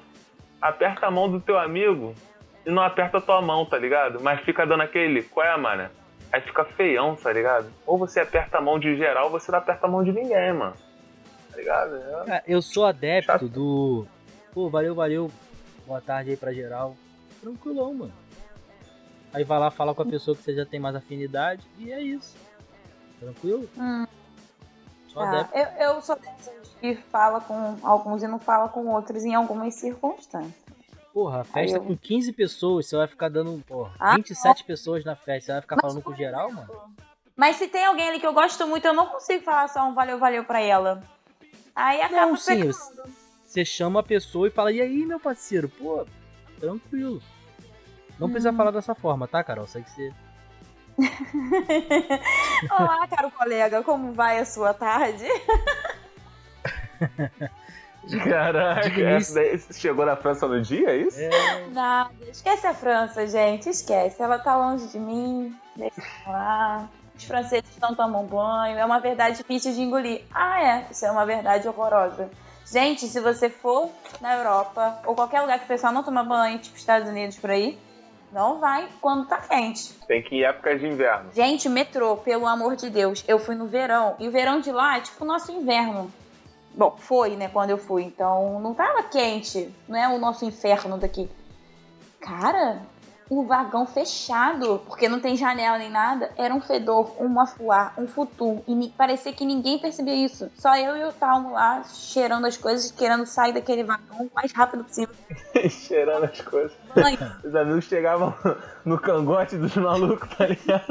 aperta 0.59 1.05
a 1.05 1.11
mão 1.11 1.29
do 1.29 1.39
teu 1.39 1.59
amigo 1.59 2.15
e 2.65 2.71
não 2.71 2.81
aperta 2.81 3.19
a 3.19 3.21
tua 3.21 3.39
mão, 3.39 3.63
tá 3.63 3.77
ligado? 3.77 4.19
Mas 4.19 4.41
fica 4.41 4.65
dando 4.65 4.81
aquele, 4.81 5.21
qual 5.21 5.45
é, 5.45 5.55
mano? 5.55 5.87
Aí 6.33 6.41
fica 6.41 6.65
feião, 6.65 7.15
tá 7.15 7.31
ligado? 7.31 7.71
Ou 7.85 7.95
você 7.95 8.21
aperta 8.21 8.57
a 8.57 8.61
mão 8.61 8.79
de 8.79 8.97
geral, 8.97 9.25
ou 9.25 9.29
você 9.29 9.51
não 9.51 9.59
aperta 9.59 9.85
a 9.85 9.89
mão 9.89 10.03
de 10.03 10.11
ninguém, 10.11 10.51
mano. 10.51 10.73
Tá 11.51 11.57
ligado? 11.57 11.95
É- 12.27 12.41
eu 12.47 12.59
sou 12.59 12.87
adepto 12.87 13.33
Chato. 13.33 13.47
do. 13.47 14.07
Pô, 14.51 14.67
valeu, 14.67 14.95
valeu. 14.95 15.29
Boa 15.85 16.01
tarde 16.01 16.31
aí 16.31 16.37
pra 16.37 16.51
geral. 16.51 16.95
Tranquilão, 17.39 17.93
mano. 17.93 18.26
Aí 19.33 19.43
vai 19.43 19.59
lá 19.59 19.69
falar 19.69 19.93
com 19.93 20.01
a 20.01 20.05
pessoa 20.05 20.35
que 20.35 20.43
você 20.43 20.55
já 20.55 20.65
tem 20.65 20.79
mais 20.79 20.95
afinidade 20.95 21.65
e 21.77 21.91
é 21.91 22.01
isso. 22.01 22.35
Tranquilo? 23.19 23.69
Hum. 23.77 24.05
Sou 25.07 25.21
Tá, 25.23 25.49
eu, 25.53 25.65
eu 25.95 26.01
sou 26.01 26.15
dessas 26.17 26.67
que 26.79 26.95
fala 26.95 27.41
com 27.41 27.77
alguns 27.83 28.23
e 28.23 28.27
não 28.27 28.39
fala 28.39 28.69
com 28.69 28.87
outros 28.87 29.23
em 29.25 29.33
algumas 29.35 29.75
circunstâncias. 29.75 30.53
Porra, 31.13 31.43
festa 31.43 31.77
eu- 31.77 31.83
com 31.83 31.97
15 31.97 32.31
pessoas, 32.31 32.85
você 32.87 32.95
vai 32.95 33.07
ficar 33.07 33.29
dando, 33.29 33.63
porra, 33.67 33.91
Ah, 33.99 34.15
27 34.15 34.63
pessoas 34.63 35.03
na 35.03 35.15
festa, 35.15 35.45
você 35.47 35.51
vai 35.53 35.61
ficar 35.61 35.75
Mas, 35.77 35.81
falando 35.81 36.03
com 36.03 36.13
geral, 36.13 36.49
exemplo, 36.49 36.75
mano? 36.75 36.95
Mas 37.35 37.55
se 37.55 37.67
tem 37.67 37.85
alguém 37.85 38.07
ali 38.09 38.19
que 38.19 38.27
eu 38.27 38.33
gosto 38.33 38.67
muito, 38.67 38.85
eu 38.85 38.93
não 38.93 39.07
consigo 39.07 39.43
falar 39.43 39.67
só 39.67 39.87
um 39.87 39.93
valeu, 39.93 40.19
valeu 40.19 40.43
pra 40.43 40.59
ela. 40.61 41.03
Aí 41.75 42.01
acaba 42.01 42.27
Não, 42.27 42.35
sim, 42.35 42.71
você 43.43 43.65
chama 43.65 43.99
a 43.99 44.03
pessoa 44.03 44.47
e 44.47 44.51
fala, 44.51 44.71
e 44.71 44.81
aí, 44.81 45.05
meu 45.05 45.19
parceiro? 45.19 45.69
Pô, 45.69 46.05
tranquilo. 46.59 47.21
Não 48.19 48.29
precisa 48.29 48.51
Hum. 48.51 48.57
falar 48.57 48.71
dessa 48.71 48.95
forma, 48.95 49.27
tá, 49.27 49.43
Carol? 49.43 49.67
Sei 49.67 49.83
que 49.83 49.91
você. 49.91 50.13
Olá, 52.71 53.07
caro 53.07 53.29
colega, 53.31 53.83
como 53.83 54.13
vai 54.13 54.39
a 54.39 54.45
sua 54.45 54.73
tarde? 54.73 55.25
Caraca, 58.23 59.19
chegou 59.73 60.05
na 60.05 60.15
França 60.15 60.47
no 60.47 60.61
dia, 60.61 60.89
é 60.91 60.97
isso? 60.97 61.19
É, 61.19 61.67
Nada, 61.67 62.09
esquece 62.31 62.65
a 62.65 62.73
França, 62.73 63.27
gente, 63.27 63.69
esquece. 63.69 64.21
Ela 64.21 64.39
tá 64.39 64.55
longe 64.55 64.87
de 64.87 64.97
mim, 64.99 65.53
deixa 65.75 66.01
lá. 66.25 66.87
Os 67.15 67.23
franceses 67.25 67.69
não 67.81 67.93
tomam 67.95 68.25
banho, 68.25 68.77
é 68.77 68.85
uma 68.85 68.99
verdade 68.99 69.37
difícil 69.37 69.73
de 69.73 69.81
engolir. 69.81 70.23
Ah, 70.33 70.63
é, 70.63 70.87
isso 70.89 71.05
é 71.05 71.11
uma 71.11 71.25
verdade 71.25 71.67
horrorosa. 71.67 72.29
Gente, 72.71 73.07
se 73.07 73.19
você 73.19 73.49
for 73.49 73.89
na 74.21 74.35
Europa 74.37 74.99
ou 75.05 75.15
qualquer 75.15 75.41
lugar 75.41 75.57
que 75.59 75.65
o 75.65 75.67
pessoal 75.67 75.91
não 75.91 76.03
toma 76.03 76.23
banho, 76.23 76.59
tipo 76.59 76.77
Estados 76.77 77.09
Unidos 77.09 77.35
por 77.37 77.49
aí, 77.49 77.77
não 78.37 78.59
vai 78.59 78.87
quando 79.01 79.27
tá 79.27 79.37
quente. 79.37 79.93
Tem 80.07 80.21
que 80.21 80.35
ir 80.35 80.39
em 80.41 80.43
épocas 80.43 80.79
de 80.79 80.85
inverno. 80.85 81.31
Gente, 81.33 81.67
metrô, 81.67 82.17
pelo 82.17 82.45
amor 82.45 82.75
de 82.75 82.87
Deus, 82.87 83.25
eu 83.27 83.39
fui 83.39 83.55
no 83.55 83.65
verão 83.65 84.15
e 84.19 84.27
o 84.27 84.31
verão 84.31 84.59
de 84.59 84.71
lá 84.71 84.97
é 84.97 85.01
tipo 85.01 85.25
o 85.25 85.27
nosso 85.27 85.51
inverno. 85.51 86.11
Bom, 86.75 86.95
foi, 86.99 87.35
né, 87.35 87.49
quando 87.51 87.71
eu 87.71 87.79
fui, 87.79 88.03
então 88.03 88.59
não 88.59 88.75
tava 88.75 89.01
quente, 89.01 89.73
não 89.87 89.97
é 89.97 90.07
o 90.07 90.19
nosso 90.19 90.45
inferno 90.45 90.99
daqui. 90.99 91.27
Cara, 92.21 92.79
o 93.29 93.43
vagão 93.43 93.85
fechado, 93.85 94.81
porque 94.87 95.09
não 95.09 95.19
tem 95.19 95.35
janela 95.35 95.77
nem 95.77 95.89
nada, 95.89 96.31
era 96.37 96.53
um 96.53 96.61
fedor, 96.61 97.11
um 97.19 97.39
afuar, 97.39 97.93
um 97.97 98.07
futum, 98.07 98.61
e 98.67 98.89
parecia 98.89 99.33
que 99.33 99.45
ninguém 99.45 99.79
percebia 99.79 100.15
isso. 100.15 100.49
Só 100.55 100.75
eu 100.77 100.95
e 100.95 101.03
o 101.03 101.11
Talmo 101.11 101.53
lá, 101.53 101.83
cheirando 101.83 102.45
as 102.45 102.55
coisas, 102.55 102.91
querendo 102.91 103.25
sair 103.25 103.53
daquele 103.53 103.83
vagão 103.83 104.27
o 104.27 104.31
mais 104.33 104.51
rápido 104.51 104.83
possível. 104.83 105.13
Cheirando 105.69 106.25
as 106.25 106.41
coisas. 106.41 106.77
Os 107.43 107.55
amigos 107.55 107.85
chegavam 107.85 108.33
no 108.85 108.99
cangote 108.99 109.57
dos 109.57 109.75
malucos, 109.75 110.29
tá 110.35 110.47
ligado? 110.47 110.85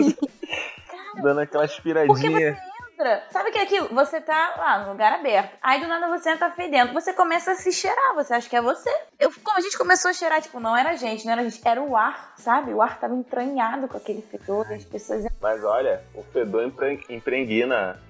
Dando 1.22 1.40
aquela 1.40 1.64
aspiradinha. 1.64 2.58
Entra. 2.92 3.22
Sabe 3.30 3.50
o 3.50 3.52
que 3.52 3.58
é 3.58 3.62
aquilo? 3.62 3.88
Você 3.94 4.20
tá 4.22 4.54
lá 4.56 4.78
no 4.84 4.92
lugar 4.92 5.12
aberto. 5.12 5.54
Aí 5.62 5.80
do 5.80 5.86
nada 5.86 6.08
você 6.08 6.30
entra 6.30 6.50
fedendo. 6.50 6.94
Você 6.94 7.12
começa 7.12 7.52
a 7.52 7.54
se 7.54 7.70
cheirar. 7.72 8.14
Você 8.14 8.32
acha 8.32 8.48
que 8.48 8.56
é 8.56 8.62
você. 8.62 8.90
Eu, 9.18 9.30
a 9.54 9.60
gente 9.60 9.76
começou 9.76 10.10
a 10.10 10.14
cheirar, 10.14 10.40
tipo, 10.40 10.58
não 10.60 10.74
era 10.76 10.90
a 10.90 10.96
gente, 10.96 11.24
não 11.26 11.32
era 11.32 11.42
a 11.42 11.44
gente. 11.44 11.60
Era 11.62 11.82
o 11.82 11.94
ar, 11.94 12.32
sabe? 12.38 12.72
O 12.72 12.80
ar 12.80 12.98
tava 12.98 13.14
entranhado 13.14 13.86
com 13.86 13.96
aquele 13.98 14.22
fedor. 14.22 14.66
As 14.72 14.84
pessoas. 14.84 15.26
Mas 15.42 15.62
olha, 15.62 16.02
o 16.14 16.22
fedor 16.22 16.64
impre- 16.64 17.04
impregna. 17.10 18.00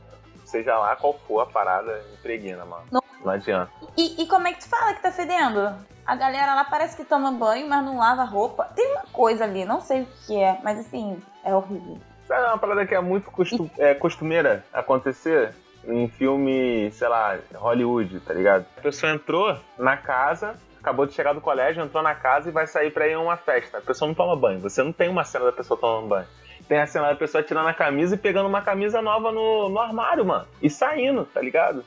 Seja 0.45 0.79
lá 0.79 0.95
qual 0.95 1.19
for 1.27 1.41
a 1.41 1.47
parada, 1.47 2.01
impregna, 2.15 2.65
mano. 2.65 2.85
Não. 2.93 3.03
Não 3.25 3.33
adianta. 3.33 3.73
E, 3.97 4.23
e 4.23 4.27
como 4.29 4.47
é 4.47 4.53
que 4.53 4.61
tu 4.61 4.69
fala 4.69 4.95
que 4.95 5.03
tá 5.03 5.11
fedendo? 5.11 5.75
A 6.07 6.15
galera 6.15 6.55
lá 6.55 6.65
parece 6.65 6.97
que 6.97 7.05
toma 7.05 7.33
banho, 7.33 7.69
mas 7.69 7.85
não 7.85 7.99
lava 7.99 8.23
roupa. 8.25 8.65
Tem 8.77 8.93
uma 8.93 9.03
coisa 9.13 9.45
ali, 9.45 9.65
não 9.65 9.81
sei 9.81 10.03
o 10.03 10.09
que 10.27 10.37
é, 10.41 10.59
mas 10.63 10.79
assim, 10.79 11.21
é 11.45 11.55
horrível. 11.55 11.99
Sabe 12.27 12.45
uma 12.47 12.59
parada 12.59 12.87
que 12.87 12.95
é 12.95 13.01
muito 13.01 13.31
costu- 13.31 13.71
é, 13.79 13.95
costumeira 13.95 14.65
acontecer 14.73 15.53
em 15.87 16.09
filme, 16.09 16.91
sei 16.93 17.09
lá, 17.09 17.39
Hollywood, 17.55 18.21
tá 18.21 18.35
ligado? 18.35 18.67
A 18.77 18.81
pessoa 18.81 19.13
entrou 19.13 19.57
na 19.79 19.97
casa, 19.97 20.55
acabou 20.81 21.07
de 21.07 21.13
chegar 21.13 21.33
do 21.33 21.41
colégio, 21.41 21.83
entrou 21.85 22.03
na 22.03 22.15
casa 22.15 22.49
e 22.49 22.53
vai 22.53 22.67
sair 22.67 22.91
pra 22.93 23.07
ir 23.09 23.15
a 23.15 23.21
uma 23.21 23.37
festa. 23.37 23.79
A 23.79 23.81
pessoa 23.81 24.09
não 24.09 24.15
toma 24.15 24.35
banho. 24.37 24.61
Você 24.61 24.83
não 24.83 24.93
tem 24.93 25.09
uma 25.09 25.25
cena 25.25 25.45
da 25.47 25.53
pessoa 25.53 25.79
tomando 25.79 26.09
banho. 26.09 26.27
Tem 26.69 26.79
a 26.81 26.87
cena 26.87 27.09
da 27.09 27.15
pessoa 27.15 27.45
tirando 27.45 27.69
a 27.69 27.75
camisa 27.75 28.17
e 28.17 28.19
pegando 28.19 28.49
uma 28.49 28.61
camisa 28.63 29.01
nova 29.01 29.31
no, 29.31 29.69
no 29.69 29.79
armário, 29.79 30.25
mano. 30.25 30.47
E 30.61 30.69
saindo, 30.69 31.25
tá 31.25 31.41
ligado? 31.41 31.85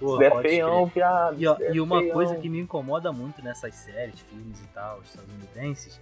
Isso 0.00 0.22
é 0.22 0.42
feião, 0.42 0.86
viado. 0.86 1.36
E, 1.38 1.46
ó, 1.46 1.56
é 1.60 1.72
e 1.74 1.80
uma 1.80 1.98
feião. 2.00 2.14
coisa 2.14 2.36
que 2.36 2.48
me 2.48 2.58
incomoda 2.60 3.12
muito 3.12 3.42
nessas 3.42 3.74
séries, 3.74 4.20
filmes 4.20 4.60
e 4.60 4.66
tal, 4.68 5.00
estadunidenses, 5.02 6.00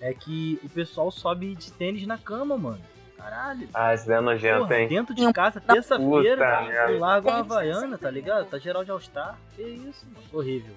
é 0.00 0.14
que 0.14 0.60
o 0.62 0.68
pessoal 0.68 1.10
sobe 1.10 1.54
de 1.54 1.72
tênis 1.72 2.06
na 2.06 2.16
cama, 2.16 2.56
mano. 2.56 2.80
Caralho. 3.16 3.68
Ah, 3.74 3.92
isso 3.94 4.10
é 4.10 4.20
nojento, 4.20 4.60
Porra, 4.60 4.80
hein? 4.80 4.88
dentro 4.88 5.14
de 5.14 5.30
casa, 5.32 5.60
terça-feira, 5.60 6.88
no 6.88 6.98
Lago 6.98 7.28
Havaiana, 7.28 7.98
tá 7.98 8.10
ligado? 8.10 8.46
Tá 8.46 8.58
geral 8.58 8.82
de 8.82 8.90
All-Star. 8.90 9.36
Que 9.54 9.62
isso, 9.62 10.06
mano. 10.06 10.26
Horrível. 10.32 10.74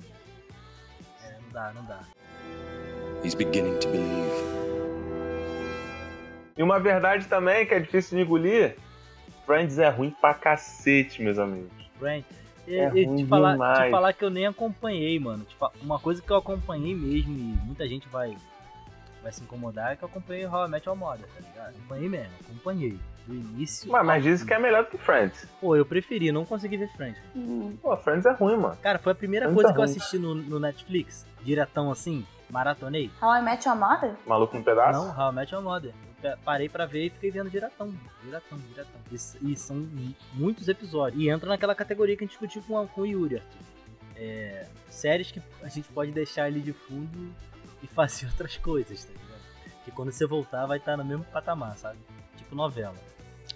É, 1.25 1.37
não 1.41 1.49
dá, 1.51 1.71
não 1.73 1.85
dá. 1.85 2.01
He's 3.23 3.33
beginning 3.33 3.77
to 3.79 3.87
believe. 3.87 4.53
E 6.57 6.61
uma 6.61 6.79
verdade 6.79 7.25
também 7.27 7.65
que 7.65 7.73
é 7.73 7.79
difícil 7.79 8.17
de 8.17 8.23
engolir: 8.25 8.75
Friends 9.45 9.79
é 9.79 9.87
ruim 9.89 10.09
pra 10.09 10.33
cacete, 10.33 11.21
meus 11.21 11.39
amigos. 11.39 11.71
Friend. 11.97 12.25
E, 12.67 12.75
É 12.75 12.91
e 12.95 13.05
ruim 13.05 13.17
te, 13.17 13.25
falar, 13.25 13.53
demais. 13.53 13.83
te 13.85 13.91
falar 13.91 14.13
que 14.13 14.23
eu 14.23 14.29
nem 14.29 14.45
acompanhei, 14.47 15.19
mano. 15.19 15.45
Uma 15.81 15.99
coisa 15.99 16.21
que 16.21 16.31
eu 16.31 16.37
acompanhei 16.37 16.95
mesmo, 16.95 17.33
e 17.37 17.65
muita 17.65 17.87
gente 17.87 18.07
vai, 18.07 18.35
vai 19.21 19.31
se 19.31 19.41
incomodar, 19.43 19.93
é 19.93 19.95
que 19.95 20.03
eu 20.03 20.07
acompanhei 20.09 20.45
How 20.45 20.65
I 20.67 20.69
Met 20.69 20.87
Your 20.87 20.97
Mother, 20.97 21.25
tá 21.27 21.41
ligado? 21.47 21.69
Acompanhei 21.75 22.09
mesmo, 22.09 22.33
acompanhei. 22.45 22.99
Do 23.25 23.33
início. 23.33 23.89
Mas, 23.89 24.05
mas 24.05 24.21
dizem 24.21 24.45
que 24.45 24.53
é 24.53 24.59
melhor 24.59 24.83
do 24.83 24.89
que 24.89 24.97
Friends. 24.97 25.47
Pô, 25.61 25.77
eu 25.77 25.85
preferi, 25.85 26.29
não 26.29 26.43
consegui 26.43 26.75
ver 26.75 26.89
Friends. 26.89 27.17
Pô, 27.81 27.95
Friends 27.95 28.25
é 28.25 28.33
ruim, 28.33 28.57
mano. 28.57 28.75
Cara, 28.81 28.99
foi 28.99 29.13
a 29.13 29.15
primeira 29.15 29.45
Friends 29.45 29.55
coisa 29.63 29.69
é 29.69 29.73
que 29.73 29.79
eu 29.79 29.83
assisti 29.85 30.19
no, 30.19 30.35
no 30.35 30.59
Netflix, 30.59 31.25
diretão 31.41 31.89
assim, 31.89 32.25
maratonei. 32.49 33.09
How 33.21 33.35
I 33.37 33.41
Met 33.41 33.65
Your 33.65 33.77
Mother? 33.77 34.13
Maluco 34.27 34.57
no 34.57 34.63
pedaço? 34.65 34.99
Não, 34.99 35.17
How 35.17 35.31
I 35.31 35.35
Met 35.35 35.53
Your 35.53 35.63
Mother. 35.63 35.93
Parei 36.43 36.69
pra 36.69 36.85
ver 36.85 37.05
e 37.05 37.09
fiquei 37.09 37.31
vendo 37.31 37.49
diretão, 37.49 37.93
diretão, 38.23 38.57
diretão. 38.57 39.01
E, 39.11 39.51
e 39.51 39.55
são 39.55 39.75
mu- 39.75 40.15
muitos 40.33 40.67
episódios. 40.67 41.21
E 41.21 41.29
entra 41.29 41.49
naquela 41.49 41.75
categoria 41.75 42.15
que 42.15 42.23
a 42.23 42.27
gente 42.27 42.31
discutiu 42.39 42.61
com, 42.63 42.77
a- 42.79 42.87
com 42.87 43.01
o 43.01 43.05
Yuri, 43.05 43.35
Arthur. 43.37 43.61
É, 44.15 44.67
séries 44.89 45.31
que 45.31 45.41
a 45.61 45.67
gente 45.69 45.87
pode 45.89 46.11
deixar 46.11 46.43
ali 46.45 46.61
de 46.61 46.71
fundo 46.73 47.33
e 47.81 47.87
fazer 47.93 48.27
outras 48.27 48.55
coisas, 48.57 49.03
tá 49.03 49.11
ligado? 49.11 49.83
Que 49.85 49.91
quando 49.91 50.11
você 50.11 50.25
voltar 50.25 50.65
vai 50.65 50.77
estar 50.77 50.95
no 50.95 51.03
mesmo 51.03 51.23
patamar, 51.25 51.75
sabe? 51.77 51.97
Tipo 52.37 52.55
novela. 52.55 52.95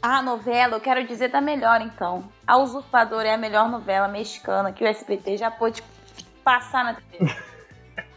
Ah, 0.01 0.21
novela, 0.21 0.75
eu 0.75 0.81
quero 0.81 1.07
dizer 1.07 1.29
da 1.29 1.39
melhor 1.41 1.81
então. 1.81 2.29
A 2.45 2.57
Usurpadora 2.57 3.29
é 3.29 3.33
a 3.33 3.37
melhor 3.37 3.69
novela 3.69 4.07
mexicana 4.07 4.71
que 4.73 4.83
o 4.83 4.87
SBT 4.87 5.37
já 5.37 5.49
pôde 5.49 5.81
passar 6.43 6.83
na 6.83 6.93
TV. 6.95 7.25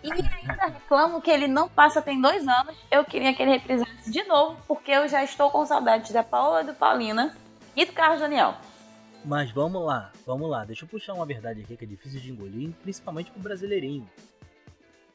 E 0.03 0.11
ainda 0.13 0.67
reclamo 0.67 1.21
que 1.21 1.31
ele 1.31 1.47
não 1.47 1.69
passa 1.69 2.01
tem 2.01 2.21
dois 2.21 2.47
anos. 2.49 2.77
Eu 2.91 3.05
queria 3.05 3.35
que 3.35 3.43
ele 3.43 3.53
reprisasse 3.53 4.11
de 4.11 4.23
novo, 4.25 4.57
porque 4.67 4.91
eu 4.91 5.07
já 5.09 5.23
estou 5.23 5.51
com 5.51 5.65
saudades 5.67 6.11
da 6.13 6.23
Paola 6.23 6.65
do 6.65 6.75
Paulina 6.75 7.37
e 7.77 7.85
do 7.85 7.93
Carlos 7.93 8.21
Daniel. 8.21 8.55
Mas 9.25 9.51
vamos 9.51 9.85
lá, 9.85 10.11
vamos 10.27 10.49
lá. 10.49 10.65
Deixa 10.65 10.85
eu 10.85 10.89
puxar 10.89 11.13
uma 11.13 11.27
verdade 11.27 11.61
aqui 11.61 11.77
que 11.77 11.85
é 11.85 11.87
difícil 11.89 12.19
de 12.21 12.31
engolir, 12.33 12.71
principalmente 12.83 13.31
pro 13.31 13.41
brasileirinho. 13.43 14.09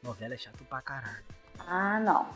Novela 0.02 0.34
é 0.34 0.36
chato 0.36 0.64
pra 0.68 0.80
caralho. 0.80 1.24
Ah, 1.58 1.98
não. 1.98 2.26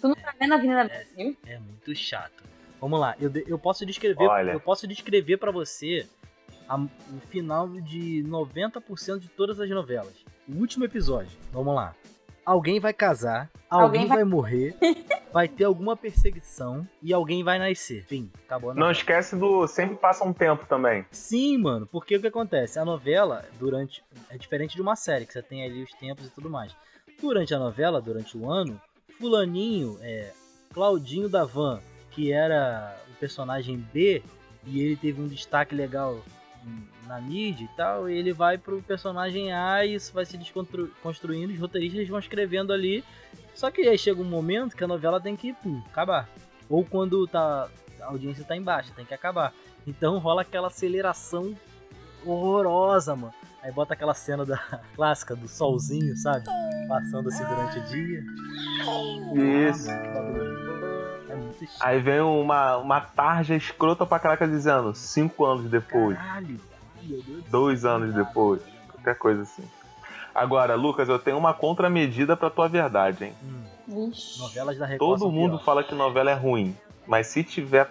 Tu 0.00 0.08
não 0.08 0.14
tá 0.14 0.34
vendo 0.38 0.52
a 0.52 0.56
Avenida 0.56 0.84
Brasil? 0.84 1.36
É 1.46 1.58
muito 1.58 1.94
chato. 1.94 2.44
Vamos 2.80 3.00
lá, 3.00 3.14
eu, 3.20 3.30
eu 3.46 3.58
posso 3.58 3.86
descrever, 3.86 4.24
Olha. 4.24 4.50
eu 4.52 4.60
posso 4.60 4.86
descrever 4.88 5.36
para 5.38 5.52
você 5.52 6.06
a- 6.68 6.76
o 6.76 7.20
final 7.30 7.68
de 7.68 8.24
90% 8.26 9.20
de 9.20 9.28
todas 9.28 9.60
as 9.60 9.70
novelas. 9.70 10.12
O 10.48 10.56
último 10.58 10.84
episódio. 10.84 11.36
Vamos 11.52 11.74
lá. 11.74 11.94
Alguém 12.44 12.80
vai 12.80 12.92
casar, 12.92 13.48
alguém, 13.70 13.84
Alguém 14.00 14.06
vai... 14.08 14.16
vai- 14.18 14.24
morrer, 14.24 14.74
vai 15.32 15.46
ter 15.46 15.62
alguma 15.62 15.96
perseguição 15.96 16.84
e 17.00 17.12
alguém 17.12 17.44
vai 17.44 17.56
nascer. 17.56 18.04
Fim, 18.04 18.28
acabou 18.44 18.70
a 18.70 18.74
Não 18.74 18.90
esquece 18.90 19.36
do 19.36 19.64
Sempre 19.68 19.94
Passa 19.96 20.24
um 20.24 20.32
Tempo 20.32 20.66
também. 20.66 21.06
Sim, 21.12 21.58
mano, 21.58 21.86
porque 21.86 22.16
o 22.16 22.20
que 22.20 22.26
acontece? 22.26 22.80
A 22.80 22.84
novela, 22.84 23.44
durante. 23.60 24.02
É 24.28 24.36
diferente 24.36 24.74
de 24.74 24.82
uma 24.82 24.96
série, 24.96 25.24
que 25.24 25.32
você 25.32 25.40
tem 25.42 25.64
ali 25.64 25.84
os 25.84 25.92
tempos 25.92 26.26
e 26.26 26.30
tudo 26.30 26.50
mais. 26.50 26.74
Durante 27.20 27.54
a 27.54 27.58
novela, 27.60 28.00
durante 28.02 28.36
o 28.36 28.50
ano, 28.50 28.80
Fulaninho, 29.18 29.96
é, 30.02 30.32
Claudinho 30.74 31.28
da 31.28 31.44
Van, 31.44 31.80
que 32.10 32.32
era 32.32 32.96
o 33.08 33.14
personagem 33.20 33.76
B, 33.92 34.20
e 34.66 34.80
ele 34.80 34.96
teve 34.96 35.22
um 35.22 35.28
destaque 35.28 35.76
legal 35.76 36.18
na 37.06 37.20
mídia 37.20 37.64
e 37.64 37.76
tal, 37.76 38.08
e 38.08 38.16
ele 38.16 38.32
vai 38.32 38.56
pro 38.56 38.82
personagem 38.82 39.52
A 39.52 39.84
e 39.84 39.94
isso 39.94 40.12
vai 40.12 40.24
se 40.24 40.36
desconstruindo, 40.36 41.52
os 41.52 41.58
roteiristas 41.58 42.08
vão 42.08 42.18
escrevendo 42.18 42.72
ali. 42.72 43.04
Só 43.54 43.70
que 43.70 43.82
aí 43.82 43.98
chega 43.98 44.20
um 44.20 44.24
momento 44.24 44.76
que 44.76 44.84
a 44.84 44.88
novela 44.88 45.20
tem 45.20 45.36
que 45.36 45.52
pum, 45.52 45.82
acabar. 45.86 46.28
Ou 46.68 46.84
quando 46.84 47.26
tá, 47.26 47.68
a 48.00 48.06
audiência 48.06 48.44
tá 48.44 48.56
em 48.56 48.62
baixa, 48.62 48.92
tem 48.94 49.04
que 49.04 49.14
acabar. 49.14 49.52
Então 49.86 50.18
rola 50.18 50.42
aquela 50.42 50.68
aceleração 50.68 51.54
horrorosa, 52.24 53.14
mano. 53.14 53.34
Aí 53.62 53.70
bota 53.70 53.94
aquela 53.94 54.14
cena 54.14 54.44
da 54.44 54.58
clássica 54.96 55.36
do 55.36 55.46
solzinho, 55.46 56.16
sabe? 56.16 56.44
Passando 56.88 57.28
assim 57.28 57.44
durante 57.44 57.78
o 57.78 57.82
dia. 57.84 58.24
Isso. 59.68 59.88
Aí 61.80 62.00
vem 62.00 62.20
uma, 62.20 62.76
uma 62.76 63.00
tarja 63.00 63.54
escrota 63.54 64.06
pra 64.06 64.18
caraca 64.18 64.46
dizendo 64.46 64.94
cinco 64.94 65.44
anos 65.44 65.70
depois, 65.70 66.16
Caralho. 66.16 66.60
Meu 67.02 67.22
Deus 67.22 67.44
do 67.44 67.50
dois 67.50 67.84
anos 67.84 68.14
depois, 68.14 68.62
qualquer 68.88 69.16
coisa 69.16 69.42
assim. 69.42 69.64
Agora, 70.34 70.74
Lucas, 70.74 71.08
eu 71.08 71.18
tenho 71.18 71.36
uma 71.36 71.52
contramedida 71.52 72.36
pra 72.36 72.48
tua 72.48 72.68
verdade, 72.68 73.24
hein? 73.24 73.34
Hum, 73.88 74.12
novelas 74.38 74.78
da 74.78 74.86
Record 74.86 75.20
Todo 75.20 75.30
mundo 75.30 75.50
piores. 75.50 75.64
fala 75.64 75.84
que 75.84 75.94
novela 75.94 76.30
é 76.30 76.34
ruim, 76.34 76.76
mas 77.06 77.26
se 77.26 77.44
tiver 77.44 77.90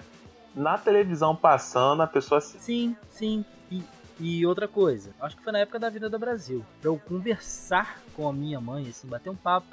na 0.56 0.78
televisão 0.78 1.36
passando, 1.36 2.02
a 2.02 2.08
pessoa 2.08 2.42
se 2.42 2.60
Sim, 2.60 2.96
sim. 3.10 3.46
E, 3.70 3.84
e 4.20 4.46
outra 4.46 4.68
coisa, 4.68 5.12
acho 5.22 5.38
que 5.38 5.44
foi 5.44 5.54
na 5.54 5.60
época 5.60 5.80
da 5.80 5.90
vida 5.90 6.10
do 6.10 6.18
Brasil. 6.18 6.66
Pra 6.82 6.90
eu 6.90 7.00
conversar 7.00 8.00
com 8.16 8.28
a 8.28 8.34
minha 8.34 8.60
mãe, 8.60 8.88
assim, 8.90 9.08
bater 9.08 9.30
um 9.30 9.36
papo, 9.36 9.68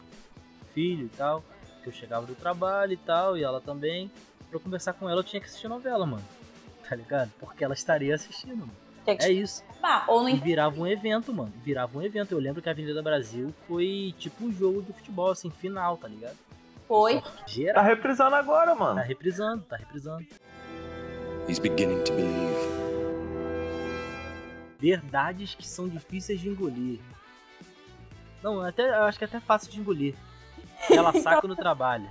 filho 0.74 1.06
e 1.06 1.10
tal, 1.10 1.42
que 1.90 1.96
eu 1.96 2.00
chegava 2.00 2.26
do 2.26 2.34
trabalho 2.34 2.92
e 2.92 2.96
tal, 2.96 3.36
e 3.36 3.42
ela 3.42 3.60
também. 3.60 4.10
Pra 4.48 4.56
eu 4.56 4.60
conversar 4.60 4.92
com 4.94 5.08
ela, 5.08 5.20
eu 5.20 5.24
tinha 5.24 5.40
que 5.40 5.46
assistir 5.46 5.68
novela, 5.68 6.06
mano. 6.06 6.24
Tá 6.88 6.94
ligado? 6.96 7.30
Porque 7.38 7.62
ela 7.64 7.74
estaria 7.74 8.14
assistindo, 8.14 8.58
mano. 8.60 8.72
É 9.06 9.30
isso. 9.30 9.62
Ah, 9.82 10.04
E 10.34 10.36
virava 10.36 10.78
um 10.78 10.86
evento, 10.86 11.32
mano. 11.32 11.52
Virava 11.64 11.98
um 11.98 12.02
evento. 12.02 12.32
Eu 12.32 12.38
lembro 12.38 12.60
que 12.60 12.68
a 12.68 12.72
Avenida 12.72 13.02
Brasil 13.02 13.54
foi 13.66 14.14
tipo 14.18 14.44
um 14.44 14.52
jogo 14.52 14.82
de 14.82 14.92
futebol, 14.92 15.30
assim, 15.30 15.50
final, 15.50 15.96
tá 15.96 16.08
ligado? 16.08 16.36
foi. 16.86 17.22
tá 17.74 17.82
reprisando 17.82 18.34
agora, 18.36 18.72
Tá 18.72 18.74
mano. 18.78 19.00
reprisando, 19.00 19.62
tá 19.64 19.76
reprisando. 19.76 20.26
He's 21.48 21.58
beginning 21.58 22.02
to 22.04 22.12
believe. 22.12 22.78
Verdades 24.78 25.54
que 25.54 25.66
são 25.66 25.88
difíceis 25.88 26.40
de 26.40 26.48
engolir. 26.48 26.98
Não, 28.42 28.60
até, 28.60 28.88
eu 28.88 29.02
acho 29.04 29.18
que 29.18 29.24
é 29.24 29.26
até 29.28 29.40
fácil 29.40 29.70
de 29.70 29.80
engolir. 29.80 30.14
Pela 30.86 31.12
saco 31.20 31.48
no 31.48 31.56
trabalho. 31.56 32.08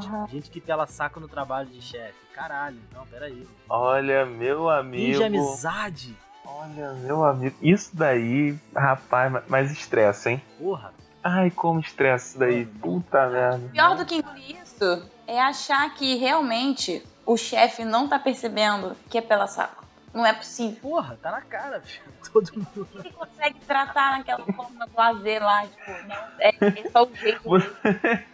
Gente, 0.00 0.32
gente 0.32 0.50
que 0.50 0.60
pela 0.60 0.86
saco 0.86 1.20
no 1.20 1.28
trabalho 1.28 1.68
de 1.68 1.80
chefe. 1.80 2.14
Caralho, 2.34 2.78
não, 2.94 3.06
peraí. 3.06 3.46
Olha, 3.68 4.24
meu 4.26 4.68
amigo. 4.68 5.12
Finge 5.12 5.24
amizade. 5.24 6.16
Olha, 6.44 6.92
meu 6.94 7.24
amigo. 7.24 7.56
Isso 7.62 7.90
daí, 7.94 8.58
rapaz, 8.74 9.30
ma- 9.30 9.42
mas 9.46 9.70
estressa, 9.70 10.30
hein? 10.30 10.42
Porra. 10.58 10.92
Ai, 11.22 11.50
como 11.50 11.78
estressa 11.80 12.28
isso 12.30 12.38
daí. 12.38 12.64
Puta 12.66 13.28
merda. 13.28 13.68
Pior 13.70 13.96
do 13.96 14.04
que 14.06 14.16
engolir 14.16 14.56
isso 14.62 15.04
é 15.26 15.40
achar 15.40 15.94
que 15.94 16.16
realmente 16.16 17.04
o 17.26 17.36
chefe 17.36 17.84
não 17.84 18.08
tá 18.08 18.18
percebendo 18.18 18.96
que 19.08 19.18
é 19.18 19.20
pela 19.20 19.46
saco. 19.46 19.79
Não 20.12 20.26
é 20.26 20.32
possível. 20.32 20.78
Porra, 20.80 21.16
tá 21.22 21.30
na 21.30 21.40
cara, 21.40 21.80
filho. 21.80 22.04
Todo 22.32 22.50
mundo. 22.54 22.88
Ele 22.96 23.10
consegue 23.10 23.60
tratar 23.60 24.18
naquela 24.18 24.44
forma 24.44 24.86
do 24.86 24.96
lazer 24.96 25.42
lá, 25.42 25.66
tipo, 25.66 25.90
não, 26.08 26.16
é, 26.38 26.50
é 26.60 26.90
só 26.90 27.04
o 27.04 27.14
jeito. 27.14 27.40
Você, 27.44 27.70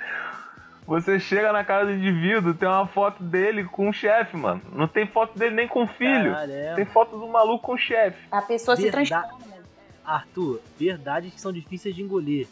você 0.86 1.20
chega 1.20 1.52
na 1.52 1.64
casa 1.64 1.86
do 1.86 1.92
indivíduo, 1.92 2.54
tem 2.54 2.68
uma 2.68 2.86
foto 2.86 3.22
dele 3.22 3.64
com 3.64 3.90
o 3.90 3.92
chefe, 3.92 4.36
mano. 4.36 4.62
Não 4.72 4.88
tem 4.88 5.06
foto 5.06 5.38
dele 5.38 5.54
nem 5.54 5.68
com 5.68 5.84
o 5.84 5.86
filho. 5.86 6.32
Caralho, 6.32 6.52
é, 6.52 6.74
Tem 6.74 6.84
foto 6.86 7.18
do 7.18 7.28
maluco 7.28 7.66
com 7.66 7.74
o 7.74 7.78
chefe. 7.78 8.26
A 8.30 8.40
pessoa 8.40 8.76
se 8.76 8.82
Verdade. 8.82 9.08
transforma. 9.08 9.46
Arthur, 10.04 10.60
verdades 10.78 11.34
que 11.34 11.40
são 11.40 11.52
difíceis 11.52 11.94
de 11.94 12.00
engolir. 12.00 12.46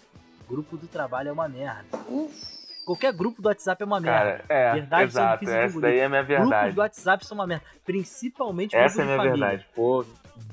Grupo 0.48 0.76
do 0.76 0.88
trabalho 0.88 1.28
é 1.28 1.32
uma 1.32 1.48
merda. 1.48 1.84
Ixi. 2.10 2.53
Qualquer 2.84 3.12
grupo 3.12 3.40
do 3.42 3.48
WhatsApp 3.48 3.82
é 3.82 3.86
uma 3.86 4.00
merda. 4.00 4.38
Cara, 4.38 4.44
é, 4.48 4.72
Verdade 4.74 5.12
são 5.12 5.22
exato. 5.22 5.38
difíceis 5.44 5.60
de 5.60 5.66
Essa 5.70 5.80
daí 5.80 5.98
é 5.98 6.04
a 6.04 6.08
minha 6.08 6.22
Grupos 6.22 6.48
verdade. 6.48 6.74
do 6.74 6.80
WhatsApp 6.80 7.26
são 7.26 7.34
uma 7.38 7.46
merda. 7.46 7.64
Principalmente 7.84 8.76
Essa 8.76 9.02
é 9.02 9.04
minha 9.04 9.16
família. 9.16 9.38
verdade. 9.46 9.66
Pô, 9.74 10.04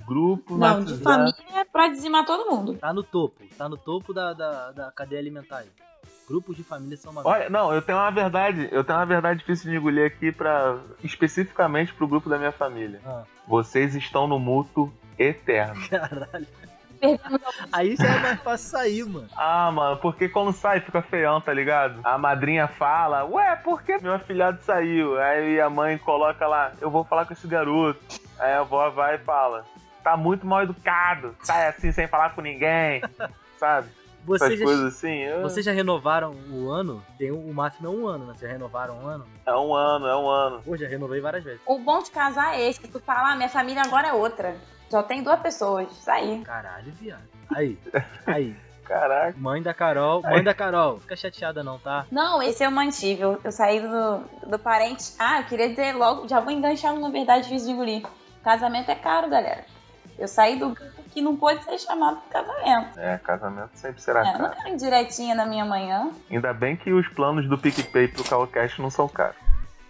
grupo 0.07 0.57
Não, 0.57 0.79
no 0.79 0.85
de 0.85 0.91
WhatsApp. 0.93 1.03
família 1.03 1.61
é 1.61 1.65
pra 1.65 1.87
dizimar 1.89 2.25
todo 2.25 2.49
mundo. 2.49 2.73
Tá 2.75 2.93
no 2.93 3.03
topo. 3.03 3.41
Tá 3.57 3.67
no 3.67 3.77
topo 3.77 4.13
da, 4.13 4.33
da, 4.33 4.71
da 4.71 4.91
cadeia 4.91 5.19
alimentar. 5.19 5.57
aí. 5.57 5.67
Grupos 6.27 6.55
de 6.55 6.63
família 6.63 6.95
são 6.95 7.11
uma 7.11 7.27
Olha, 7.27 7.49
não, 7.49 7.73
eu 7.73 7.81
tenho 7.81 7.97
uma 7.97 8.09
verdade, 8.09 8.69
eu 8.71 8.83
tenho 8.85 8.97
uma 8.99 9.05
verdade 9.05 9.39
difícil 9.39 9.69
de 9.69 9.75
engolir 9.77 10.05
aqui 10.05 10.31
para 10.31 10.77
especificamente 11.03 11.93
pro 11.93 12.07
grupo 12.07 12.29
da 12.29 12.37
minha 12.37 12.53
família. 12.53 13.01
Ah, 13.05 13.23
Vocês 13.45 13.95
estão 13.95 14.27
no 14.27 14.39
mútuo 14.39 14.93
eterno. 15.19 15.75
caralho. 15.89 16.47
Perdemos 17.01 17.41
Aí 17.73 17.95
já 17.95 18.05
é 18.07 18.19
mais 18.19 18.39
fácil 18.41 18.69
sair, 18.69 19.03
mano. 19.05 19.27
Ah, 19.35 19.71
mano, 19.71 19.97
porque 19.97 20.29
quando 20.29 20.53
sai 20.53 20.79
fica 20.79 21.01
feião, 21.01 21.41
tá 21.41 21.51
ligado? 21.53 21.99
A 22.03 22.17
madrinha 22.17 22.67
fala, 22.67 23.25
ué, 23.25 23.55
por 23.57 23.81
que 23.81 23.97
meu 23.97 24.13
afilhado 24.13 24.59
saiu? 24.63 25.19
Aí 25.19 25.59
a 25.59 25.69
mãe 25.69 25.97
coloca 25.97 26.47
lá, 26.47 26.71
eu 26.79 26.89
vou 26.91 27.03
falar 27.03 27.25
com 27.25 27.33
esse 27.33 27.47
garoto. 27.47 27.99
Aí 28.39 28.53
a 28.53 28.59
avó 28.59 28.89
vai 28.91 29.15
e 29.15 29.19
fala, 29.19 29.65
tá 30.03 30.15
muito 30.15 30.45
mal 30.45 30.63
educado, 30.63 31.35
sai 31.43 31.67
assim 31.67 31.91
sem 31.91 32.07
falar 32.07 32.33
com 32.35 32.41
ninguém, 32.41 33.01
sabe? 33.57 33.89
Vocês 34.23 34.59
já, 34.59 34.65
coisas 34.65 34.93
assim. 34.93 35.17
eu- 35.23 35.41
vocês 35.41 35.65
já 35.65 35.71
renovaram 35.71 36.35
o 36.51 36.69
ano? 36.69 37.03
Tem 37.17 37.31
um- 37.31 37.49
o 37.49 37.51
máximo 37.53 37.87
é 37.87 37.89
um 37.89 38.05
ano, 38.05 38.25
né? 38.27 38.33
Vocês 38.37 38.51
já 38.51 38.55
renovaram 38.55 38.99
um 38.99 39.07
ano? 39.07 39.25
É 39.43 39.53
um 39.55 39.73
ano, 39.73 40.05
é 40.05 40.15
um 40.15 40.29
ano. 40.29 40.61
Pô, 40.61 40.77
já 40.77 40.87
renovei 40.87 41.19
várias 41.19 41.43
vezes. 41.43 41.59
O 41.65 41.79
bom 41.79 42.03
de 42.03 42.11
casar 42.11 42.53
é 42.55 42.69
esse, 42.69 42.79
que 42.79 42.87
tu 42.87 42.99
fala, 42.99 43.31
ah, 43.31 43.35
minha 43.35 43.49
família 43.49 43.81
agora 43.81 44.09
é 44.09 44.13
outra. 44.13 44.55
Só 44.91 45.01
tem 45.01 45.23
duas 45.23 45.39
pessoas. 45.39 45.89
Isso 45.91 46.11
aí. 46.11 46.41
Caralho, 46.43 46.91
viado. 46.99 47.23
Aí, 47.55 47.79
aí. 48.27 48.55
Caraca. 48.83 49.33
Mãe 49.37 49.61
da 49.61 49.73
Carol, 49.73 50.21
mãe 50.21 50.43
da 50.43 50.53
Carol, 50.53 50.99
fica 50.99 51.15
chateada 51.15 51.63
não, 51.63 51.79
tá? 51.79 52.05
Não, 52.11 52.43
esse 52.43 52.61
eu 52.61 52.69
mantive. 52.69 53.21
Eu, 53.21 53.39
eu 53.41 53.51
saí 53.51 53.79
do, 53.79 54.17
do 54.49 54.59
parente. 54.59 55.13
Ah, 55.17 55.39
eu 55.39 55.45
queria 55.45 55.69
dizer 55.69 55.93
logo, 55.93 56.27
já 56.27 56.41
vou 56.41 56.51
enganchar 56.51 56.93
uma 56.93 57.09
verdade 57.09 57.43
difícil 57.43 57.67
de 57.67 57.73
engolir. 57.73 58.03
Casamento 58.43 58.91
é 58.91 58.95
caro, 58.95 59.29
galera. 59.29 59.63
Eu 60.19 60.27
saí 60.27 60.59
do 60.59 60.71
grupo 60.71 61.03
que 61.11 61.21
não 61.21 61.37
pode 61.37 61.63
ser 61.63 61.77
chamado 61.79 62.19
de 62.21 62.27
casamento. 62.27 62.99
É, 62.99 63.17
casamento 63.19 63.69
sempre 63.75 64.01
será 64.01 64.27
É, 64.27 64.33
eu 64.33 64.39
não 64.39 64.49
caro. 64.49 64.61
quero 64.61 64.75
direitinha 64.77 65.35
na 65.35 65.45
minha 65.45 65.63
manhã. 65.63 66.11
Ainda 66.29 66.51
bem 66.53 66.75
que 66.75 66.91
os 66.91 67.07
planos 67.07 67.47
do 67.47 67.57
PicPay 67.57 68.09
pro 68.09 68.25
Calcast 68.25 68.81
não 68.81 68.89
são 68.89 69.07
caros. 69.07 69.37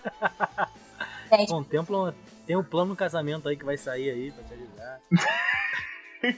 Gente, 1.34 1.49
Contempla, 1.49 2.14
tem 2.45 2.56
um 2.58 2.64
plano 2.64 2.89
no 2.89 2.95
casamento 2.95 3.47
aí 3.47 3.56
que 3.56 3.66
vai 3.66 3.78
sair 3.78 4.10
aí 4.12 4.32
pra 4.32 4.43
te 4.43 4.54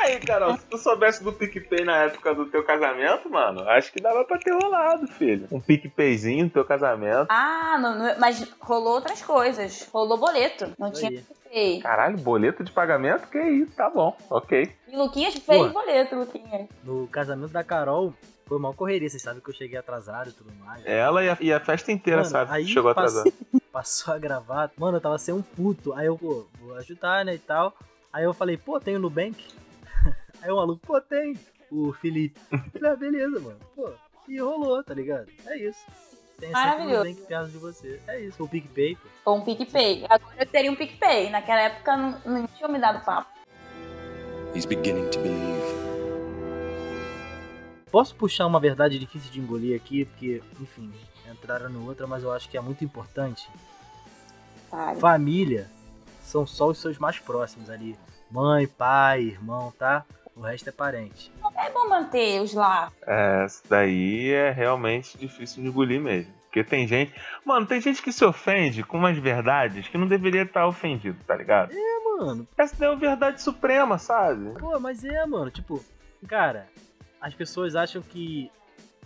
Aí, 0.00 0.18
Carol, 0.20 0.56
se 0.56 0.64
tu 0.66 0.78
soubesse 0.78 1.22
do 1.22 1.32
PicPay 1.32 1.84
na 1.84 2.04
época 2.04 2.34
do 2.34 2.46
teu 2.46 2.64
casamento, 2.64 3.28
mano, 3.28 3.68
acho 3.68 3.92
que 3.92 4.00
dava 4.00 4.24
pra 4.24 4.38
ter 4.38 4.52
rolado, 4.52 5.06
filho. 5.06 5.46
Um 5.50 5.60
PicPayzinho 5.60 6.44
no 6.44 6.50
teu 6.50 6.64
casamento. 6.64 7.26
ah, 7.28 7.76
não- 7.80 7.94
não- 7.98 8.18
mas 8.18 8.40
rolou 8.60 8.94
outras 8.94 9.20
coisas. 9.22 9.86
Rolou 9.92 10.16
boleto. 10.18 10.72
Não 10.78 10.88
Isso 10.90 11.00
tinha 11.00 11.10
aí. 11.10 11.18
PicPay. 11.22 11.80
Caralho, 11.82 12.16
boleto 12.18 12.64
de 12.64 12.72
pagamento? 12.72 13.28
Que 13.28 13.38
isso, 13.42 13.72
tá 13.76 13.90
bom, 13.90 14.16
ok. 14.30 14.70
E 14.88 14.96
Luquinhas 14.96 15.34
fez 15.34 15.44
Pô. 15.62 15.68
boleto, 15.68 16.16
Luquinhas. 16.16 16.66
No 16.82 17.06
casamento 17.08 17.52
da 17.52 17.62
Carol, 17.64 18.14
foi 18.46 18.56
uma 18.56 18.72
correria, 18.72 19.08
vocês 19.10 19.22
sabem 19.22 19.42
que 19.42 19.50
eu 19.50 19.54
cheguei 19.54 19.78
atrasado 19.78 20.30
e 20.30 20.32
tudo 20.32 20.52
mais. 20.64 20.84
Ela 20.86 21.22
e 21.24 21.28
a, 21.28 21.36
e 21.40 21.52
a 21.52 21.60
festa 21.60 21.92
inteira, 21.92 22.20
Mano, 22.20 22.30
sabe? 22.30 22.50
aí 22.52 22.66
Chegou 22.66 22.94
passou- 22.94 23.20
atrasado. 23.20 23.36
Passou 23.76 24.14
a 24.14 24.18
gravata. 24.18 24.72
Mano, 24.78 24.96
eu 24.96 25.00
tava 25.02 25.18
sem 25.18 25.34
um 25.34 25.42
puto. 25.42 25.92
Aí 25.92 26.06
eu, 26.06 26.16
pô, 26.16 26.46
vou 26.58 26.74
ajudar, 26.76 27.26
né, 27.26 27.34
e 27.34 27.38
tal. 27.38 27.76
Aí 28.10 28.24
eu 28.24 28.32
falei, 28.32 28.56
pô, 28.56 28.80
tem 28.80 28.96
o 28.96 28.98
Nubank? 28.98 29.36
Aí 30.40 30.50
o 30.50 30.56
maluco, 30.56 30.80
pô, 30.86 30.98
tem. 30.98 31.38
O 31.70 31.92
Felipe. 31.92 32.40
Falei, 32.72 32.90
ah, 32.90 32.96
beleza, 32.96 33.38
mano. 33.38 33.58
Pô, 33.74 33.90
e 34.26 34.40
rolou, 34.40 34.82
tá 34.82 34.94
ligado? 34.94 35.30
É 35.44 35.58
isso. 35.58 35.84
Tem 36.38 36.48
sempre 36.48 36.52
Maravilhoso. 36.52 37.04
Nubank 37.04 37.26
perto 37.26 37.50
de 37.50 37.58
você. 37.58 38.00
É 38.06 38.18
isso, 38.18 38.42
o 38.42 38.48
PicPay, 38.48 38.96
pô. 38.96 39.08
Ou 39.26 39.36
um 39.36 39.44
PicPay. 39.44 40.06
Agora 40.08 40.34
eu 40.38 40.46
teria 40.46 40.72
um 40.72 40.74
PicPay. 40.74 41.28
Naquela 41.28 41.60
época 41.60 41.96
não, 41.98 42.18
não 42.24 42.46
tinha 42.46 42.68
me 42.68 42.78
dado 42.78 43.04
papo. 43.04 43.28
He's 44.54 44.64
beginning 44.64 45.10
to 45.10 45.20
believe. 45.20 45.76
Posso 47.90 48.16
puxar 48.16 48.46
uma 48.46 48.58
verdade 48.58 48.98
difícil 48.98 49.30
de 49.30 49.38
engolir 49.38 49.76
aqui, 49.76 50.06
porque, 50.06 50.42
enfim, 50.58 50.90
entraram 51.32 51.68
no 51.68 51.86
outra, 51.86 52.06
mas 52.06 52.22
eu 52.22 52.32
acho 52.32 52.48
que 52.48 52.56
é 52.56 52.60
muito 52.60 52.84
importante. 52.84 53.48
Família 54.98 55.68
são 56.20 56.46
só 56.46 56.68
os 56.68 56.78
seus 56.78 56.98
mais 56.98 57.18
próximos 57.18 57.70
ali. 57.70 57.96
Mãe, 58.30 58.66
pai, 58.66 59.22
irmão, 59.22 59.72
tá? 59.78 60.04
O 60.34 60.40
resto 60.40 60.68
é 60.68 60.72
parente. 60.72 61.32
É 61.56 61.70
bom 61.70 61.88
manter 61.88 62.42
os 62.42 62.52
lá. 62.52 62.92
É, 63.06 63.46
isso 63.46 63.62
daí 63.68 64.30
é 64.30 64.50
realmente 64.50 65.16
difícil 65.16 65.62
de 65.62 65.68
engolir 65.68 66.00
mesmo. 66.00 66.30
Porque 66.42 66.62
tem 66.62 66.86
gente. 66.86 67.14
Mano, 67.44 67.66
tem 67.66 67.80
gente 67.80 68.02
que 68.02 68.12
se 68.12 68.24
ofende 68.24 68.82
com 68.82 68.98
umas 68.98 69.16
verdades 69.16 69.88
que 69.88 69.96
não 69.96 70.06
deveria 70.06 70.42
estar 70.42 70.66
ofendido, 70.66 71.18
tá 71.26 71.36
ligado? 71.36 71.72
É, 71.72 72.18
mano. 72.18 72.46
Essa 72.56 72.76
daí 72.76 72.88
é 72.88 72.90
uma 72.90 72.98
verdade 72.98 73.40
suprema, 73.40 73.98
sabe? 73.98 74.58
Pô, 74.58 74.78
mas 74.80 75.04
é, 75.04 75.24
mano. 75.24 75.50
Tipo, 75.50 75.82
cara, 76.26 76.66
as 77.20 77.32
pessoas 77.32 77.74
acham 77.74 78.02
que 78.02 78.50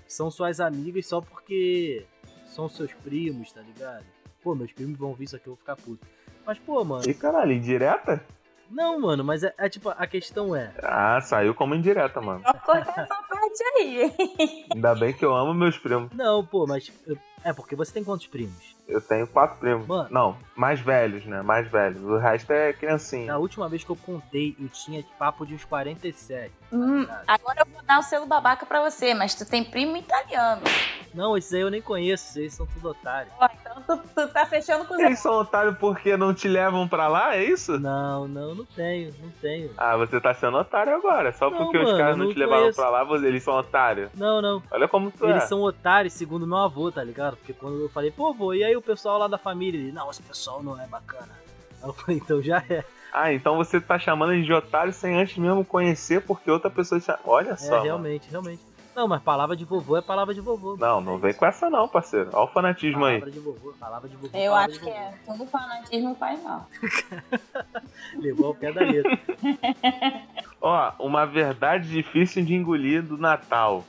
são 0.08 0.30
suas 0.30 0.58
amigas 0.58 1.06
só 1.06 1.20
porque 1.20 2.06
são 2.50 2.68
seus 2.68 2.92
primos, 2.92 3.52
tá 3.52 3.60
ligado? 3.60 4.04
Pô, 4.42 4.54
meus 4.54 4.72
primos 4.72 4.98
vão 4.98 5.10
ouvir 5.10 5.24
isso 5.24 5.36
aqui, 5.36 5.46
eu 5.46 5.52
vou 5.52 5.58
ficar 5.58 5.76
puto. 5.76 6.06
Mas, 6.46 6.58
pô, 6.58 6.82
mano. 6.84 7.08
E 7.08 7.14
caralho, 7.14 7.52
indireta? 7.52 8.24
Não, 8.70 9.00
mano, 9.00 9.24
mas 9.24 9.42
é, 9.42 9.52
é 9.58 9.68
tipo, 9.68 9.88
a 9.88 10.06
questão 10.06 10.54
é. 10.54 10.72
Ah, 10.80 11.20
saiu 11.20 11.52
como 11.54 11.74
indireta, 11.74 12.20
mano. 12.20 12.40
Vou 12.42 12.54
cortar 12.54 13.02
essa 13.02 13.16
parte 13.16 13.64
aí. 13.76 14.14
Ainda 14.72 14.94
bem 14.94 15.12
que 15.12 15.24
eu 15.24 15.34
amo 15.34 15.52
meus 15.52 15.76
primos. 15.76 16.12
Não, 16.12 16.46
pô, 16.46 16.66
mas. 16.66 16.90
É 17.42 17.52
porque 17.52 17.74
você 17.74 17.92
tem 17.92 18.04
quantos 18.04 18.28
primos? 18.28 18.76
Eu 18.86 19.00
tenho 19.00 19.26
quatro 19.26 19.58
primos. 19.58 19.86
Mano. 19.86 20.08
Não, 20.10 20.36
mais 20.54 20.78
velhos, 20.78 21.24
né? 21.24 21.42
Mais 21.42 21.68
velhos. 21.68 22.00
O 22.02 22.16
resto 22.18 22.52
é 22.52 22.72
criancinha. 22.72 23.26
Na 23.26 23.38
última 23.38 23.68
vez 23.68 23.82
que 23.82 23.90
eu 23.90 23.96
contei, 23.96 24.54
eu 24.60 24.68
tinha 24.68 25.04
papo 25.18 25.44
de 25.44 25.54
uns 25.54 25.64
47. 25.64 26.52
Hum, 26.72 27.06
agora 27.26 27.62
eu 27.62 27.66
vou 27.72 27.82
dar 27.82 27.98
o 27.98 28.02
selo 28.02 28.26
babaca 28.26 28.66
pra 28.66 28.88
você, 28.88 29.14
mas 29.14 29.34
tu 29.34 29.44
tem 29.44 29.64
primo 29.64 29.96
italiano. 29.96 30.62
Não, 31.14 31.36
esses 31.36 31.52
aí 31.52 31.60
eu 31.60 31.70
nem 31.70 31.82
conheço, 31.82 32.24
esses 32.24 32.36
aí 32.36 32.50
são 32.50 32.66
tudo 32.66 32.90
otários. 32.90 33.32
Ó, 33.40 33.48
então 33.60 33.82
tu, 33.96 34.02
tu 34.14 34.28
tá 34.28 34.46
fechando 34.46 34.84
com 34.84 34.94
os 34.94 35.00
Eles 35.00 35.18
são 35.18 35.32
otários 35.40 35.76
porque 35.78 36.16
não 36.16 36.32
te 36.32 36.46
levam 36.48 36.86
pra 36.88 37.08
lá, 37.08 37.34
é 37.36 37.44
isso? 37.44 37.78
Não, 37.80 38.28
não, 38.28 38.54
não 38.54 38.64
tenho, 38.64 39.12
não 39.20 39.30
tenho. 39.40 39.70
Ah, 39.76 39.96
você 39.96 40.20
tá 40.20 40.32
sendo 40.34 40.56
otário 40.58 40.94
agora. 40.94 41.32
Só 41.32 41.50
Não, 41.50 41.58
porque 41.58 41.78
os 41.78 41.84
mano, 41.84 41.98
caras 41.98 42.16
não 42.16 42.24
não 42.26 42.32
te 42.32 42.38
levaram 42.38 42.60
conheço. 42.62 42.80
pra 42.80 42.90
lá, 42.90 43.02
você- 43.04 43.26
eles 43.26 43.42
são 43.42 43.54
otários. 43.54 44.10
Não, 44.14 44.40
não. 44.40 44.62
Olha 44.70 44.86
como 44.88 45.10
tu 45.10 45.24
Eles 45.26 45.42
é. 45.44 45.46
são 45.46 45.60
otários, 45.62 46.12
segundo 46.12 46.46
meu 46.46 46.58
avô, 46.58 46.90
tá 46.92 47.02
ligado? 47.02 47.36
Porque 47.36 47.52
quando 47.52 47.80
eu 47.80 47.88
falei, 47.88 48.10
pô, 48.10 48.32
vô, 48.32 48.54
e 48.54 48.62
aí 48.62 48.76
o 48.76 48.82
pessoal 48.82 49.18
lá 49.18 49.26
da 49.28 49.38
família? 49.38 49.78
Ele, 49.80 49.92
não, 49.92 50.10
esse 50.10 50.22
pessoal 50.22 50.62
não 50.62 50.80
é 50.80 50.86
bacana. 50.86 51.28
Aí 51.82 51.88
eu 51.88 51.92
falei, 51.92 52.16
então 52.18 52.40
já 52.42 52.62
é. 52.68 52.84
Ah, 53.12 53.32
então 53.32 53.56
você 53.56 53.80
tá 53.80 53.98
chamando 53.98 54.32
eles 54.32 54.46
de 54.46 54.52
otário 54.52 54.92
sem 54.92 55.16
antes 55.20 55.36
mesmo 55.36 55.64
conhecer, 55.64 56.20
porque 56.20 56.48
outra 56.48 56.70
pessoa 56.70 57.00
te... 57.00 57.12
Olha 57.24 57.56
só. 57.56 57.66
É, 57.66 57.70
mano. 57.70 57.82
realmente, 57.82 58.30
realmente. 58.30 58.62
Não, 59.00 59.08
mas 59.08 59.22
palavra 59.22 59.56
de 59.56 59.64
vovô 59.64 59.96
é 59.96 60.02
palavra 60.02 60.34
de 60.34 60.42
vovô. 60.42 60.76
Não, 60.76 61.00
não 61.00 61.16
vem 61.16 61.32
com 61.32 61.46
essa 61.46 61.70
não, 61.70 61.88
parceiro. 61.88 62.28
Olha 62.34 62.44
o 62.44 62.48
fanatismo 62.48 63.02
aí. 63.06 63.18
Palavra 63.18 63.30
de 63.30 63.40
vovô, 63.40 63.72
palavra 63.80 64.08
de 64.10 64.16
vovô. 64.16 64.36
Eu 64.36 64.50
palavra 64.50 64.70
acho 64.70 64.78
que 64.78 64.90
vovô. 64.90 64.98
é. 64.98 65.14
Todo 65.24 65.46
fanatismo 65.46 66.14
faz 66.16 66.42
mal. 66.42 66.68
Levou 68.20 68.48
ao 68.48 68.54
pé 68.54 68.70
da 68.70 68.82
letra. 68.82 69.18
Ó, 70.60 70.92
uma 70.98 71.24
verdade 71.24 71.88
difícil 71.88 72.44
de 72.44 72.54
engolir 72.54 73.02
do 73.02 73.16
Natal. 73.16 73.86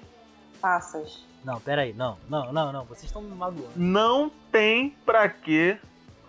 Passas. 0.62 1.28
Não, 1.44 1.60
pera 1.60 1.82
aí, 1.82 1.92
não, 1.92 2.18
não, 2.30 2.54
não, 2.54 2.72
não. 2.72 2.86
Vocês 2.86 3.04
estão 3.04 3.22
me 3.22 3.36
magoando. 3.36 3.74
Não 3.76 4.32
tem 4.50 4.96
pra 5.06 5.28
que 5.28 5.78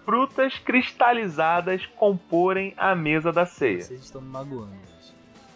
frutas 0.05 0.59
cristalizadas 0.59 1.87
comporem 1.87 2.75
a 2.77 2.97
mesa 2.97 3.31
da 3.31 3.47
ceia. 3.47 3.81
Vocês 3.81 4.03
estão 4.03 4.21
me 4.21 4.29
magoando. 4.29 4.73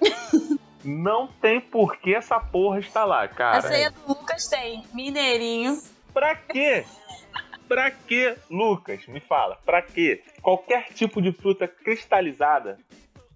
Não 0.86 1.26
tem 1.26 1.60
por 1.60 1.96
que 1.96 2.14
essa 2.14 2.38
porra 2.38 2.78
estar 2.78 3.04
lá, 3.04 3.22
A 3.24 3.28
cara. 3.28 3.62
ceia 3.62 3.90
do 3.90 4.08
Lucas 4.08 4.46
tem 4.46 4.84
mineirinho. 4.94 5.78
Pra 6.14 6.34
quê? 6.34 6.84
Pra 7.68 7.90
quê, 7.90 8.36
Lucas? 8.48 9.06
Me 9.08 9.18
fala, 9.20 9.58
pra 9.66 9.82
quê? 9.82 10.22
Qualquer 10.40 10.84
tipo 10.94 11.20
de 11.20 11.32
fruta 11.32 11.66
cristalizada 11.66 12.78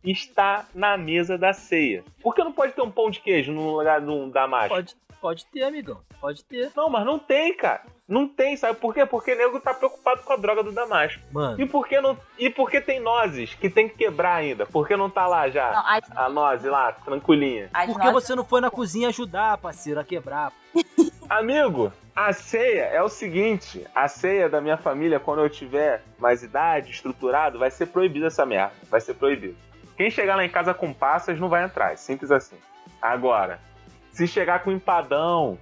está 0.04 0.66
na 0.74 0.96
mesa 0.96 1.36
da 1.36 1.52
ceia. 1.52 2.04
Por 2.22 2.34
que 2.34 2.44
não 2.44 2.52
pode 2.52 2.72
ter 2.72 2.82
um 2.82 2.90
pão 2.90 3.10
de 3.10 3.20
queijo 3.20 3.52
no 3.52 3.76
lugar 3.76 4.00
de 4.00 4.08
um 4.08 4.30
damasco? 4.30 4.68
Pode, 4.74 4.96
pode 5.20 5.46
ter, 5.46 5.62
amigão. 5.64 6.00
Pode 6.20 6.44
ter. 6.44 6.70
Não, 6.76 6.88
mas 6.88 7.04
não 7.04 7.18
tem, 7.18 7.54
cara. 7.56 7.82
Não 8.10 8.26
tem, 8.26 8.56
sabe 8.56 8.76
por 8.76 8.92
quê? 8.92 9.06
Porque 9.06 9.32
o 9.32 9.38
nego 9.38 9.60
tá 9.60 9.72
preocupado 9.72 10.22
com 10.22 10.32
a 10.32 10.36
droga 10.36 10.64
do 10.64 10.72
damasco. 10.72 11.22
Mano, 11.30 11.60
E 11.60 11.64
por 11.64 11.86
que 11.86 12.00
não? 12.00 12.18
E 12.36 12.50
por 12.50 12.68
que 12.68 12.80
tem 12.80 12.98
nozes 12.98 13.54
que 13.54 13.70
tem 13.70 13.88
que 13.88 13.96
quebrar 13.96 14.34
ainda? 14.34 14.66
Por 14.66 14.88
que 14.88 14.96
não 14.96 15.08
tá 15.08 15.28
lá 15.28 15.48
já? 15.48 15.70
Não, 15.70 15.86
as, 15.86 16.16
A 16.16 16.28
noze 16.28 16.68
lá, 16.68 16.90
tranquilinha. 16.90 17.70
as 17.72 17.86
por 17.86 18.00
que 18.00 18.10
você 18.10 18.34
não 18.34 18.44
foi 18.44 18.60
na 18.60 18.68
cozinha 18.68 19.08
ajudar, 19.10 19.56
parceiro, 19.58 20.00
a 20.00 20.04
quebrar? 20.04 20.52
Amigo, 21.28 21.92
a 22.14 22.32
ceia 22.32 22.86
é 22.86 23.00
o 23.00 23.08
seguinte: 23.08 23.86
a 23.94 24.08
ceia 24.08 24.48
da 24.48 24.60
minha 24.60 24.76
família, 24.76 25.20
quando 25.20 25.42
eu 25.42 25.48
tiver 25.48 26.02
mais 26.18 26.42
idade, 26.42 26.90
estruturado, 26.90 27.60
vai 27.60 27.70
ser 27.70 27.86
proibida 27.86 28.26
essa 28.26 28.44
merda. 28.44 28.74
Vai 28.90 29.00
ser 29.00 29.14
proibido. 29.14 29.56
Quem 29.96 30.10
chegar 30.10 30.34
lá 30.34 30.44
em 30.44 30.50
casa 30.50 30.74
com 30.74 30.92
passas 30.92 31.38
não 31.38 31.48
vai 31.48 31.62
entrar. 31.62 31.92
É 31.92 31.96
simples 31.96 32.32
assim. 32.32 32.56
Agora, 33.00 33.60
se 34.10 34.26
chegar 34.26 34.64
com 34.64 34.72
empadão, 34.72 35.56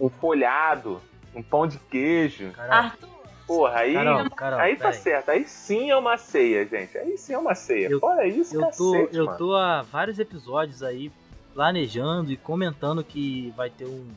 um 0.00 0.08
folhado, 0.08 1.02
um 1.34 1.42
pão 1.42 1.66
de 1.66 1.78
queijo, 1.78 2.52
Arthur, 2.58 3.08
porra, 3.46 3.76
aí, 3.78 3.94
Carol, 3.94 4.30
Carol, 4.30 4.60
aí 4.60 4.76
tá 4.76 4.88
peraí. 4.88 5.00
certo. 5.00 5.28
Aí 5.30 5.44
sim 5.48 5.90
é 5.90 5.96
uma 5.96 6.16
ceia, 6.18 6.66
gente. 6.66 6.96
Aí 6.98 7.16
sim 7.18 7.32
é 7.34 7.38
uma 7.38 7.54
ceia. 7.54 7.88
Eu- 7.88 8.00
Fora 8.00 8.26
isso, 8.26 8.54
Eu 8.54 8.60
tô, 8.76 8.92
cacete, 8.92 9.16
eu 9.16 9.24
mano. 9.26 9.38
tô 9.38 9.56
há 9.56 9.82
vários 9.82 10.18
episódios 10.18 10.82
aí 10.82 11.10
planejando 11.54 12.32
e 12.32 12.36
comentando 12.36 13.02
que 13.04 13.52
vai 13.56 13.68
ter 13.70 13.86
um 13.86 14.08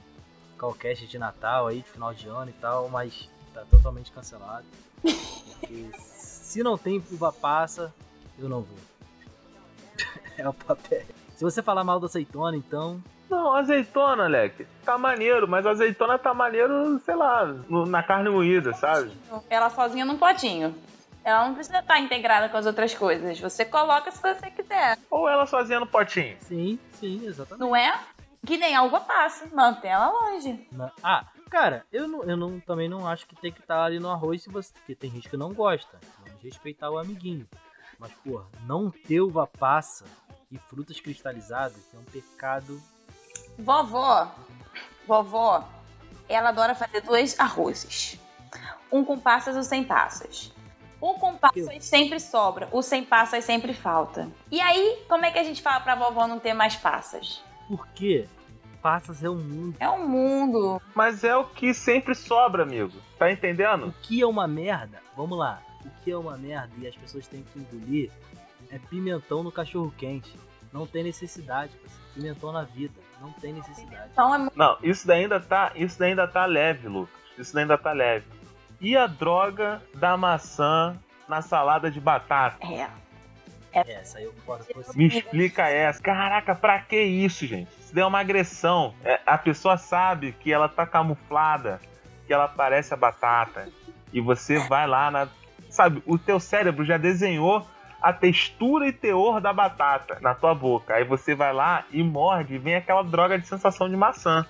calcast 0.57 1.05
de 1.07 1.17
Natal 1.17 1.67
aí, 1.67 1.81
de 1.81 1.89
final 1.89 2.13
de 2.13 2.27
ano 2.27 2.49
e 2.49 2.53
tal, 2.53 2.87
mas 2.89 3.29
tá 3.53 3.63
totalmente 3.69 4.11
cancelado. 4.11 4.65
Porque 5.01 5.85
se 6.15 6.63
não 6.63 6.77
tem 6.77 7.03
uva 7.11 7.31
passa, 7.33 7.93
eu 8.39 8.47
não 8.49 8.61
vou. 8.61 8.77
É 10.37 10.47
o 10.49 10.53
papel. 10.53 11.01
Se 11.35 11.43
você 11.43 11.61
falar 11.63 11.83
mal 11.85 11.97
da 11.99 12.07
azeitona, 12.07 12.57
então. 12.57 13.01
Não, 13.35 13.53
azeitona, 13.53 14.27
Leque, 14.27 14.65
tá 14.85 14.97
maneiro, 14.97 15.45
mas 15.45 15.65
azeitona 15.65 16.17
tá 16.17 16.33
maneiro, 16.33 16.97
sei 16.99 17.15
lá, 17.15 17.45
no- 17.45 17.85
na 17.85 18.01
carne 18.01 18.29
moída, 18.29 18.73
sabe? 18.73 19.11
Ela 19.49 19.69
sozinha 19.69 20.05
num 20.05 20.17
potinho. 20.17 20.73
Ela 21.21 21.45
não 21.47 21.53
precisa 21.53 21.79
estar 21.79 21.99
integrada 21.99 22.47
com 22.47 22.55
as 22.55 22.65
outras 22.65 22.93
coisas. 22.93 23.37
Você 23.39 23.65
coloca 23.65 24.09
se 24.09 24.21
você 24.21 24.49
quiser. 24.51 24.97
Ou 25.11 25.27
ela 25.27 25.45
sozinha 25.45 25.81
no 25.81 25.87
potinho. 25.87 26.37
Sim, 26.41 26.79
sim, 26.93 27.25
exatamente. 27.25 27.59
Não 27.59 27.75
é? 27.75 27.99
Que 28.45 28.57
nem 28.57 28.73
a 28.75 28.83
uva 28.83 29.01
passa. 29.01 29.45
Mantém 29.53 29.91
ela 29.91 30.09
longe. 30.11 30.65
Na- 30.71 30.91
Ah, 31.03 31.25
cara, 31.49 31.83
eu, 31.91 32.07
não, 32.07 32.23
eu 32.23 32.37
não, 32.37 32.59
também 32.61 32.87
não 32.87 33.05
acho 33.05 33.25
que 33.27 33.35
tem 33.35 33.51
que 33.51 33.59
estar 33.59 33.83
ali 33.83 33.99
no 33.99 34.09
arroz 34.09 34.43
se 34.43 34.49
você. 34.49 34.71
Porque 34.75 34.95
tem 34.95 35.11
gente 35.11 35.27
que 35.27 35.35
não 35.35 35.51
gosta. 35.53 35.97
Vamos 36.25 36.41
respeitar 36.41 36.89
o 36.89 36.97
amiguinho. 36.97 37.45
Mas, 37.99 38.11
porra, 38.23 38.45
não 38.65 38.89
ter 38.91 39.19
uva 39.19 39.45
passa 39.47 40.05
e 40.51 40.57
frutas 40.57 40.99
cristalizadas 41.01 41.81
é 41.93 41.97
um 41.97 42.03
pecado. 42.03 42.79
Vovó, 43.57 44.31
vovó, 45.07 45.67
ela 46.27 46.49
adora 46.49 46.75
fazer 46.75 47.01
dois 47.01 47.39
arrozes. 47.39 48.19
Um 48.91 49.03
com 49.03 49.17
passas 49.19 49.55
e 49.55 49.59
um 49.59 49.63
sem 49.63 49.83
passas. 49.83 50.51
O 51.01 51.13
com 51.15 51.35
passas 51.35 51.85
sempre 51.85 52.19
sobra, 52.19 52.67
o 52.71 52.81
sem 52.81 53.03
passas 53.03 53.43
sempre 53.43 53.73
falta. 53.73 54.29
E 54.51 54.59
aí, 54.59 55.03
como 55.07 55.25
é 55.25 55.31
que 55.31 55.39
a 55.39 55.43
gente 55.43 55.61
fala 55.61 55.79
pra 55.81 55.95
vovó 55.95 56.27
não 56.27 56.39
ter 56.39 56.53
mais 56.53 56.75
passas? 56.75 57.43
Porque 57.67 58.27
passas 58.81 59.23
é 59.23 59.29
um 59.29 59.35
mundo. 59.35 59.75
É 59.79 59.89
um 59.89 60.07
mundo. 60.07 60.81
Mas 60.93 61.23
é 61.23 61.35
o 61.35 61.45
que 61.45 61.73
sempre 61.73 62.15
sobra, 62.15 62.63
amigo. 62.63 62.93
Tá 63.17 63.31
entendendo? 63.31 63.87
O 63.87 63.91
que 63.91 64.21
é 64.21 64.27
uma 64.27 64.47
merda? 64.47 65.01
Vamos 65.15 65.37
lá. 65.37 65.61
O 65.83 66.03
que 66.03 66.11
é 66.11 66.17
uma 66.17 66.37
merda 66.37 66.71
e 66.77 66.87
as 66.87 66.95
pessoas 66.95 67.27
têm 67.27 67.43
que 67.43 67.59
engolir 67.59 68.11
é 68.71 68.79
pimentão 68.79 69.43
no 69.43 69.51
cachorro 69.51 69.93
quente. 69.97 70.35
Não 70.71 70.85
tem 70.85 71.03
necessidade, 71.03 71.75
parceiro. 71.77 72.03
pimentão 72.13 72.51
na 72.51 72.63
vida. 72.63 72.93
Não 73.21 73.31
tem 73.33 73.53
necessidade. 73.53 74.09
Então 74.11 74.33
é 74.33 74.37
muito. 74.37 74.57
Não, 74.57 74.77
isso 74.83 75.07
daí 75.07 75.23
ainda 75.23 75.39
tá, 75.39 75.71
isso 75.75 75.97
daí 75.97 76.11
ainda 76.11 76.27
tá 76.27 76.45
leve, 76.45 76.87
Lucas. 76.87 77.15
Isso 77.37 77.53
daí 77.53 77.63
ainda 77.63 77.77
tá 77.77 77.91
leve. 77.91 78.25
E 78.79 78.95
a 78.95 79.07
droga 79.07 79.81
da 79.95 80.17
maçã 80.17 80.97
na 81.27 81.41
salada 81.41 81.89
de 81.89 81.99
batata? 81.99 82.57
É. 82.65 82.87
Essa 83.73 84.19
aí 84.19 84.23
eu 84.23 84.31
concordo 84.31 84.65
com 84.65 84.81
você. 84.81 84.97
Me 84.97 85.07
explica 85.07 85.67
essa. 85.67 86.01
Caraca, 86.01 86.55
pra 86.55 86.79
que 86.79 87.01
isso, 87.01 87.45
gente? 87.45 87.69
Isso 87.79 87.93
daí 87.93 88.03
é 88.03 88.07
uma 88.07 88.19
agressão. 88.19 88.93
É, 89.03 89.19
a 89.25 89.37
pessoa 89.37 89.75
sabe 89.75 90.31
que 90.31 90.51
ela 90.51 90.69
tá 90.69 90.85
camuflada, 90.85 91.81
que 92.25 92.33
ela 92.33 92.47
parece 92.47 92.93
a 92.93 92.97
batata. 92.97 93.67
E 94.13 94.21
você 94.21 94.59
vai 94.67 94.87
lá 94.87 95.11
na. 95.11 95.27
Sabe, 95.69 96.01
o 96.05 96.17
teu 96.17 96.39
cérebro 96.39 96.85
já 96.85 96.95
desenhou 96.95 97.67
a 98.05 98.13
textura 98.13 98.87
e 98.87 98.93
teor 98.93 99.41
da 99.41 99.51
batata 99.51 100.19
na 100.21 100.35
tua 100.35 100.53
boca. 100.53 100.93
Aí 100.93 101.03
você 101.03 101.33
vai 101.33 101.51
lá 101.51 101.85
e 101.91 102.03
morde 102.03 102.53
e 102.53 102.59
vem 102.59 102.75
aquela 102.75 103.01
droga 103.01 103.39
de 103.39 103.47
sensação 103.47 103.89
de 103.89 103.97
maçã. 103.97 104.45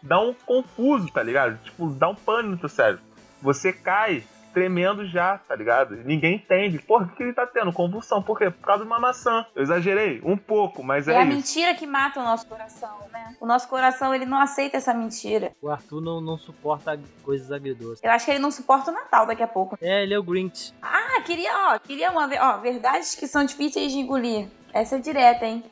Dá 0.00 0.20
um 0.20 0.32
confuso, 0.32 1.08
tá 1.08 1.20
ligado? 1.20 1.58
Tipo, 1.64 1.90
dá 1.90 2.08
um 2.08 2.14
pânico 2.14 2.68
cérebro. 2.68 3.02
Você 3.42 3.72
cai 3.72 4.22
tremendo 4.52 5.06
já, 5.06 5.38
tá 5.38 5.54
ligado? 5.56 5.96
Ninguém 6.04 6.36
entende. 6.36 6.78
Porra, 6.78 7.04
o 7.04 7.08
que 7.08 7.16
que 7.16 7.22
ele 7.22 7.32
tá 7.32 7.46
tendo? 7.46 7.72
Convulsão. 7.72 8.22
Por 8.22 8.38
quê? 8.38 8.50
Por 8.50 8.64
causa 8.64 8.82
de 8.84 8.86
uma 8.90 9.00
maçã. 9.00 9.44
Eu 9.54 9.62
exagerei 9.62 10.20
um 10.24 10.36
pouco, 10.36 10.82
mas 10.82 11.08
É 11.08 11.12
é, 11.14 11.16
a 11.18 11.24
isso. 11.24 11.34
mentira 11.34 11.74
que 11.74 11.86
mata 11.86 12.20
o 12.20 12.22
nosso 12.22 12.46
coração, 12.46 12.98
né? 13.12 13.34
O 13.40 13.46
nosso 13.46 13.68
coração, 13.68 14.14
ele 14.14 14.24
não 14.26 14.38
aceita 14.38 14.76
essa 14.76 14.92
mentira. 14.94 15.52
O 15.60 15.68
Arthur 15.68 16.00
não, 16.00 16.20
não 16.20 16.36
suporta 16.38 16.98
coisas 17.24 17.50
agridoces. 17.50 18.02
Eu 18.02 18.10
acho 18.10 18.24
que 18.24 18.30
ele 18.30 18.38
não 18.40 18.50
suporta 18.50 18.90
o 18.90 18.94
Natal 18.94 19.26
daqui 19.26 19.42
a 19.42 19.48
pouco. 19.48 19.76
É, 19.80 20.02
ele 20.02 20.14
é 20.14 20.18
o 20.18 20.22
Grinch. 20.22 20.72
Ah, 20.82 21.20
queria, 21.24 21.50
ó, 21.74 21.78
queria 21.78 22.10
uma, 22.10 22.28
ó, 22.40 22.58
verdades 22.58 23.14
que 23.14 23.26
são 23.26 23.44
difíceis 23.44 23.92
de 23.92 23.98
engolir. 23.98 24.48
Essa 24.72 24.96
é 24.96 24.98
direta, 24.98 25.44
hein? 25.46 25.62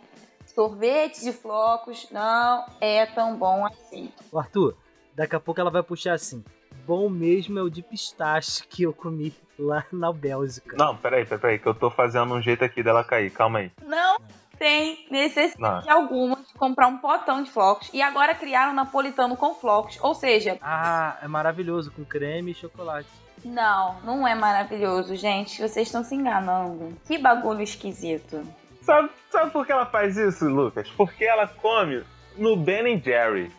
Sorvete 0.46 1.20
de 1.22 1.32
flocos 1.32 2.08
não 2.10 2.66
é 2.80 3.06
tão 3.06 3.36
bom 3.36 3.64
assim. 3.66 4.12
O 4.32 4.38
Arthur, 4.38 4.76
daqui 5.14 5.36
a 5.36 5.40
pouco 5.40 5.60
ela 5.60 5.70
vai 5.70 5.82
puxar 5.82 6.14
assim. 6.14 6.44
Bom 6.86 7.08
mesmo 7.08 7.58
é 7.58 7.62
o 7.62 7.70
de 7.70 7.82
pistache 7.82 8.62
que 8.68 8.82
eu 8.84 8.92
comi 8.92 9.32
lá 9.58 9.84
na 9.92 10.12
Bélgica. 10.12 10.76
Não, 10.76 10.96
peraí, 10.96 11.24
peraí, 11.24 11.40
peraí, 11.40 11.58
que 11.58 11.66
eu 11.66 11.74
tô 11.74 11.90
fazendo 11.90 12.32
um 12.34 12.40
jeito 12.42 12.64
aqui 12.64 12.82
dela 12.82 13.04
cair. 13.04 13.30
Calma 13.30 13.60
aí. 13.60 13.70
Não 13.84 14.18
tem 14.58 15.06
necessidade 15.10 15.86
Não. 15.86 15.92
alguma 15.94 16.36
de 16.36 16.52
comprar 16.54 16.86
um 16.88 16.98
potão 16.98 17.42
de 17.42 17.50
flocos. 17.50 17.88
E 17.94 18.02
agora 18.02 18.34
criaram 18.34 18.74
napolitano 18.74 19.34
com 19.36 19.54
flocos. 19.54 19.98
Ou 20.02 20.14
seja, 20.14 20.58
Ah, 20.60 21.16
é 21.22 21.28
maravilhoso, 21.28 21.90
com 21.90 22.04
creme 22.04 22.50
e 22.50 22.54
chocolate. 22.54 23.08
não, 23.44 23.98
não 24.02 24.28
é 24.28 24.34
maravilhoso, 24.34 25.16
gente. 25.16 25.62
Vocês 25.62 25.88
estão 25.88 26.04
se 26.04 26.14
enganando. 26.14 26.94
Que 27.06 27.16
bagulho 27.16 27.62
esquisito. 27.62 28.42
Sabe, 28.82 29.08
sabe 29.30 29.50
por 29.50 29.64
que 29.64 29.72
ela 29.72 29.86
faz 29.86 30.16
isso, 30.18 30.46
Lucas? 30.46 30.88
Porque 30.96 31.24
ela 31.24 31.46
come 31.46 32.02
no 32.36 32.54
Ben 32.56 33.00
Jerry. 33.02 33.50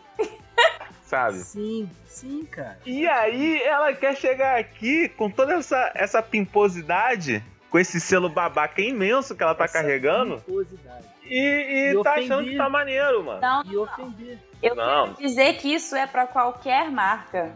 Sabe? 1.12 1.38
Sim, 1.40 1.90
sim, 2.06 2.46
cara. 2.46 2.78
E 2.86 3.06
aí 3.06 3.60
ela 3.62 3.92
quer 3.92 4.16
chegar 4.16 4.58
aqui 4.58 5.10
com 5.10 5.28
toda 5.30 5.52
essa, 5.54 5.92
essa 5.94 6.22
pimposidade, 6.22 7.44
com 7.70 7.78
esse 7.78 8.00
selo 8.00 8.30
babaca 8.30 8.80
imenso 8.80 9.34
que 9.36 9.42
ela 9.42 9.54
tá 9.54 9.64
Essa 9.64 9.74
carregando, 9.74 10.38
pimposidade. 10.40 11.04
e, 11.26 11.36
e 11.36 11.90
E 11.90 12.02
tá 12.02 12.12
ofender. 12.12 12.24
achando 12.32 12.48
que 12.48 12.56
tá 12.56 12.68
maneiro, 12.70 13.22
mano. 13.24 13.40
Não, 13.42 13.62
E 13.66 13.76
ofender. 13.76 14.38
eu 14.62 14.74
Não. 14.74 15.12
quero 15.14 15.28
dizer 15.28 15.54
que 15.58 15.74
isso 15.74 15.94
é 15.94 16.06
pra 16.06 16.26
qualquer 16.26 16.90
marca. 16.90 17.52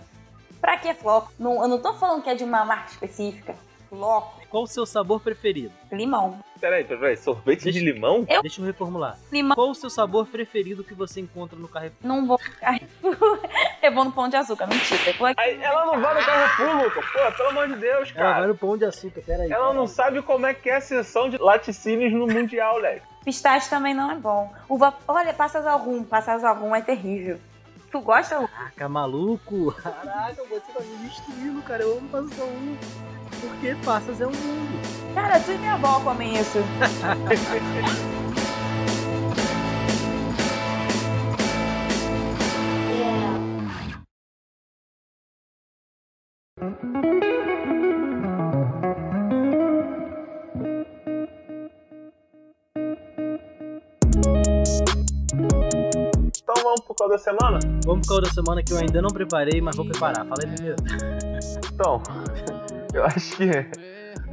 Pra 0.61 0.76
que 0.76 0.92
floco? 0.92 1.32
Não, 1.38 1.62
eu 1.62 1.68
não 1.68 1.78
tô 1.80 1.94
falando 1.94 2.22
que 2.22 2.28
é 2.30 2.34
de 2.34 2.44
uma 2.44 2.62
marca 2.64 2.90
específica. 2.90 3.54
Floco, 3.88 4.36
Qual 4.57 4.64
o 4.64 4.66
seu 4.66 4.86
sabor 4.86 5.20
preferido? 5.20 5.70
limão. 5.92 6.38
Peraí, 6.59 6.82
peraí, 6.82 7.14
sorvete 7.18 7.64
Deixa- 7.64 7.78
de 7.78 7.84
limão? 7.84 8.24
Eu- 8.26 8.40
Deixa 8.40 8.59
eu 8.62 8.64
reformular. 8.64 9.18
Limão. 9.30 9.54
Qual 9.54 9.68
o 9.68 9.74
seu 9.74 9.90
sabor 9.90 10.24
preferido 10.26 10.82
que 10.82 10.94
você 10.94 11.20
encontra 11.20 11.59
no 11.59 11.68
Carrefour? 11.68 11.98
Não 12.02 12.26
vou 12.26 12.40
eu 13.82 13.92
vou 13.92 14.04
no 14.07 14.12
pão 14.12 14.30
de 14.30 14.36
açúcar, 14.36 14.66
mentira. 14.66 15.11
Eu 15.11 15.12
vou 15.18 15.26
aqui. 15.26 15.38
Aí, 15.38 15.62
ela 15.62 15.84
não 15.84 16.00
vai 16.00 16.14
no 16.18 16.24
Carrefour, 16.24 16.84
Lucas. 16.84 17.04
Pô, 17.04 17.32
pelo 17.36 17.48
amor 17.50 17.68
de 17.68 17.74
Deus, 17.76 18.12
Ela 18.16 18.24
vai 18.24 18.34
cara. 18.34 18.46
no 18.46 18.57
pão 18.57 18.78
de 18.78 18.86
açúcar, 18.86 19.20
peraí. 19.26 19.52
Ela 19.52 19.74
não 19.74 19.86
sabe 19.86 20.22
como 20.22 20.46
é 20.46 20.54
que 20.54 20.70
é 20.70 20.76
a 20.76 20.80
sessão 20.80 21.28
de 21.28 21.36
laticínios 21.36 22.14
no 22.14 22.26
Mundial, 22.26 22.78
Leque. 22.78 23.02
Pistache 23.26 23.68
também 23.68 23.92
não 23.92 24.11
é 24.11 24.14
bom. 24.14 24.50
Uva... 24.70 24.94
Olha, 25.07 25.34
passas 25.34 25.66
ao 25.66 25.78
rum. 25.80 26.02
Passas 26.02 26.42
ao 26.42 26.57
rum 26.57 26.74
é 26.74 26.80
terrível. 26.80 27.38
Tu 27.92 28.00
gosta? 28.00 28.38
Lu? 28.38 28.48
Caraca, 28.48 28.88
maluco. 28.88 29.72
Caraca, 29.74 30.42
você 30.48 30.72
tá 30.72 30.80
me 30.80 30.96
destruindo, 31.09 31.61
cara. 31.61 31.82
Eu 31.82 31.98
amo 31.98 32.09
passas 32.09 32.40
ao 32.40 32.46
um. 32.46 32.76
Porque 33.41 33.74
passas 33.84 34.20
é 34.20 34.26
um 34.26 34.30
mundo. 34.30 35.14
Cara, 35.14 35.41
tu 35.41 35.53
e 35.53 35.59
minha 35.59 35.74
avó 35.74 36.01
comem 36.01 36.39
isso. 36.39 36.59
Então 56.43 56.62
vamos 56.62 56.80
pro 56.80 56.95
qual 56.95 57.09
da 57.09 57.18
semana? 57.18 57.59
Vamos 57.84 58.07
pro 58.07 58.16
caô 58.16 58.20
da 58.20 58.30
semana 58.30 58.62
que 58.62 58.72
eu 58.72 58.78
ainda 58.78 59.01
não 59.03 59.11
preparei, 59.11 59.61
mas 59.61 59.76
vou 59.76 59.87
preparar. 59.87 60.26
Fala 60.26 60.37
aí 60.45 60.55
primeiro. 60.55 60.76
Então, 61.72 62.03
eu 62.97 63.05
acho 63.05 63.36
que 63.36 63.51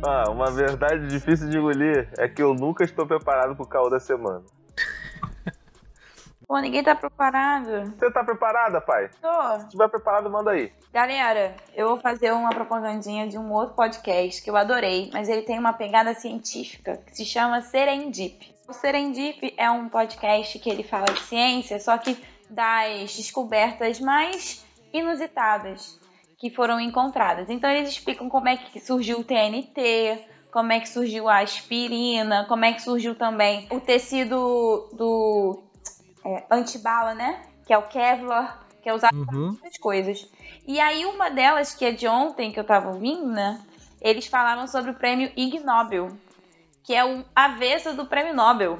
ah, 0.05 0.30
uma 0.30 0.49
verdade 0.51 1.07
difícil 1.07 1.49
de 1.49 1.57
engolir 1.57 2.09
é 2.18 2.28
que 2.28 2.41
eu 2.41 2.53
nunca 2.53 2.84
estou 2.84 3.05
preparado 3.05 3.55
pro 3.55 3.68
caô 3.68 3.89
da 3.89 3.99
semana. 3.99 4.43
Pô, 6.47 6.59
ninguém 6.59 6.84
tá 6.84 6.93
preparado. 6.93 7.86
Você 7.97 8.11
tá 8.11 8.24
preparada, 8.24 8.80
pai? 8.80 9.09
Tô. 9.22 9.59
Se 9.59 9.70
tiver 9.70 9.88
preparado, 9.88 10.30
manda 10.30 10.51
aí. 10.51 10.72
Galera, 10.91 11.55
eu 11.74 11.88
vou 11.88 11.99
fazer 11.99 12.32
uma 12.32 12.49
propagandinha 12.49 13.28
de 13.28 13.38
um 13.38 13.51
outro 13.51 13.76
podcast 13.76 14.41
que 14.41 14.49
eu 14.49 14.55
adorei, 14.55 15.09
mas 15.11 15.30
ele 15.30 15.41
tem 15.41 15.57
uma 15.57 15.74
pegada 15.74 16.14
científica 16.14 16.97
que 16.97 17.16
se 17.16 17.26
chama 17.26 17.61
Serendip. 17.61 18.53
O 18.68 18.74
Serendip 18.74 19.53
é 19.57 19.70
um 19.72 19.89
podcast 19.89 20.59
que 20.59 20.70
ele 20.70 20.84
fala 20.84 21.05
de 21.05 21.22
ciência, 21.22 21.80
só 21.80 21.97
que 21.97 22.22
das 22.49 23.16
descobertas 23.16 23.99
mais 23.99 24.64
inusitadas 24.93 25.99
que 26.44 26.50
foram 26.50 26.78
encontradas. 26.78 27.50
Então 27.50 27.70
eles 27.70 27.91
explicam 27.91 28.28
como 28.28 28.50
é 28.50 28.58
que 28.58 28.78
surgiu 28.78 29.20
o 29.20 29.24
TNT, 29.24 30.20
como 30.52 30.74
é 30.74 30.80
que 30.82 30.89
surgiu 30.89 31.30
a 31.30 31.38
aspirina, 31.38 32.46
como 32.50 32.66
é 32.66 32.74
que 32.74 32.82
surgiu 32.82 33.16
também 33.16 33.66
o 33.72 33.80
tecido 33.80 34.89
do 34.91 35.64
é, 36.26 36.44
antibala, 36.52 37.16
né? 37.16 37.44
Que 37.66 37.72
é 37.72 37.78
o 37.78 37.88
Kevlar, 37.88 38.62
que 38.82 38.89
é 38.89 38.94
usado 38.94 39.16
Uhum. 39.16 39.52
muitas 39.52 39.78
coisas. 39.78 40.30
E 40.68 40.82
aí 40.82 41.06
uma 41.06 41.30
delas, 41.30 41.74
que 41.74 41.86
é 41.86 41.91
de 41.91 42.10
ontem, 42.10 42.52
que 42.52 42.60
eu 42.60 42.66
tava 42.66 42.89
ouvindo, 42.89 43.28
né? 43.28 43.62
Eles 44.02 44.28
falaram 44.28 44.68
sobre 44.68 44.91
o 44.91 44.96
prêmio 44.96 45.32
Ig 45.38 45.62
Nobel, 45.62 46.10
que 46.84 46.94
é 46.94 47.06
o 47.06 47.24
avesso 47.34 47.94
do 47.94 48.06
prêmio 48.06 48.34
Nobel. 48.34 48.80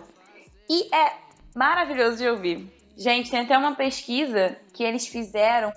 E 0.70 0.94
é 0.94 1.14
maravilhoso 1.56 2.18
de 2.18 2.28
ouvir. 2.28 2.70
Gente, 2.98 3.32
tem 3.32 3.40
até 3.40 3.58
uma 3.58 3.74
pesquisa 3.74 4.58
que 4.74 4.84
eles 4.84 5.08
fizeram 5.08 5.72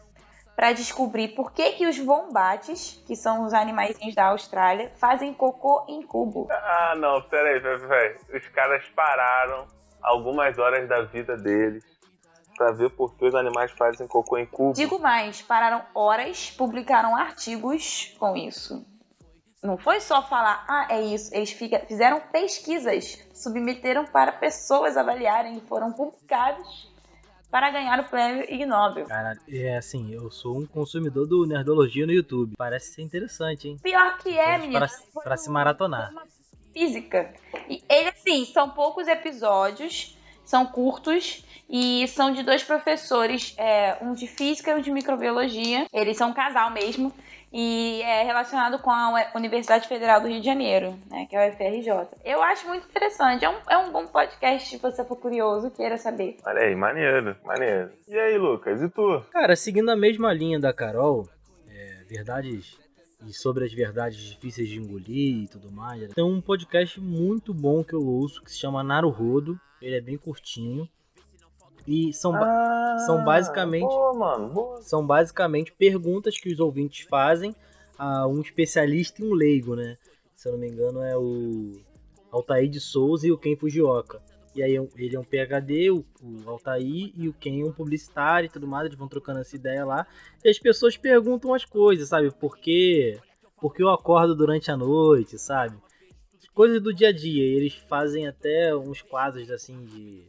pra 0.57 0.72
descobrir 0.72 1.28
por 1.28 1.52
que, 1.52 1.72
que 1.72 1.86
os 1.86 1.98
wombates, 1.98 3.02
que 3.07 3.14
são 3.14 3.44
os 3.44 3.52
animaizinhos 3.52 4.14
da 4.14 4.28
Austrália, 4.28 4.90
fazem 4.96 5.34
cocô 5.34 5.84
em 5.86 6.00
cubo. 6.02 6.48
Ah, 6.50 6.94
não, 6.96 7.20
peraí, 7.20 7.61
peraí, 7.61 7.80
peraí. 7.80 8.16
Os 8.34 8.48
caras 8.48 8.82
pararam 8.96 9.66
algumas 10.02 10.59
horas 10.59 10.88
da 10.88 11.02
vida 11.02 11.36
deles 11.36 11.84
pra 12.57 12.72
ver 12.72 12.88
por 12.88 13.14
que 13.16 13.26
os 13.26 13.34
animais 13.34 13.70
fazem 13.72 14.09
cocô 14.09 14.38
em 14.38 14.46
cubo. 14.46 14.72
Digo 14.72 14.98
mais, 14.98 15.42
pararam 15.42 15.84
horas, 15.94 16.50
publicaram 16.50 17.14
artigos 17.14 18.16
com 18.18 18.34
isso. 18.34 18.82
Não 19.62 19.76
foi 19.76 20.00
só 20.00 20.22
falar, 20.22 20.64
ah, 20.66 20.86
é 20.88 21.02
isso. 21.02 21.34
Eles 21.34 21.50
fizeram 21.86 22.20
pesquisas, 22.32 23.18
submeteram 23.34 24.07
para 24.07 24.32
pessoas 24.32 24.96
avaliarem 24.96 25.59
e 25.59 25.61
foram 25.61 25.92
publicados 25.92 26.95
para 27.51 27.70
ganhar 27.70 27.99
o 28.01 28.05
prêmio 28.05 28.44
Ig 28.53 28.66
Nobel. 28.66 29.07
Caralho, 29.07 29.40
é 29.49 29.76
assim, 29.76 30.12
eu 30.12 30.30
sou 30.30 30.59
um 30.59 30.66
consumidor 30.66 31.26
do 31.26 31.47
Nerdologia 31.47 32.07
no 32.07 32.12
YouTube. 32.12 32.55
Parece 32.57 32.94
ser 32.94 33.03
interessante, 33.03 33.68
hein? 33.68 33.78
Pior 33.82 34.18
que 34.18 34.36
é, 34.36 34.59
menina. 34.59 34.86
Pra, 34.86 35.22
pra 35.22 35.36
se 35.36 35.51
maratonar. 35.51 36.12
física. 36.72 37.32
E 37.68 37.82
ele, 37.88 38.09
assim, 38.09 38.44
são 38.44 38.70
poucos 38.70 39.09
episódios, 39.09 40.16
são 40.44 40.66
curtos 40.66 41.44
e 41.68 42.07
são 42.09 42.32
de 42.32 42.42
dois 42.42 42.62
professores, 42.62 43.55
é, 43.59 43.97
um 44.01 44.12
de 44.12 44.26
física 44.26 44.70
e 44.70 44.74
um 44.74 44.80
de 44.80 44.90
microbiologia. 44.90 45.86
Eles 45.92 46.16
são 46.16 46.30
um 46.30 46.34
casal 46.34 46.70
mesmo 46.70 47.12
e 47.53 48.03
é 48.03 48.22
relacionado 48.24 48.78
com 48.78 48.90
a 48.90 49.30
Universidade 49.34 49.88
Federal 49.88 50.20
do 50.20 50.28
Rio 50.28 50.40
de 50.40 50.47
Janeiro, 50.47 50.99
né, 51.11 51.26
que 51.28 51.36
é 51.36 51.47
a 51.47 51.51
UFRJ. 51.51 52.09
Eu 52.24 52.42
acho 52.42 52.66
muito 52.68 52.86
interessante. 52.88 53.44
É 53.44 53.51
um, 53.51 53.57
é 53.68 53.78
um 53.78 53.92
bom 53.92 54.07
podcast 54.07 54.68
se 54.68 54.78
você 54.78 55.05
for 55.05 55.16
curioso, 55.16 55.70
queira 55.70 55.97
saber. 55.97 56.36
Olha 56.44 56.62
aí, 56.62 56.74
maneiro, 56.74 57.36
maneiro. 57.44 57.90
E 58.09 58.18
aí, 58.18 58.36
Lucas, 58.36 58.82
e 58.82 58.88
tu? 58.88 59.22
Cara, 59.30 59.57
seguindo 59.57 59.90
a 59.90 59.97
mesma 59.97 60.32
linha 60.32 60.59
da 60.59 60.72
Carol, 60.72 61.28
é, 61.68 62.05
verdades 62.09 62.78
e 63.26 63.32
sobre 63.32 63.64
as 63.64 63.72
verdades 63.72 64.18
difíceis 64.18 64.68
de 64.68 64.78
engolir 64.78 65.44
e 65.44 65.49
tudo 65.49 65.70
mais. 65.70 66.12
Tem 66.12 66.24
um 66.24 66.40
podcast 66.40 67.01
muito 67.01 67.55
bom 67.55 67.82
que 67.82 67.94
eu 67.94 68.07
ouço 68.07 68.42
que 68.42 68.51
se 68.51 68.59
chama 68.59 68.84
Naruhodo. 68.84 69.59
Ele 69.80 69.97
é 69.97 70.01
bem 70.01 70.16
curtinho. 70.16 70.88
E 71.87 72.12
são, 72.12 72.32
ba- 72.32 72.47
Ah, 72.47 72.99
são 73.07 73.24
basicamente- 73.24 73.87
Boa, 73.89 74.14
mano, 74.14 74.49
boa. 74.53 74.82
são 74.82 75.07
basicamente 75.07 75.72
perguntas 75.72 76.39
que 76.39 76.53
os 76.53 76.59
ouvintes 76.61 77.07
fazem 77.09 77.55
a 77.99 78.26
um 78.26 78.41
especialista 78.41 79.22
e 79.22 79.26
um 79.26 79.32
leigo, 79.34 79.74
né? 79.76 79.97
Se 80.34 80.49
eu 80.49 80.53
não 80.53 80.59
me 80.59 80.68
engano 80.68 81.01
é 81.03 81.16
o 81.16 81.72
Altair 82.30 82.68
de 82.68 82.80
Souza 82.80 83.26
e 83.26 83.32
o 83.32 83.39
Ken 83.39 83.57
Fujioka. 83.57 84.20
E 84.55 84.62
aí 84.62 84.74
ele 84.97 85.14
é 85.16 85.20
um 85.20 85.24
PhD, 85.24 85.91
o, 85.91 86.05
o 86.22 86.49
Altair, 86.51 87.12
e 87.14 87.28
o 87.28 87.32
Ken 87.34 87.61
é 87.61 87.64
um 87.64 87.72
publicitário 87.72 88.47
e 88.47 88.51
tudo 88.51 88.66
mais, 88.66 88.87
eles 88.87 88.99
vão 88.99 89.07
trocando 89.09 89.41
essa 89.41 89.55
ideia 89.55 89.84
lá. 89.84 90.07
E 90.45 90.49
as 90.49 90.59
pessoas 90.59 90.97
perguntam 90.97 91.53
as 91.55 91.64
coisas, 91.64 92.09
sabe? 92.09 92.30
Por 92.32 92.57
quê? 92.57 93.18
Por 93.61 93.74
que 93.74 93.82
eu 93.82 93.91
acordo 93.91 94.34
durante 94.34 94.70
a 94.70 94.76
noite, 94.76 95.39
sabe? 95.39 95.76
Coisas 96.55 96.80
do 96.80 96.93
dia 96.93 97.09
a 97.09 97.12
dia. 97.12 97.45
E 97.45 97.55
eles 97.57 97.74
fazem 97.74 98.26
até 98.26 98.74
uns 98.74 99.03
quadros 99.03 99.51
assim 99.51 99.84
de 99.84 100.24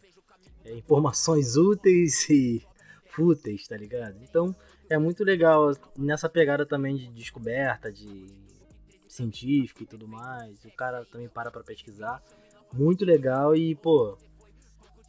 é, 0.67 0.75
informações 0.75 1.55
úteis 1.55 2.27
e 2.29 2.61
fúteis, 3.09 3.67
tá 3.67 3.75
ligado? 3.75 4.15
Então 4.21 4.55
é 4.89 4.97
muito 4.97 5.23
legal 5.23 5.71
nessa 5.97 6.29
pegada 6.29 6.65
também 6.65 6.95
de 6.95 7.07
descoberta, 7.07 7.91
de 7.91 8.27
científica 9.07 9.83
e 9.83 9.87
tudo 9.87 10.07
mais. 10.07 10.63
O 10.65 10.75
cara 10.75 11.05
também 11.11 11.27
para 11.27 11.49
pra 11.49 11.63
pesquisar. 11.63 12.21
Muito 12.71 13.05
legal 13.05 13.55
e, 13.55 13.75
pô, 13.75 14.17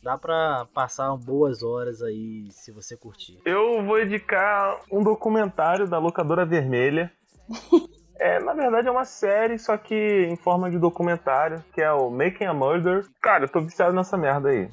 dá 0.03 0.17
pra 0.17 0.67
passar 0.73 1.15
boas 1.17 1.63
horas 1.63 2.03
aí 2.03 2.49
se 2.53 2.71
você 2.71 2.97
curtir. 2.97 3.41
Eu 3.45 3.85
vou 3.85 4.01
indicar 4.01 4.81
um 4.91 5.03
documentário 5.03 5.89
da 5.89 5.99
Locadora 5.99 6.47
Vermelha. 6.47 7.13
É, 8.21 8.41
na 8.41 8.53
verdade 8.53 8.89
é 8.89 8.91
uma 8.91 9.05
série, 9.05 9.61
só 9.61 9.77
que 9.77 10.27
em 10.29 10.35
forma 10.35 10.69
de 10.69 10.77
documentário, 10.77 11.65
que 11.73 11.81
é 11.81 11.93
o 11.93 12.11
Making 12.11 12.47
a 12.47 12.53
Murder. 12.53 13.07
Cara, 13.23 13.45
eu 13.45 13.49
tô 13.49 13.61
viciado 13.61 13.95
nessa 13.95 14.17
merda 14.17 14.49
aí. 14.49 14.69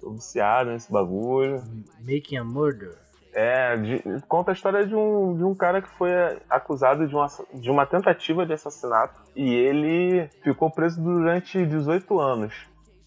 Tô 0.00 0.10
viciado 0.12 0.70
nesse 0.70 0.90
bagulho. 0.92 1.62
Making 2.00 2.36
a 2.38 2.44
Murder. 2.44 2.96
É, 3.34 3.76
de- 3.76 4.02
conta 4.26 4.50
a 4.52 4.54
história 4.54 4.86
de 4.86 4.94
um, 4.94 5.36
de 5.36 5.44
um 5.44 5.54
cara 5.54 5.82
que 5.82 5.88
foi 5.90 6.10
acusado 6.48 7.06
de 7.06 7.14
uma, 7.14 7.26
de 7.54 7.70
uma 7.70 7.86
tentativa 7.86 8.44
de 8.46 8.52
assassinato 8.54 9.14
e 9.36 9.54
ele 9.54 10.28
ficou 10.42 10.70
preso 10.70 11.00
durante 11.02 11.64
18 11.66 12.18
anos. 12.18 12.54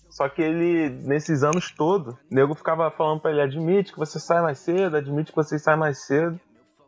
Só 0.09 0.27
que 0.29 0.41
ele, 0.41 0.89
nesses 1.05 1.41
anos 1.43 1.71
todos, 1.71 2.13
o 2.13 2.17
nego 2.29 2.53
ficava 2.53 2.91
falando 2.91 3.21
pra 3.21 3.31
ele: 3.31 3.41
admite 3.41 3.93
que 3.93 3.99
você 3.99 4.19
sai 4.19 4.41
mais 4.41 4.59
cedo, 4.59 4.97
admite 4.97 5.31
que 5.31 5.35
você 5.35 5.57
sai 5.57 5.75
mais 5.75 6.05
cedo. 6.05 6.39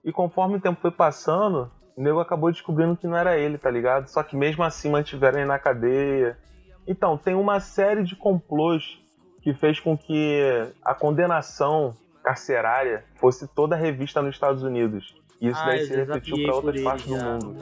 E 0.06 0.12
conforme 0.12 0.58
o 0.58 0.62
tempo 0.62 0.82
foi 0.82 0.92
passando, 0.92 1.72
o 1.96 2.02
nego 2.04 2.20
acabou 2.20 2.52
descobrindo 2.52 2.98
que 2.98 3.08
não 3.08 3.16
era 3.18 3.38
ele, 3.38 3.58
tá 3.58 3.72
ligado? 3.72 4.08
Só 4.10 4.22
que 4.24 4.36
mesmo 4.36 4.62
assim 4.64 4.92
mantiveram 4.92 5.40
ele 5.40 5.48
na 5.48 5.58
cadeia. 5.58 6.38
Então, 6.86 7.18
tem 7.18 7.34
uma 7.34 7.62
série 7.62 8.04
de 8.04 8.14
complôs 8.16 9.02
que 9.44 9.54
fez 9.54 9.80
com 9.80 9.98
que 9.98 10.40
a 10.84 10.94
condenação 10.96 11.96
carcerária 12.24 13.04
fosse 13.16 13.48
toda 13.48 13.76
revista 13.76 14.22
nos 14.22 14.36
Estados 14.36 14.64
Unidos. 14.64 15.16
E 15.42 15.50
isso 15.50 15.60
Ah, 15.60 15.66
daí 15.66 15.86
se 15.86 15.94
refletiu 15.94 16.36
desafiei 16.38 16.46
para 16.46 16.56
outras 16.56 16.76
ele 16.76 16.84
partes 16.86 17.06
do 17.08 17.18
já. 17.18 17.24
mundo. 17.34 17.58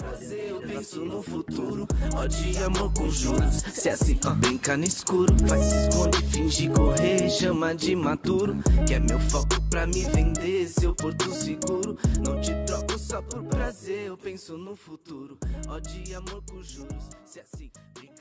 Eu 0.47 0.61
penso 0.61 1.03
no 1.03 1.23
futuro, 1.23 1.87
ódio 2.15 2.51
e 2.51 2.57
amor 2.63 2.93
com 2.93 3.09
juros. 3.09 3.55
Se 3.55 3.89
é 3.89 3.93
assim, 3.93 4.19
brinca 4.37 4.77
no 4.77 4.83
escuro, 4.83 5.33
faz 5.47 5.63
se 5.63 5.87
esconde, 5.89 6.21
finge 6.27 6.69
correr, 6.69 7.27
chama 7.31 7.73
de 7.73 7.95
maturo. 7.95 8.55
Que 8.87 8.93
é 8.93 8.99
meu 8.99 9.19
foco 9.19 9.59
pra 9.71 9.87
me 9.87 10.03
vender, 10.11 10.67
seu 10.67 10.93
porto 10.93 11.31
seguro. 11.31 11.97
Não 12.23 12.39
te 12.39 12.53
troco 12.67 12.99
só 12.99 13.19
por 13.23 13.43
prazer, 13.45 14.05
eu 14.09 14.17
penso 14.17 14.55
no 14.59 14.75
futuro, 14.75 15.39
ódio 15.67 16.03
e 16.07 16.13
amor 16.13 16.43
com 16.51 16.61
juros. 16.61 17.09
Se 17.25 17.39
é 17.39 17.41
assim, 17.51 17.71
brinca 17.95 18.20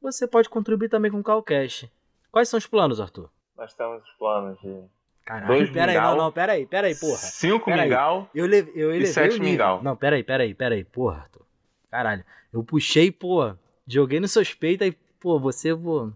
Você 0.00 0.26
pode 0.26 0.48
contribuir 0.48 0.88
também 0.88 1.10
com 1.10 1.20
o 1.20 1.24
Calcash. 1.24 1.88
Quais 2.30 2.48
são 2.48 2.58
os 2.58 2.66
planos, 2.66 3.00
Arthur? 3.00 3.30
Nós 3.56 3.74
temos 3.74 4.02
os 4.02 4.10
planos 4.18 4.58
de 4.60 4.82
Caralho, 5.24 5.46
Dois 5.48 5.70
pera 5.70 5.92
aí, 5.92 5.98
mingau. 5.98 6.16
não, 6.16 6.24
não, 6.24 6.32
pera 6.32 6.52
aí, 6.52 6.66
pera 6.66 6.86
aí, 6.86 6.94
porra. 6.94 7.16
5 7.16 7.64
Pera 7.64 7.82
aí. 7.82 7.88
mingau. 7.88 8.30
Eu, 8.34 8.46
le 8.46 8.58
eu 8.74 8.90
elevei 8.90 9.06
sete 9.06 9.32
o 9.32 9.34
nível. 9.34 9.44
mingau. 9.50 9.82
Não, 9.82 9.96
pera 9.96 10.16
aí, 10.16 10.22
pera 10.24 10.42
aí, 10.44 10.54
pera 10.54 10.74
aí, 10.74 10.84
porra, 10.84 11.18
Arthur. 11.22 11.42
Caralho, 11.90 12.24
eu 12.52 12.62
puxei, 12.64 13.10
pô, 13.10 13.54
joguei 13.86 14.20
nos 14.20 14.32
seus 14.32 14.54
peitos 14.54 14.86
aí, 14.86 14.92
pô, 15.20 15.38
você, 15.38 15.74
pô... 15.76 16.10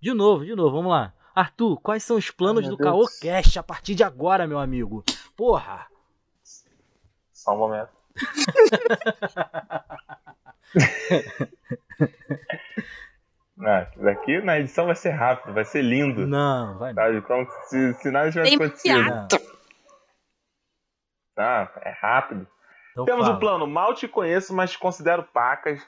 De 0.00 0.12
novo, 0.12 0.44
de 0.44 0.54
novo, 0.54 0.76
vamos 0.76 0.90
lá. 0.92 1.12
Arthur, 1.34 1.80
quais 1.80 2.04
são 2.04 2.16
os 2.16 2.30
planos 2.30 2.64
Ai, 2.64 2.70
do. 2.70 2.76
Caô 2.76 3.04
Cash 3.20 3.56
a 3.56 3.62
partir 3.62 3.94
de 3.96 4.04
agora, 4.04 4.46
meu 4.46 4.58
amigo? 4.58 5.02
Porra! 5.36 5.86
Só 7.32 7.54
um 7.54 7.58
momento. 7.58 7.88
Ah, 13.60 13.86
daqui 13.96 14.40
na 14.40 14.58
edição 14.58 14.86
vai 14.86 14.96
ser 14.96 15.10
rápido, 15.10 15.54
vai 15.54 15.64
ser 15.64 15.80
lindo. 15.80 16.26
Não, 16.26 16.76
vai 16.76 16.92
não. 16.92 17.02
Sabe? 17.04 17.22
Como 17.22 17.46
se, 17.68 17.94
se 17.94 18.10
nada 18.10 18.28
tivesse 18.28 18.56
Tem 18.56 18.66
acontecido. 18.66 19.04
Não. 19.04 19.28
Tá, 21.36 21.72
é 21.82 21.90
rápido. 21.90 22.48
Então 22.90 23.04
Temos 23.04 23.26
fala. 23.26 23.36
o 23.36 23.40
plano. 23.40 23.66
Mal 23.66 23.94
te 23.94 24.08
conheço, 24.08 24.52
mas 24.54 24.72
te 24.72 24.78
considero 24.78 25.22
pacas. 25.22 25.80